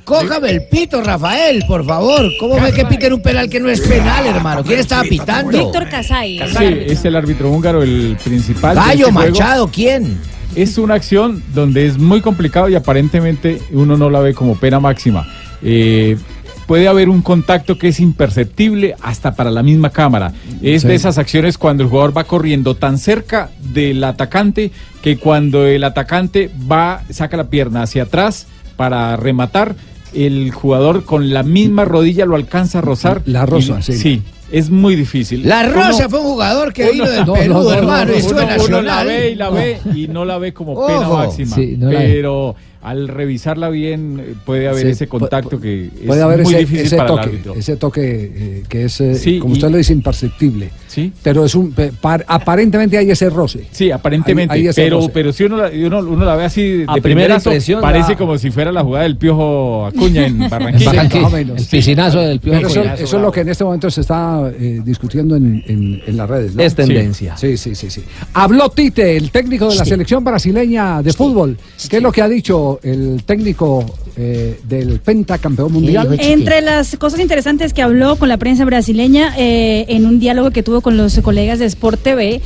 [0.03, 2.31] ¡Cójame el pito, Rafael, por favor!
[2.39, 4.64] ¿Cómo ve que piten un penal que no es penal, hermano?
[4.64, 5.57] ¿Quién estaba pitando?
[5.57, 6.39] Víctor Casay.
[6.56, 8.76] Sí, es el árbitro húngaro el principal.
[8.76, 9.31] Gallo este juego.
[9.31, 10.19] Machado, ¿quién?
[10.56, 14.80] Es una acción donde es muy complicado y aparentemente uno no la ve como pena
[14.80, 15.27] máxima.
[15.64, 16.18] Eh,
[16.65, 20.33] puede haber un contacto que es imperceptible hasta para la misma cámara.
[20.61, 20.87] Es Sí.
[20.87, 24.71] de esas acciones cuando el jugador va corriendo tan cerca del atacante
[25.01, 29.75] que cuando el atacante va, saca la pierna hacia atrás para rematar,
[30.13, 33.21] el jugador con la misma rodilla lo alcanza a rozar.
[33.25, 33.93] La roza, Y- sí.
[33.97, 34.21] Sí,
[34.51, 35.47] es muy difícil.
[35.47, 38.05] La Rosa Uno- fue un jugador que uno- vino del no, Perú, no, no, hermano,
[38.11, 39.07] no, y estuvo en uno- uno la Nacional.
[39.07, 41.17] ve y la ve y no la ve como pena Ojo.
[41.17, 41.55] máxima.
[41.55, 42.07] Sí, no la ve.
[42.13, 42.55] pero
[42.85, 46.85] al revisarla bien puede haber Sí, ese contacto que Puede es haber muy ese, difícil
[46.85, 47.53] ese para el toque, árbitro.
[47.55, 50.69] ese toque eh, que es, eh, Sí, como y- usted lo dice, imperceptible.
[50.87, 51.11] Sí.
[51.23, 53.65] Pero es un, par- aparentemente hay ese roce.
[53.71, 55.09] Sí, aparentemente, Hay- hay ese pero, roce.
[55.13, 58.17] pero si uno la, uno, uno la ve así de A primera impresión, parece la-
[58.17, 61.27] como si fuera la jugada del Piojo Acuña en Barranquilla.
[61.27, 61.59] O menos.
[61.61, 62.57] El piscinazo del Piojo.
[62.59, 62.93] Pero eso, Acuña.
[62.95, 66.29] eso es lo que en este momento se está eh, discutiendo en, en- en las
[66.29, 66.55] redes.
[66.55, 66.61] ¿no?
[66.61, 67.35] Es tendencia.
[67.35, 68.03] Sí, sí, sí, sí.
[68.33, 71.57] Habló Tite, el técnico de la selección brasileña de fútbol.
[71.89, 73.85] ¿Qué es lo que ha dicho el técnico
[74.18, 76.07] eh, del pentacampeón mundial?
[76.31, 80.64] Entre las cosas interesantes que habló con la prensa brasileña eh, en un diálogo que
[80.64, 82.41] tuvo con los colegas de Sport TV,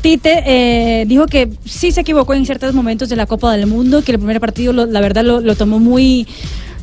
[0.00, 4.02] Tite eh, dijo que sí se equivocó en ciertos momentos de la Copa del Mundo,
[4.02, 6.26] que el primer partido lo- la verdad lo, lo tomó muy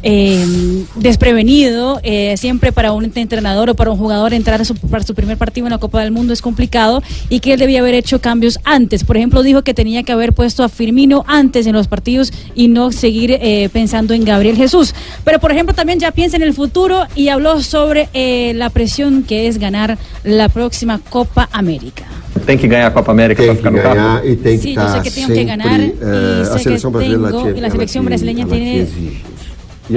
[0.03, 0.45] eh,
[0.95, 1.99] desprevenido.
[2.03, 5.38] eh, siempre para un entrenador o para un jugador entrar a su, para su primer
[5.38, 8.60] partido en la Copa del Mundo es complicado y que él debía haber hecho cambios
[8.64, 9.03] antes.
[9.03, 12.68] Por ejemplo, dijo que tenía que haber puesto a Firmino antes en los partidos y
[12.68, 14.94] no seguir eh, pensando en Gabriel Jesús.
[15.23, 19.23] Pero, por ejemplo, también ya piensa en el futuro y habló sobre eh, la presión
[19.23, 22.06] que es ganar la próxima Copa América.
[22.45, 24.26] Tem que ganhar a Copa América para ficar no cargo?
[24.26, 26.90] e tem que Sí, yo sé estar que tengo que ganar y a que seleção
[26.90, 28.88] brasileira tengo, ela ela tiene.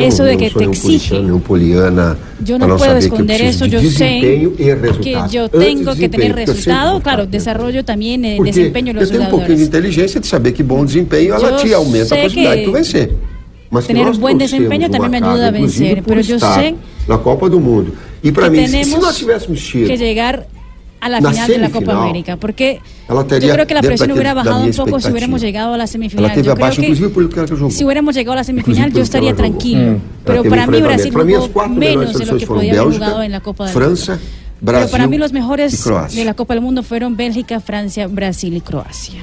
[0.02, 1.08] Eu eso não- de não que sou te nenhum exige.
[1.08, 3.70] poliana, nenhum poliana Yo para no não puedo saber que eu esconder preciso eso, de
[3.70, 5.32] yo sé desempenho e que resultado.
[5.32, 8.36] yo Antes tengo de que tener desempenho, porque eu resultado, sempre claro, desarrollo también el
[8.38, 9.68] Porque desempeño de eu los tenho um pouquinho de jugadores.
[9.68, 12.66] inteligência de saber que bom desempenho ela Eu te aumenta a sei possibilidade que de
[12.66, 13.10] tu vencer.
[13.70, 15.96] Mas que tener nós buen torcemos desempeño uma também me carga, ajuda a inclusive vencer,
[16.02, 16.74] por pero yo estar sé
[17.08, 17.92] na Copa do Mundo.
[18.22, 20.46] E para que mim, se tenemos nós tivéssemos tido que llegar
[21.04, 24.32] a la Na final de la Copa América, porque yo creo que la presión hubiera
[24.32, 26.34] bajado un poco si hubiéramos llegado a la semifinal.
[26.42, 30.66] Yo creo que si hubiéramos llegado a la semifinal yo estaría tranquilo, Ela pero para
[30.66, 30.80] mí.
[30.80, 34.24] Brasil jugó menos de lo que podía haber jugado en la Copa del França, Mundo.
[34.60, 38.56] Brasil pero para mí los mejores de la Copa del Mundo fueron Bélgica, Francia, Brasil
[38.56, 39.20] y Croacia.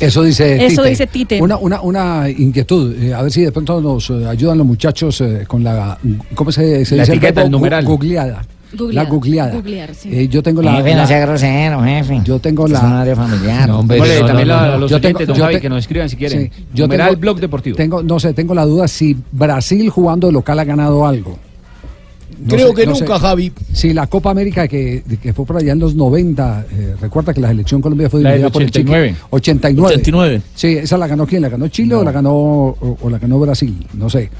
[0.00, 0.88] Eso dice Eso Tite.
[0.88, 1.40] dice Tite.
[1.40, 3.00] Una, una, una inquietud.
[3.00, 5.96] eh, a ver si de pronto nos eh, ayudan los muchachos eh, con la.
[6.34, 7.12] ¿Cómo se, se La dice?
[7.12, 7.46] etiqueta, verbo?
[7.46, 7.84] el numeral.
[7.84, 8.42] Googleada.
[8.76, 9.04] Googleada.
[9.04, 9.52] La googleada.
[9.54, 10.08] Googlear, sí.
[10.12, 10.72] Eh, yo tengo la.
[10.76, 12.20] Jefe, no sea grosero, jefe.
[12.24, 12.78] yo tengo la.
[12.78, 13.68] es un área familiar.
[13.68, 15.68] No, hombre, no, también no, la- los Yo oyentes, tengo- don yo Javi, te- que
[15.68, 16.50] nos escriban si quieren.
[16.54, 17.76] Sí, yo tengo- Blog Deportivo.
[17.76, 21.38] Tengo, no sé, tengo la duda si Brasil jugando de local ha ganado algo.
[22.42, 23.20] No Creo sé, que no nunca, sé.
[23.20, 23.52] Javi.
[23.72, 26.66] Sí, la Copa América que, que fue por allá en los 90.
[26.72, 29.16] eh, recuerda que la selección Colombia fue La del dirigida por el Chiqui- 89.
[29.30, 29.94] 89.
[29.96, 30.42] 89.
[30.54, 31.42] Sí, esa la ganó quién?
[31.42, 33.86] ¿La ganó Chile o la ganó o, o la ganó Brasil?
[33.94, 34.30] No sé.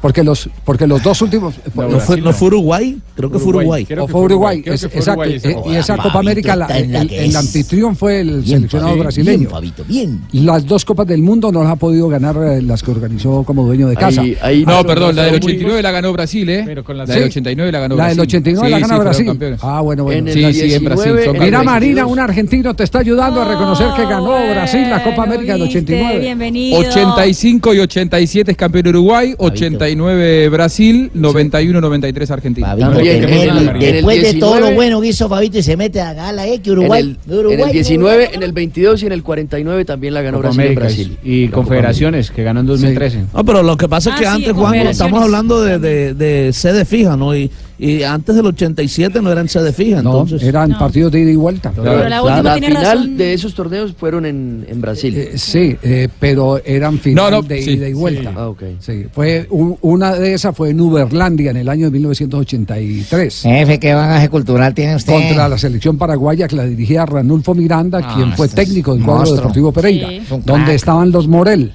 [0.00, 2.98] Porque los porque los dos últimos ¿No fue, no fue Uruguay?
[3.16, 3.86] Creo que fue Uruguay.
[3.98, 5.24] o fue Uruguay, es- exacto.
[5.24, 9.38] eh, y esa Copa América, la- el, el- el anfitrión fue el seleccionado Fabito, brasileño.
[9.38, 10.20] bien, Fabito, bien.
[10.32, 13.64] Las dos Copas del Mundo no las ha podido ganar eh, las que organizó como
[13.66, 14.22] dueño de casa.
[14.22, 16.64] no, perdón, la del 89 la ganó Brasil, ¿eh?
[16.94, 17.12] la Sí.
[17.12, 18.16] del 89 la ganó La Brasil.
[18.16, 19.56] del 89 la Sí, gana sí, Brasil.
[19.62, 20.18] Ah, bueno, bueno.
[20.20, 21.62] En el Sí, sí, en Brasil, 19, son Mira.
[21.62, 25.62] Marina, un argentino te está ayudando a reconocer que ganó Brasil la Copa América del
[25.62, 26.18] 89.
[26.20, 26.78] bienvenido.
[26.80, 32.68] 85 y 87 es campeón Uruguay, 89 Brasil, 91 93 Argentina.
[32.68, 33.72] Fabito, tremendo.
[33.78, 36.60] Después de todo lo bueno que hizo Fabito y se mete a gala, ¿eh?
[36.60, 37.02] Que Uruguay.
[37.02, 40.22] en, el, Uruguay en el 19, en el 22 y en el 49 también la
[40.22, 41.18] ganó Copa Brasil en América Brasil.
[41.24, 43.24] y Confederaciones, que ganó en 2013.
[43.34, 46.14] No, pero lo que pasa es que Ah, antes, en Juan, estamos hablando de, de,
[46.14, 47.29] de sede fija, ¿no?
[47.36, 50.42] Y, y antes del 87 no eran sede fija, No, entonces.
[50.46, 51.72] eran partidos de ida y vuelta.
[51.74, 53.16] Pero la última la tiene final razón.
[53.16, 55.16] de esos torneos fueron en, en Brasil.
[55.16, 58.30] Eh, sí, eh, pero eran final No, no, de sí, ida y vuelta.
[58.30, 58.36] sí.
[58.38, 58.50] Ah.
[58.80, 63.42] Sí, fue un- una de esas fue en Uberlandia en el año de 1983.
[63.42, 65.12] Jefe, ¿qué bagaje cultural tiene usted?
[65.12, 68.94] Contra la selección paraguaya que la dirigía Ranulfo Miranda, Ah, quien fue este es técnico
[68.94, 70.08] del cuadro deportivo Pereira,
[70.44, 71.72] donde estaban los Morel.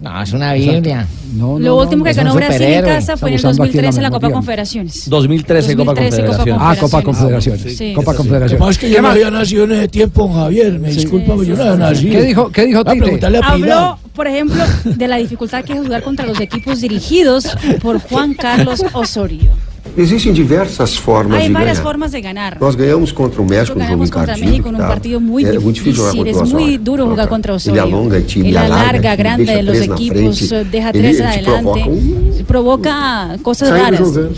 [0.00, 1.06] No, es una Biblia.
[1.34, 3.82] No, Lo último que ganó Brasil en casa fue en el Estamos usando aquí la
[3.82, 4.30] 2013 la Copa.
[4.30, 5.10] Confederaciones.
[5.10, 6.78] 2013 Copa 2013 Copa Confederaciones.
[6.78, 7.76] Ah, Copa Confederaciones.
[7.76, 7.92] Sí.
[7.92, 8.66] Copa Confederaciones.
[8.66, 10.78] más que yo no había nacido en ese tiempo, Javier.
[10.78, 12.12] Me disculpa, pero yo no había nacido.
[12.12, 13.20] ¿Qué dijo, qué dijo Tite?
[13.42, 17.48] Habló, por ejemplo, de la dificultad que es jugar contra los equipos dirigidos
[17.82, 19.50] por Juan Carlos Osorio.
[19.96, 21.82] Existem diversas formas Hay de varias ganhar.
[21.82, 22.56] formas de ganar.
[22.60, 24.50] Nós ganhamos contra o México, um jogo Ganamos contra encardido.
[24.50, 24.86] México en un tá?
[24.88, 26.78] partido muy é muito difícil jogar difícil, contra es o muy Osorio.
[26.78, 27.82] duro jugar contra Ele Osorio.
[27.82, 30.64] alonga el time, Él alarga, alarga ele grande deixa los três na equipos, frente.
[30.70, 33.98] deja Ele- tres ele te adelante, provoca um- provoca cosas Saímos raras.
[34.00, 34.32] jogando.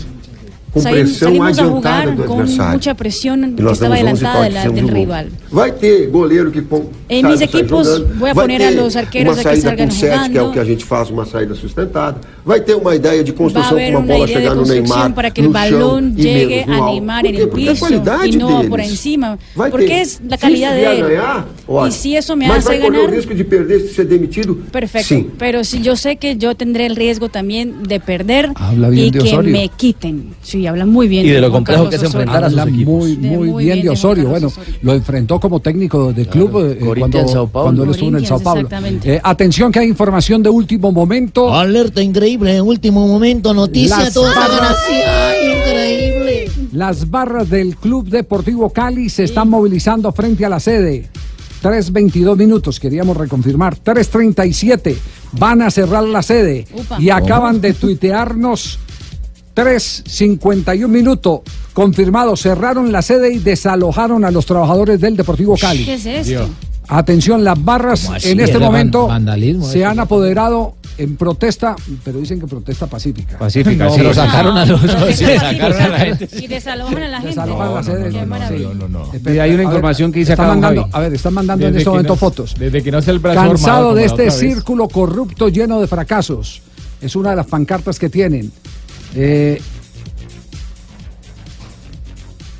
[0.73, 2.73] Com Salim- pressão salimos a adiantada jugar do con adversário.
[2.73, 4.49] mucha presión que 11 adelantada
[4.91, 5.25] rival.
[5.51, 8.13] Vai ter goleiro que pô, En sabe equipos jogando.
[8.15, 10.17] a Vai poner ter a los arqueros uma a que saída salgan com sete, que
[10.17, 10.49] é jugando.
[10.49, 12.17] o que a gente faz, uma saída sustentada.
[12.43, 15.41] Vai ter uma ideia de a construção com uma bola chegar no Neymar, para que
[15.41, 16.91] el no chão balón e llegue menos no a alto.
[16.91, 17.41] Neymar Por en quê?
[17.43, 18.69] el Porque é a piso qualidade y no deles.
[18.71, 19.37] por encima.
[19.55, 20.01] Vai Porque ter.
[20.01, 21.03] es la Se calidad isso de vier a él.
[21.03, 24.07] ganhar, olha, Y si eso me mas correr o ganar, risco de perder, de ser
[24.07, 24.55] demitido?
[24.71, 25.07] perfecto.
[25.07, 25.27] Sim.
[25.37, 29.11] Pero si yo sé que yo tendré el riesgo también de perder Habla bien y
[29.11, 30.33] de que me quiten.
[30.41, 31.25] Sí, habla muy bien.
[31.25, 32.21] Y de lo Juan complejo Carlos que es Osorio.
[32.21, 32.93] enfrentar a sus equipos.
[32.93, 34.29] muy, De muy, muy bien bien de de Osorio.
[34.29, 34.73] Bueno, Osorio.
[34.81, 37.65] lo enfrentó como técnico del club eh, cuando, Sao Paulo.
[37.65, 38.61] cuando él estuvo en el Sao Paulo.
[38.61, 39.15] exactamente.
[39.15, 41.53] Eh, atención que hay información de último momento.
[41.53, 44.77] Alerta increíble, en último momento, noticia, Las barras-.
[44.89, 46.51] Ay, increíble.
[46.71, 51.07] Las barras del Club Deportivo Cali se están movilizando frente a la sede.
[51.61, 53.77] 3.22 minutos, queríamos reconfirmar.
[53.77, 54.95] 3.37,
[55.33, 56.65] van a cerrar la sede.
[56.73, 56.99] Upa.
[56.99, 58.79] Y acaban de tuitearnos
[59.55, 61.41] 3.51 minutos.
[61.73, 65.85] Confirmado, cerraron la sede y desalojaron a los trabajadores del Deportivo Cali.
[65.85, 66.49] ¿Qué es esto?
[66.87, 69.09] Atención, las barras en este momento
[69.61, 69.87] se eso.
[69.89, 73.37] han apoderado en protesta, pero dicen que protesta pacífica.
[73.39, 73.95] Pacífica, No, sí.
[73.97, 74.81] pero Lo sacaron a los-
[75.15, 76.29] Sí, sacaron a la gente.
[76.39, 77.29] Y desalojan a la gente.
[77.29, 78.09] Desalojan la sede.
[78.11, 78.69] Qué maravilla.
[79.33, 80.89] Y hay una A ver, información que dice están acá, mandando.
[80.91, 82.55] A ver, están mandando en Desde este que momento no- fotos.
[82.59, 86.61] Desde que no sea el brazo Cansado armado de este círculo corrupto lleno de fracasos.
[87.01, 88.51] Es una de las pancartas que tienen.
[89.15, 89.59] Eh,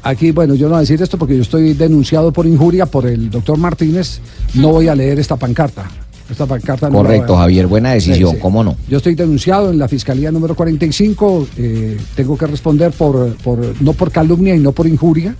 [0.04, 3.06] aquí, bueno, yo no voy a decir esto porque yo estoy denunciado por injuria por
[3.08, 4.20] el doctor Martínez.
[4.56, 5.90] No voy a leer esta pancarta.
[6.30, 8.42] Esta pancarta no la voy a- Correcto, Javier, buena decisión, Sí, sí.
[8.42, 8.78] ¿cómo no?
[8.88, 11.48] Yo estoy denunciado en la Fiscalía número 45.
[11.58, 15.36] eh, tengo que responder por, por no por calumnia y no por injuria.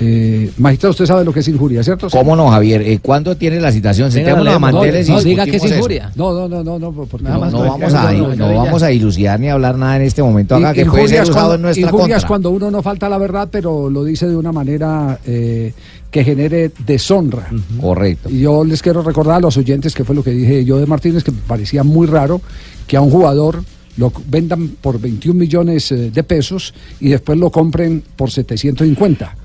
[0.00, 2.08] Eh, magistrado, usted sabe lo que es injuria, ¿cierto?
[2.10, 2.80] ¿Cómo no, Javier?
[2.82, 4.08] Eh, ¿Cuándo tiene la citación?
[4.08, 4.72] Venga, Sentémonos a leemos.
[4.72, 5.74] manteles y No, diga que es eso.
[5.76, 6.10] injuria.
[6.16, 8.82] No, no, no, no, no, porque No, no no- vamos a, no, no, no vamos
[8.82, 11.34] a iluciar ni a hablar nada en este momento acá que puede ser Injurias usado
[11.48, 12.26] cuando- en nuestra contra.
[12.26, 15.72] cuando uno no falta la verdad, pero lo dice de una manera eh,
[16.10, 17.48] que genere deshonra.
[17.80, 18.30] Correcto.
[18.30, 20.86] Y yo les quiero recordar a los oyentes que fue lo que dije yo de
[20.86, 22.40] Martínez, que me parecía muy raro
[22.86, 23.62] que a un jugador
[23.98, 29.36] lo vendan por 21 millones eh, de pesos y después lo compren por 750.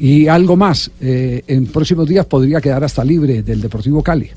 [0.00, 4.30] Y algo más, eh, en próximos días podría quedar hasta libre del Deportivo Cali.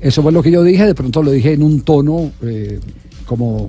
[0.00, 2.78] Eso fue lo que yo dije, de pronto lo dije en un tono eh,
[3.26, 3.68] como,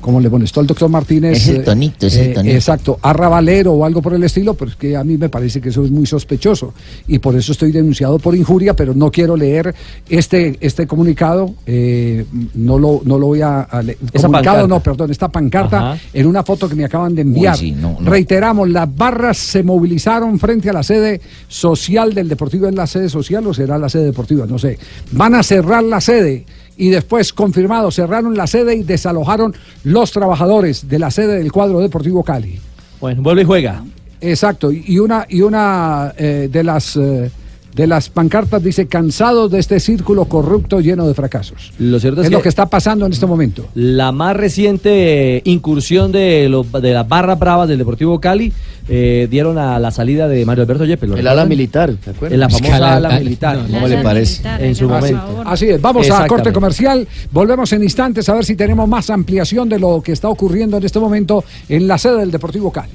[0.00, 1.36] como le molestó al doctor Martínez.
[1.38, 2.54] Es el eh, tonito, es el eh, tonito.
[2.54, 5.70] Exacto, arrabalero o algo por el estilo, pero es que a mí me parece que
[5.70, 6.72] eso es muy sospechoso
[7.06, 9.74] y por eso estoy denunciado por injuria, pero no quiero leer
[10.08, 13.98] este, este comunicado, eh, no, lo, no lo voy a, a leer.
[14.12, 14.66] Esa Comunicado pancarta.
[14.68, 16.00] no, perdón, esta pancarta Ajá.
[16.12, 17.54] en una foto que me acaban de enviar.
[17.54, 18.10] Uy, sí, no, no.
[18.10, 22.66] Reiteramos, las barras se movilizaron frente a la sede social del Deportivo.
[22.68, 24.46] ¿Es la sede social o será la sede deportiva?
[24.46, 24.78] No sé.
[25.12, 26.44] Van a cerrar la sede
[26.78, 31.80] y después confirmado, cerraron la sede y desalojaron los trabajadores de la sede del cuadro
[31.80, 32.58] Deportivo Cali.
[33.00, 33.84] Bueno, vuelve y juega.
[34.20, 37.30] Exacto, y una, y una eh, de las eh,
[37.78, 41.72] de las pancartas dice cansados de este círculo corrupto lleno de fracasos.
[41.78, 43.66] Lo cierto es, Es lo que está pasando en este momento.
[43.76, 48.52] La más reciente eh, incursión de, los, de las barras bravas del Deportivo Cali
[48.88, 51.08] eh, dieron a la salida de Mario Alberto Yepes.
[51.08, 52.34] ¿lo El ala militar, ¿te acuerdas?
[52.34, 53.56] En la Es que famosa ala- militar.
[53.58, 54.42] no, ¿cómo le parece?
[54.58, 55.42] En su Así- momento.
[55.46, 59.68] Así es, vamos a corte comercial, volvemos en instantes a ver si tenemos más ampliación
[59.68, 62.90] de lo que está ocurriendo en este momento en la sede del Deportivo Cali.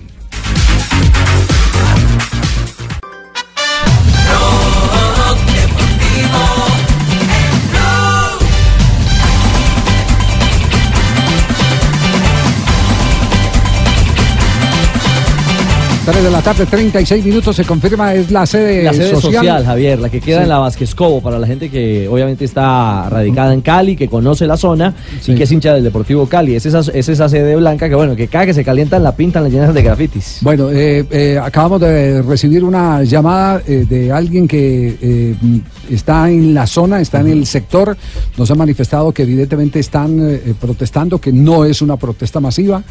[16.05, 19.63] Tres de la tarde, 36 minutos, se confirma, es la sede, La sede social.
[19.63, 20.43] Javier, la que queda Sí.
[20.43, 24.45] en la Vázquez Cobo, para la gente que obviamente está radicada en Cali, que conoce
[24.45, 24.93] la zona
[25.25, 26.55] y que es hincha del Deportivo Cali.
[26.55, 29.43] Es esa, es esa sede blanca que, bueno, que cada que se calientan la pintan,
[29.43, 30.39] la llenan de grafitis.
[30.41, 35.35] Bueno, eh, eh, acabamos de recibir una llamada eh, de alguien que eh,
[35.89, 37.95] está en la zona, está en el sector.
[38.37, 40.19] Nos ha manifestado que evidentemente están
[40.59, 42.83] protestando, que no es una protesta masiva,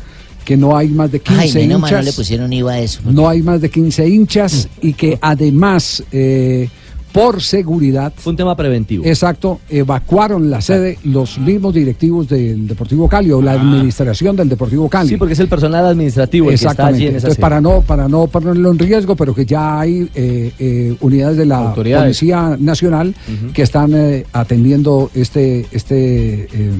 [0.44, 2.04] que no hay más de 15 Ay, menos mal no hinchas.
[2.04, 3.00] le pusieron IVA a eso.
[3.04, 6.68] No hay más de 15 hinchas y que además, eh,
[7.12, 8.10] por seguridad.
[8.16, 9.04] Fue un tema preventivo.
[9.04, 14.88] Exacto, evacuaron la sede los mismos directivos del Deportivo Cali o la administración del Deportivo
[14.88, 15.10] Cali.
[15.10, 16.96] Sí, porque es el personal administrativo el que está Exactamente.
[16.96, 17.40] allí en esa Entonces, sede.
[17.42, 21.44] para no, para no ponerlo en riesgo, pero que ya hay eh, eh, unidades de
[21.46, 21.74] la.
[21.74, 23.14] Policía Nacional
[23.52, 26.70] que están eh, atendiendo este, este eh,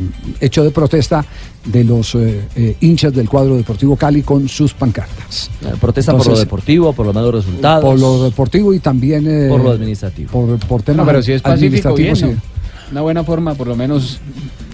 [0.40, 1.24] hecho de protesta
[1.64, 5.50] de los eh, eh, hinchas del cuadro Deportivo Cali con sus pancartas.
[5.62, 7.84] Eh, Protesta por lo deportivo, por los malos resultados.
[7.84, 10.30] Por lo deportivo y también eh, Por lo administrativo.
[10.30, 12.52] Por, por temas No, pero si es pacífico, bien, administrativos, ¿no?
[12.90, 14.20] Una buena forma, por lo menos.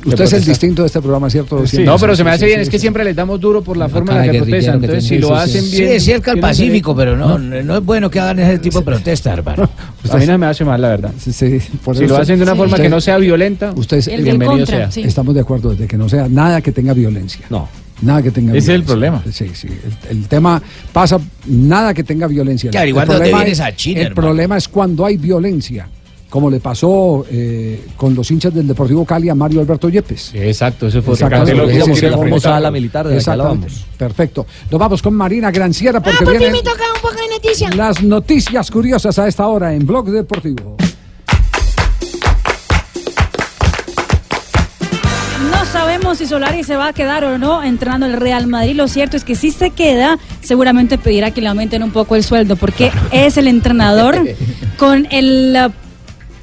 [0.08, 1.66] Usted es el distinto de este programa, ¿cierto?
[1.66, 1.84] Sí.
[1.84, 4.12] No, pero se me hace bien, es que siempre les damos duro por la forma
[4.12, 4.74] en la que protestan.
[4.76, 5.92] Entonces, si lo hacen Sí, bien.
[5.92, 9.32] es cerca al Pacífico, pero no, no es bueno que hagan ese tipo de protesta,
[9.34, 9.68] hermano.
[10.02, 11.12] Pues a mí no me hace mal, la verdad.
[11.18, 12.58] Sí, sí, por Si eso- lo hacen de una Sí.
[12.58, 14.90] forma que no sea violenta, Usted es- El del bienvenido contra, sea.
[14.90, 15.02] sí.
[15.02, 17.44] Estamos de acuerdo de que no sea nada que tenga violencia.
[17.50, 17.68] No.
[18.00, 19.32] Nada que tenga Ese es el violencia.
[19.32, 19.66] Sí, sí.
[20.10, 20.62] El, el tema
[20.92, 22.70] pasa, nada que tenga violencia.
[22.70, 24.28] Que averiguar El problema vienes es- a China, El hermano.
[24.28, 25.88] problema es cuando hay violencia,
[26.28, 30.32] como le pasó eh, con los hinchas del Deportivo Cali a Mario Alberto Yepes.
[30.34, 33.66] Exacto, eso fue ese fue la famosa ala militar de la que Exactamente.
[33.66, 33.86] hablábamos.
[33.96, 34.46] Perfecto.
[34.70, 37.28] Nos vamos con Marina Granciera porque Ah, por fin vienen me toca un poco de
[37.34, 37.70] noticia.
[37.74, 40.76] las noticias curiosas a esta hora en Blog Deportivo.
[45.50, 48.74] No sabemos si Solari se va a quedar o no entrenando el Real Madrid.
[48.74, 52.24] Lo cierto es que si se queda, seguramente pedirá que le aumenten un poco el
[52.24, 54.16] sueldo, porque es el entrenador
[54.78, 55.72] con el uh,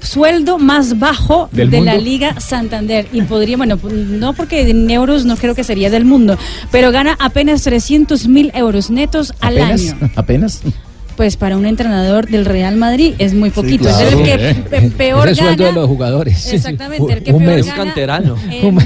[0.06, 2.06] sueldo más bajo ¿Del de la mundo?
[2.06, 3.07] Liga Santander.
[3.11, 6.38] Y podría, bueno, no porque en euros no creo que sería del mundo,
[6.72, 9.82] pero gana apenas 300 mil euros netos al ¿Apenas?
[9.94, 10.10] año.
[10.15, 10.61] ¿Apenas?
[11.18, 13.86] Pues para un entrenador del Real Madrid es muy poquito.
[13.86, 14.06] claro.
[14.07, 15.73] Es el que pe- peor Es el sueldo gana.
[15.76, 16.53] de los jugadores.
[16.53, 17.65] Exactamente, el que Un peor mes.
[17.68, 17.77] gana.
[17.86, 18.36] canterano.
[18.52, 18.77] en-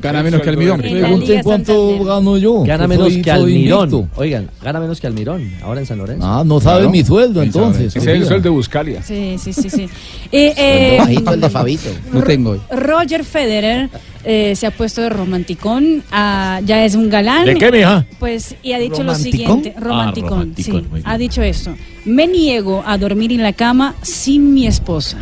[0.00, 0.84] Gana menos que Almirón.
[0.84, 2.04] En la Liga Santander.
[2.04, 2.62] gano yo.
[2.64, 4.10] Gana menos que Almirón.
[4.16, 6.26] Oigan, gana menos que Almirón, ahora en San Lorenzo.
[6.26, 7.94] Ah, no sabe mi sueldo entonces.
[7.96, 9.02] Ese es el sueldo de Buscalia.
[9.02, 9.88] Sí, sí, sí, sí.
[10.30, 11.88] Eh, eh, bajito el de Fabito.
[12.12, 12.58] No tengo.
[12.70, 13.88] Roger Federer
[14.24, 17.46] eh, se ha puesto de romanticón, ah, ya es un galán.
[17.46, 18.04] ¿De qué, mija?
[18.18, 19.32] Pues, y ha dicho lo ¿Romanticón?
[19.32, 23.94] siguiente, Ah, romanticón, romanticón, sí, ha dicho esto, me niego a dormir en la cama
[24.02, 25.16] sin mi esposa.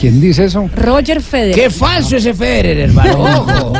[0.00, 0.68] ¿Quién dice eso?
[0.74, 1.54] Roger Federer.
[1.54, 3.22] Qué falso ese Federer, hermano.
[3.22, 3.72] Ojo.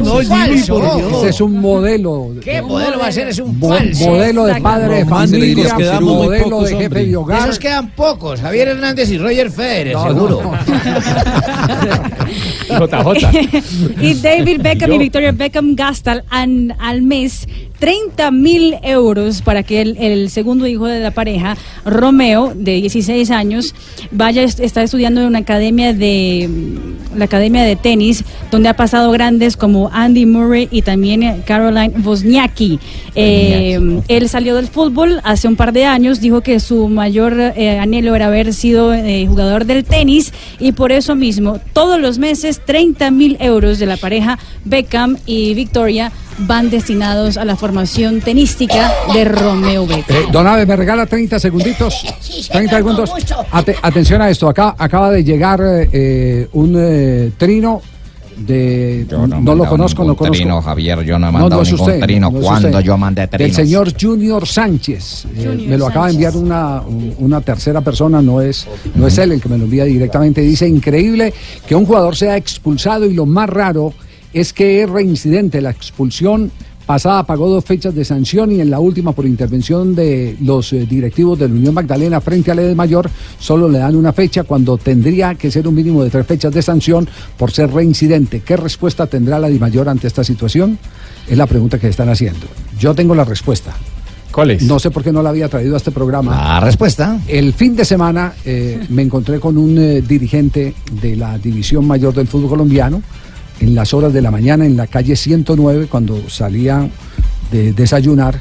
[0.00, 0.76] no, falso.
[0.76, 1.18] ojo.
[1.20, 2.30] Ese es un modelo.
[2.42, 3.28] ¿Qué modelo va a ser?
[3.28, 4.06] Es un Mo- falso.
[4.06, 7.06] modelo de padre de familia, modelo pocos, de jefe hombre.
[7.06, 7.42] de hogar.
[7.42, 8.40] esos quedan pocos.
[8.40, 10.42] Javier Hernández y Roger Federer, No, seguro.
[10.42, 10.58] no,
[14.00, 14.98] y David Beckham y.
[14.98, 17.46] Victoria Beckham gastan an- al mes
[17.78, 23.30] 30 mil euros para que el, el segundo hijo de la pareja, Romeo, de 16
[23.30, 23.74] años,
[24.10, 26.48] vaya, est- está estudiando en una academia de
[27.16, 31.94] la academia de tenis, donde ha pasado grandes como Andy Murray y también eh, Caroline
[32.04, 32.78] Wozniacki.
[33.14, 37.78] Eh, él salió del fútbol hace un par de años, dijo que su mayor eh,
[37.78, 42.60] anhelo era haber sido eh, jugador del tenis y por eso mismo todos los meses
[42.64, 48.92] 30 mil euros de la pareja Beckham y Victoria van destinados a la formación tenística
[49.12, 50.16] de Romeo Beckham.
[50.16, 52.04] Eh, don Abe, me regala 30 segunditos.
[52.50, 53.10] 30 segundos.
[53.50, 54.48] Ate- atención a esto.
[54.48, 57.80] Acá acaba de llegar eh, un eh, trino
[58.36, 60.30] de Yo no, lo conozco, no conozco.
[60.30, 62.30] trino, Javier, yo no he mandado no ningún usted, trino.
[62.30, 62.80] no es ¿Cuándo usted.
[62.82, 63.56] yo mandé Del trinos?
[63.56, 65.26] señor Junior Sánchez.
[65.36, 66.80] Eh, me lo acaba de enviar una,
[67.18, 70.40] una tercera persona, no es, no es él el que me lo envía directamente.
[70.40, 71.34] Dice, increíble
[71.66, 73.92] que un jugador sea expulsado y lo más raro
[74.32, 75.60] es que es reincidente.
[75.60, 76.50] La expulsión
[76.88, 80.86] pasada pagó dos fechas de sanción y en la última por intervención de los eh,
[80.88, 84.78] directivos de la Unión Magdalena frente al Ed Mayor solo le dan una fecha cuando
[84.78, 87.06] tendría que ser un mínimo de tres fechas de sanción
[87.36, 88.40] por ser reincidente.
[88.40, 90.78] ¿Qué respuesta tendrá la Di Mayor ante esta situación?
[91.28, 92.46] Es la pregunta que están haciendo.
[92.78, 93.74] Yo tengo la respuesta.
[94.32, 94.62] ¿Cuál es?
[94.62, 96.34] No sé por qué no la había traído a este programa.
[96.34, 97.20] La respuesta.
[97.28, 102.14] El fin de semana eh, me encontré con un eh, dirigente de la División Mayor
[102.14, 103.02] del Fútbol Colombiano
[103.60, 106.88] en las horas de la mañana en la calle 109 cuando salía
[107.50, 108.38] de desayunar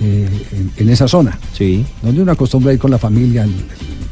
[0.00, 1.38] eh, en, en esa zona.
[1.56, 1.84] Sí.
[2.02, 3.50] Donde uno acostumbra ir con la familia el,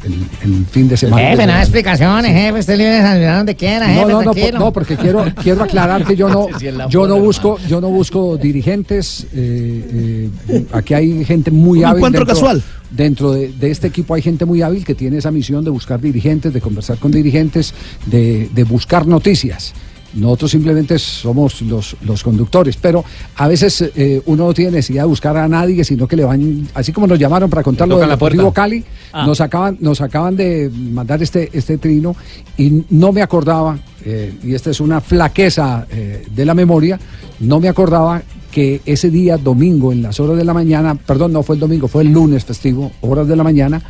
[0.05, 1.29] el- el fin de semana.
[1.31, 2.59] Jefe, nada de explicaciones, jefe.
[2.61, 5.63] Usted libre de desayunar donde quiera, No, jefe, no, no, por- no, porque quiero, quiero
[5.63, 6.47] aclarar que yo no,
[6.89, 9.27] yo no busco, yo no busco dirigentes.
[9.35, 11.99] eh, eh, aquí hay gente muy Un hábil.
[11.99, 12.63] encuentro dentro- casual.
[12.91, 16.01] Dentro de, de este equipo hay gente muy hábil que tiene esa misión de buscar
[16.01, 17.73] dirigentes, de conversar con dirigentes,
[18.07, 19.73] de, de buscar noticias.
[20.15, 23.05] Nosotros simplemente somos los, los conductores, pero
[23.37, 26.69] a veces eh, uno no tiene necesidad de buscar a nadie, sino que le van,
[26.75, 28.09] así como nos llamaron para contar lo del.
[28.09, 29.27] Deportivo Cali, Ah.
[29.27, 32.15] nos acaban, nos acaban de mandar este, este trino
[32.57, 36.99] y no me acordaba, eh, y esta es una flaqueza eh, de la memoria,
[37.41, 38.23] no me acordaba
[38.53, 41.89] que ese día domingo en las horas de la mañana, perdón, no fue el domingo,
[41.89, 43.83] fue el lunes festivo, horas de la mañana,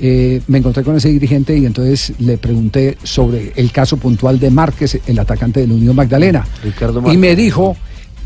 [0.00, 4.50] eh, me encontré con ese dirigente y entonces le pregunté sobre el caso puntual de
[4.50, 6.44] Márquez, el atacante de la Unión Magdalena.
[6.62, 7.18] Ricardo Y Márquez.
[7.20, 7.76] me dijo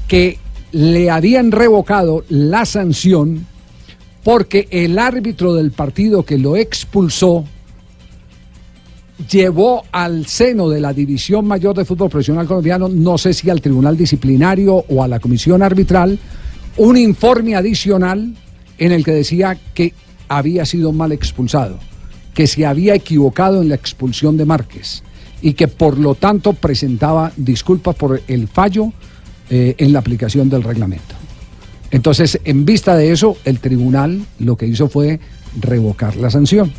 [0.07, 0.39] que
[0.73, 3.47] le habían revocado la sanción
[4.25, 7.45] porque el árbitro del partido que lo expulsó
[9.31, 13.61] llevó al seno de la División Mayor de Fútbol Profesional Colombiano, no sé si al
[13.61, 16.19] Tribunal Disciplinario o a la Comisión Arbitral,
[16.77, 18.35] un informe adicional
[18.79, 19.93] en el que decía que
[20.29, 21.79] había sido mal expulsado,
[22.35, 25.03] que se había equivocado en la expulsión de Márquez
[25.41, 28.93] y que por lo tanto presentaba disculpas por el fallo
[29.51, 31.15] eh, en la aplicación del reglamento.
[31.91, 35.21] Entonces, en vista de eso, el tribunal lo que hizo fue
[35.59, 36.73] revocar la sanción.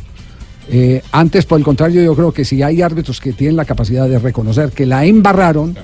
[0.68, 4.08] Eh, antes, por el contrario, yo creo que si hay árbitros que tienen la capacidad
[4.08, 5.76] de reconocer que la embarraron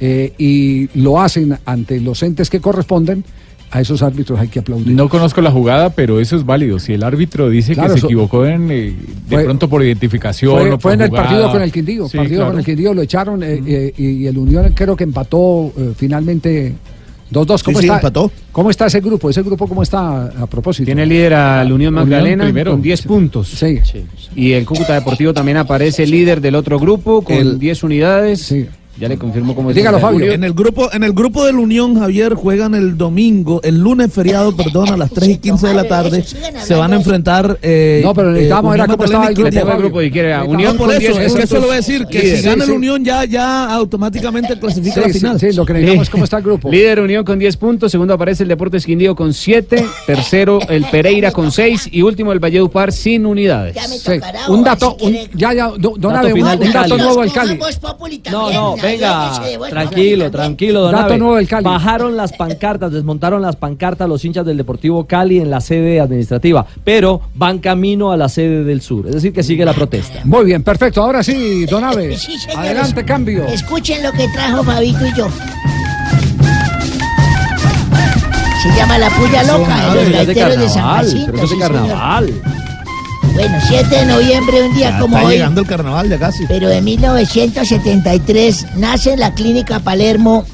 [0.00, 3.24] eh, y lo hacen ante los entes que corresponden,
[3.70, 4.94] a esos árbitros hay que aplaudir.
[4.96, 6.78] No conozco la jugada, pero eso es válido.
[6.78, 8.94] Si el árbitro dice Claro, que se equivocó en, eh,
[9.28, 12.08] de Fue- pronto por identificación Fue, o por fue en el partido con el Quindío.
[12.08, 12.50] Sí, partido claro.
[12.52, 16.74] con el Quindío lo echaron eh, eh, y, el Unión creo que empató eh, finalmente
[17.30, 17.62] 2-2.
[17.62, 18.32] ¿Cómo, Sí, sí, está, empató.
[18.52, 19.28] ¿Cómo está ese grupo?
[19.28, 20.86] ¿Ese grupo cómo está a propósito?
[20.86, 22.70] Tiene líder a la Unión Magdalena primero.
[22.70, 23.48] con 10 puntos.
[23.48, 23.80] Sí.
[24.34, 28.54] Y el Cúcuta Deportivo también aparece líder del otro grupo con El- 10 unidades.
[29.00, 29.76] Ya le confirmo cómo es.
[29.76, 34.56] En el grupo, en el grupo del Unión Javier juegan el domingo, el lunes feriado,
[34.56, 36.24] perdón, a las 3 y 15 de la tarde.
[36.24, 37.58] Se van a enfrentar.
[37.62, 39.78] eh, No, pero necesitamos eh, era Unión cómo estaba el grupo, Quindío.
[39.78, 41.76] grupo y quiere a No, Unión por eso, 10 es que eso lo voy a
[41.76, 42.36] decir, que líder.
[42.38, 42.76] si gana Sí, el sí.
[42.76, 45.40] Unión ya, ya automáticamente clasifica Sí, a la final.
[45.40, 46.70] sí, lo que necesitamos es cómo está el grupo.
[46.70, 51.30] Líder Unión con 10 puntos, segundo aparece el Deportes Quindío con 7, tercero el Pereira
[51.30, 53.76] con 6 y último el Valledupar sin unidades.
[54.02, 54.12] Sí.
[54.48, 57.58] Un dato, un- ya, ya, do- don un, de dato nuevo del Cali.
[58.32, 61.64] No, no, venga, tranquilo, tranquilo, don Dato nuevo del Cali.
[61.64, 66.66] Bajaron las pancartas, desmontaron las pancartas los hinchas del Deportivo Cali en la sede administrativa,
[66.84, 70.20] pero van camino a la sede del sur, es decir, que sigue la protesta.
[70.24, 71.02] Muy bien, perfecto.
[71.02, 71.78] Ahora sí, don.
[71.78, 72.56] Sí, señores.
[72.56, 73.46] Adelante, cambio.
[73.46, 75.28] Escuchen lo que trajo Fabito y yo.
[78.62, 81.46] Se llama La Puya Loca, de gaiteros de San Jacinto.
[81.46, 82.57] sí, señor.
[83.38, 85.34] Bueno, 7 de noviembre, un día Ya como está hoy.
[85.34, 86.44] llegando el carnaval ya casi.
[86.48, 90.44] Pero de 1973 nace en la clínica Palermo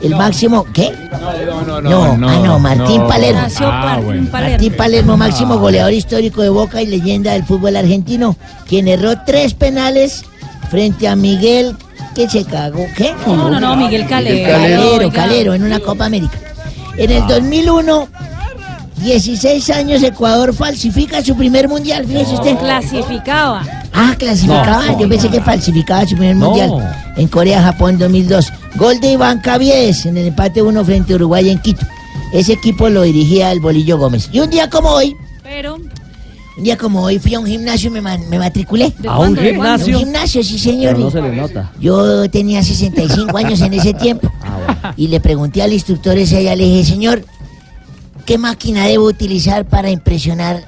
[0.00, 0.64] el máximo.
[0.72, 0.92] ¿Qué?
[1.12, 3.42] No, No, ah, no, Martín Palermo.
[3.42, 4.30] Nació en Palermo.
[4.32, 8.36] Martín Palermo, máximo goleador histórico de Boca y leyenda del fútbol argentino,
[8.66, 10.24] quien erró tres penales
[10.70, 11.76] frente a Miguel,
[12.16, 12.84] que se cagó.
[12.96, 13.14] ¿Qué?
[13.28, 14.50] No, no, no, Miguel Calero.
[14.50, 15.12] Calero.
[15.12, 16.36] Calero, en una Copa América.
[16.96, 18.08] En el 2001,
[19.00, 22.56] 16 años, Ecuador falsifica su primer mundial, fíjese usted.
[22.58, 23.62] Clasificaba.
[23.92, 24.86] Ah, clasificaba.
[24.86, 26.46] No, Yo pensé que falsificaba su primer No.
[26.50, 26.72] mundial
[27.16, 28.52] en Corea-Japón 2002.
[28.76, 31.86] Gol de Iván Caviedes en el empate 1 frente a Uruguay en Quito.
[32.32, 34.28] Ese equipo lo dirigía el Bolillo Gómez.
[34.32, 35.76] Y un día como hoy, Pero.
[35.76, 38.92] un día como hoy fui a un gimnasio y me, me matriculé.
[38.98, 39.40] ¿De ¿A un cuándo?
[39.40, 39.98] A gimnasio?
[39.98, 40.92] un gimnasio, sí señor.
[40.94, 41.72] Pero no se le nota.
[41.80, 44.30] Yo tenía 65 años en ese tiempo.
[44.96, 47.24] Y le pregunté al instructor ese allá, le dije, señor,
[48.28, 50.62] ¿qué máquina debo utilizar para impresionar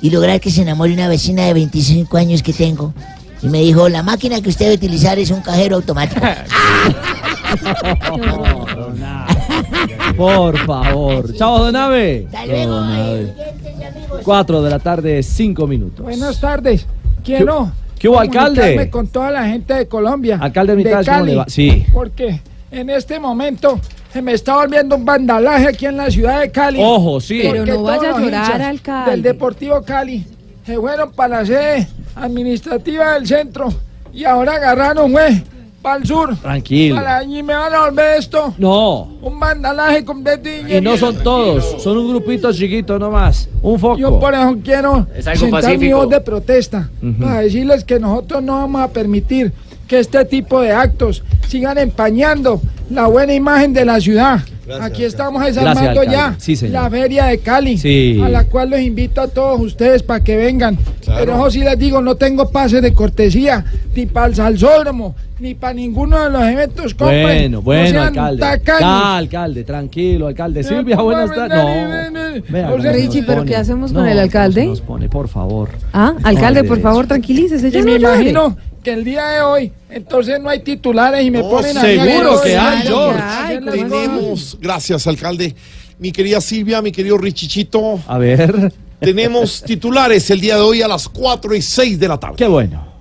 [0.00, 2.94] y lograr que se enamore una vecina de 25 años que tengo?
[3.42, 6.20] Y me dijo, la máquina que usted debe utilizar es un cajero automático.
[10.16, 11.34] Por favor.
[11.34, 12.26] Chao, Donave.
[12.26, 13.34] Hasta luego, Don Abe.
[13.80, 14.20] y amigos.
[14.22, 16.04] Cuatro de la tarde, cinco minutos.
[16.04, 16.86] Buenas tardes.
[17.24, 17.72] Quiero.
[17.98, 18.88] ¿Qué hubo, alcalde?
[18.90, 20.38] con toda la gente de Colombia.
[20.40, 21.30] Alcalde Mitad, de ¿cómo Cali.
[21.32, 21.46] le va?
[21.48, 21.84] Sí.
[21.92, 22.40] Porque
[22.72, 23.78] en este momento
[24.12, 26.78] se me está volviendo un vandalaje aquí en la ciudad de Cali.
[26.82, 27.40] Ojo, sí.
[27.42, 29.10] Pero no vaya a llorar, hinchas alcalde.
[29.10, 30.24] Del Deportivo Cali
[30.66, 33.72] se fueron para la sede administrativa del centro
[34.12, 35.42] y ahora agarraron, güey,
[35.80, 36.36] para el sur.
[36.36, 36.96] Tranquilo.
[36.96, 38.54] Para y me van a volver esto.
[38.58, 39.02] No.
[39.20, 40.48] Un vandalaje completo.
[40.68, 43.48] Y no son todos, son un grupito chiquito nomás.
[43.62, 43.98] Un foco.
[43.98, 46.90] Yo por eso quiero Es algo sentar mi voz de protesta
[47.20, 49.52] para decirles que nosotros no vamos a permitir
[49.92, 54.40] que este tipo de actos sigan empañando la buena imagen de la ciudad.
[54.80, 56.34] Aquí estamos desarmando Gracias, ya.
[56.38, 58.18] Sí, la feria de Cali, Sí.
[58.24, 60.78] a la cual los invito a todos ustedes para que vengan.
[61.04, 65.54] Pero eso sí les digo, no tengo pases de cortesía, ni para el salsódromo, ni
[65.54, 66.94] para ninguno de los eventos.
[66.94, 68.40] Compren, Bueno, no bueno, sean alcalde.
[68.40, 69.04] tacaños.
[69.04, 70.62] Alcalde, tranquilo, alcalde.
[70.64, 72.10] Silvia, buenas tardes.
[72.12, 72.42] No.
[72.48, 73.50] Vea Richie, pero pone.
[73.50, 74.64] ¿qué hacemos No, con el alcalde?
[74.64, 75.68] Nos pone, por favor.
[75.92, 77.68] Ah, alcalde, por favor, tranquilícese.
[77.68, 78.14] Y ya me no llore.
[78.30, 82.40] imagino que el día de hoy, entonces no hay titulares y me ponen a seguro
[82.42, 83.22] que hay, George.
[83.22, 85.54] Ay, ¿cómo Tenemos, gracias alcalde,
[85.98, 88.00] mi querida Silvia, mi querido Richichito.
[88.06, 88.72] A ver.
[89.00, 92.36] Tenemos titulares el día de hoy a las 4 y 6 de la tarde.
[92.36, 92.91] Qué bueno.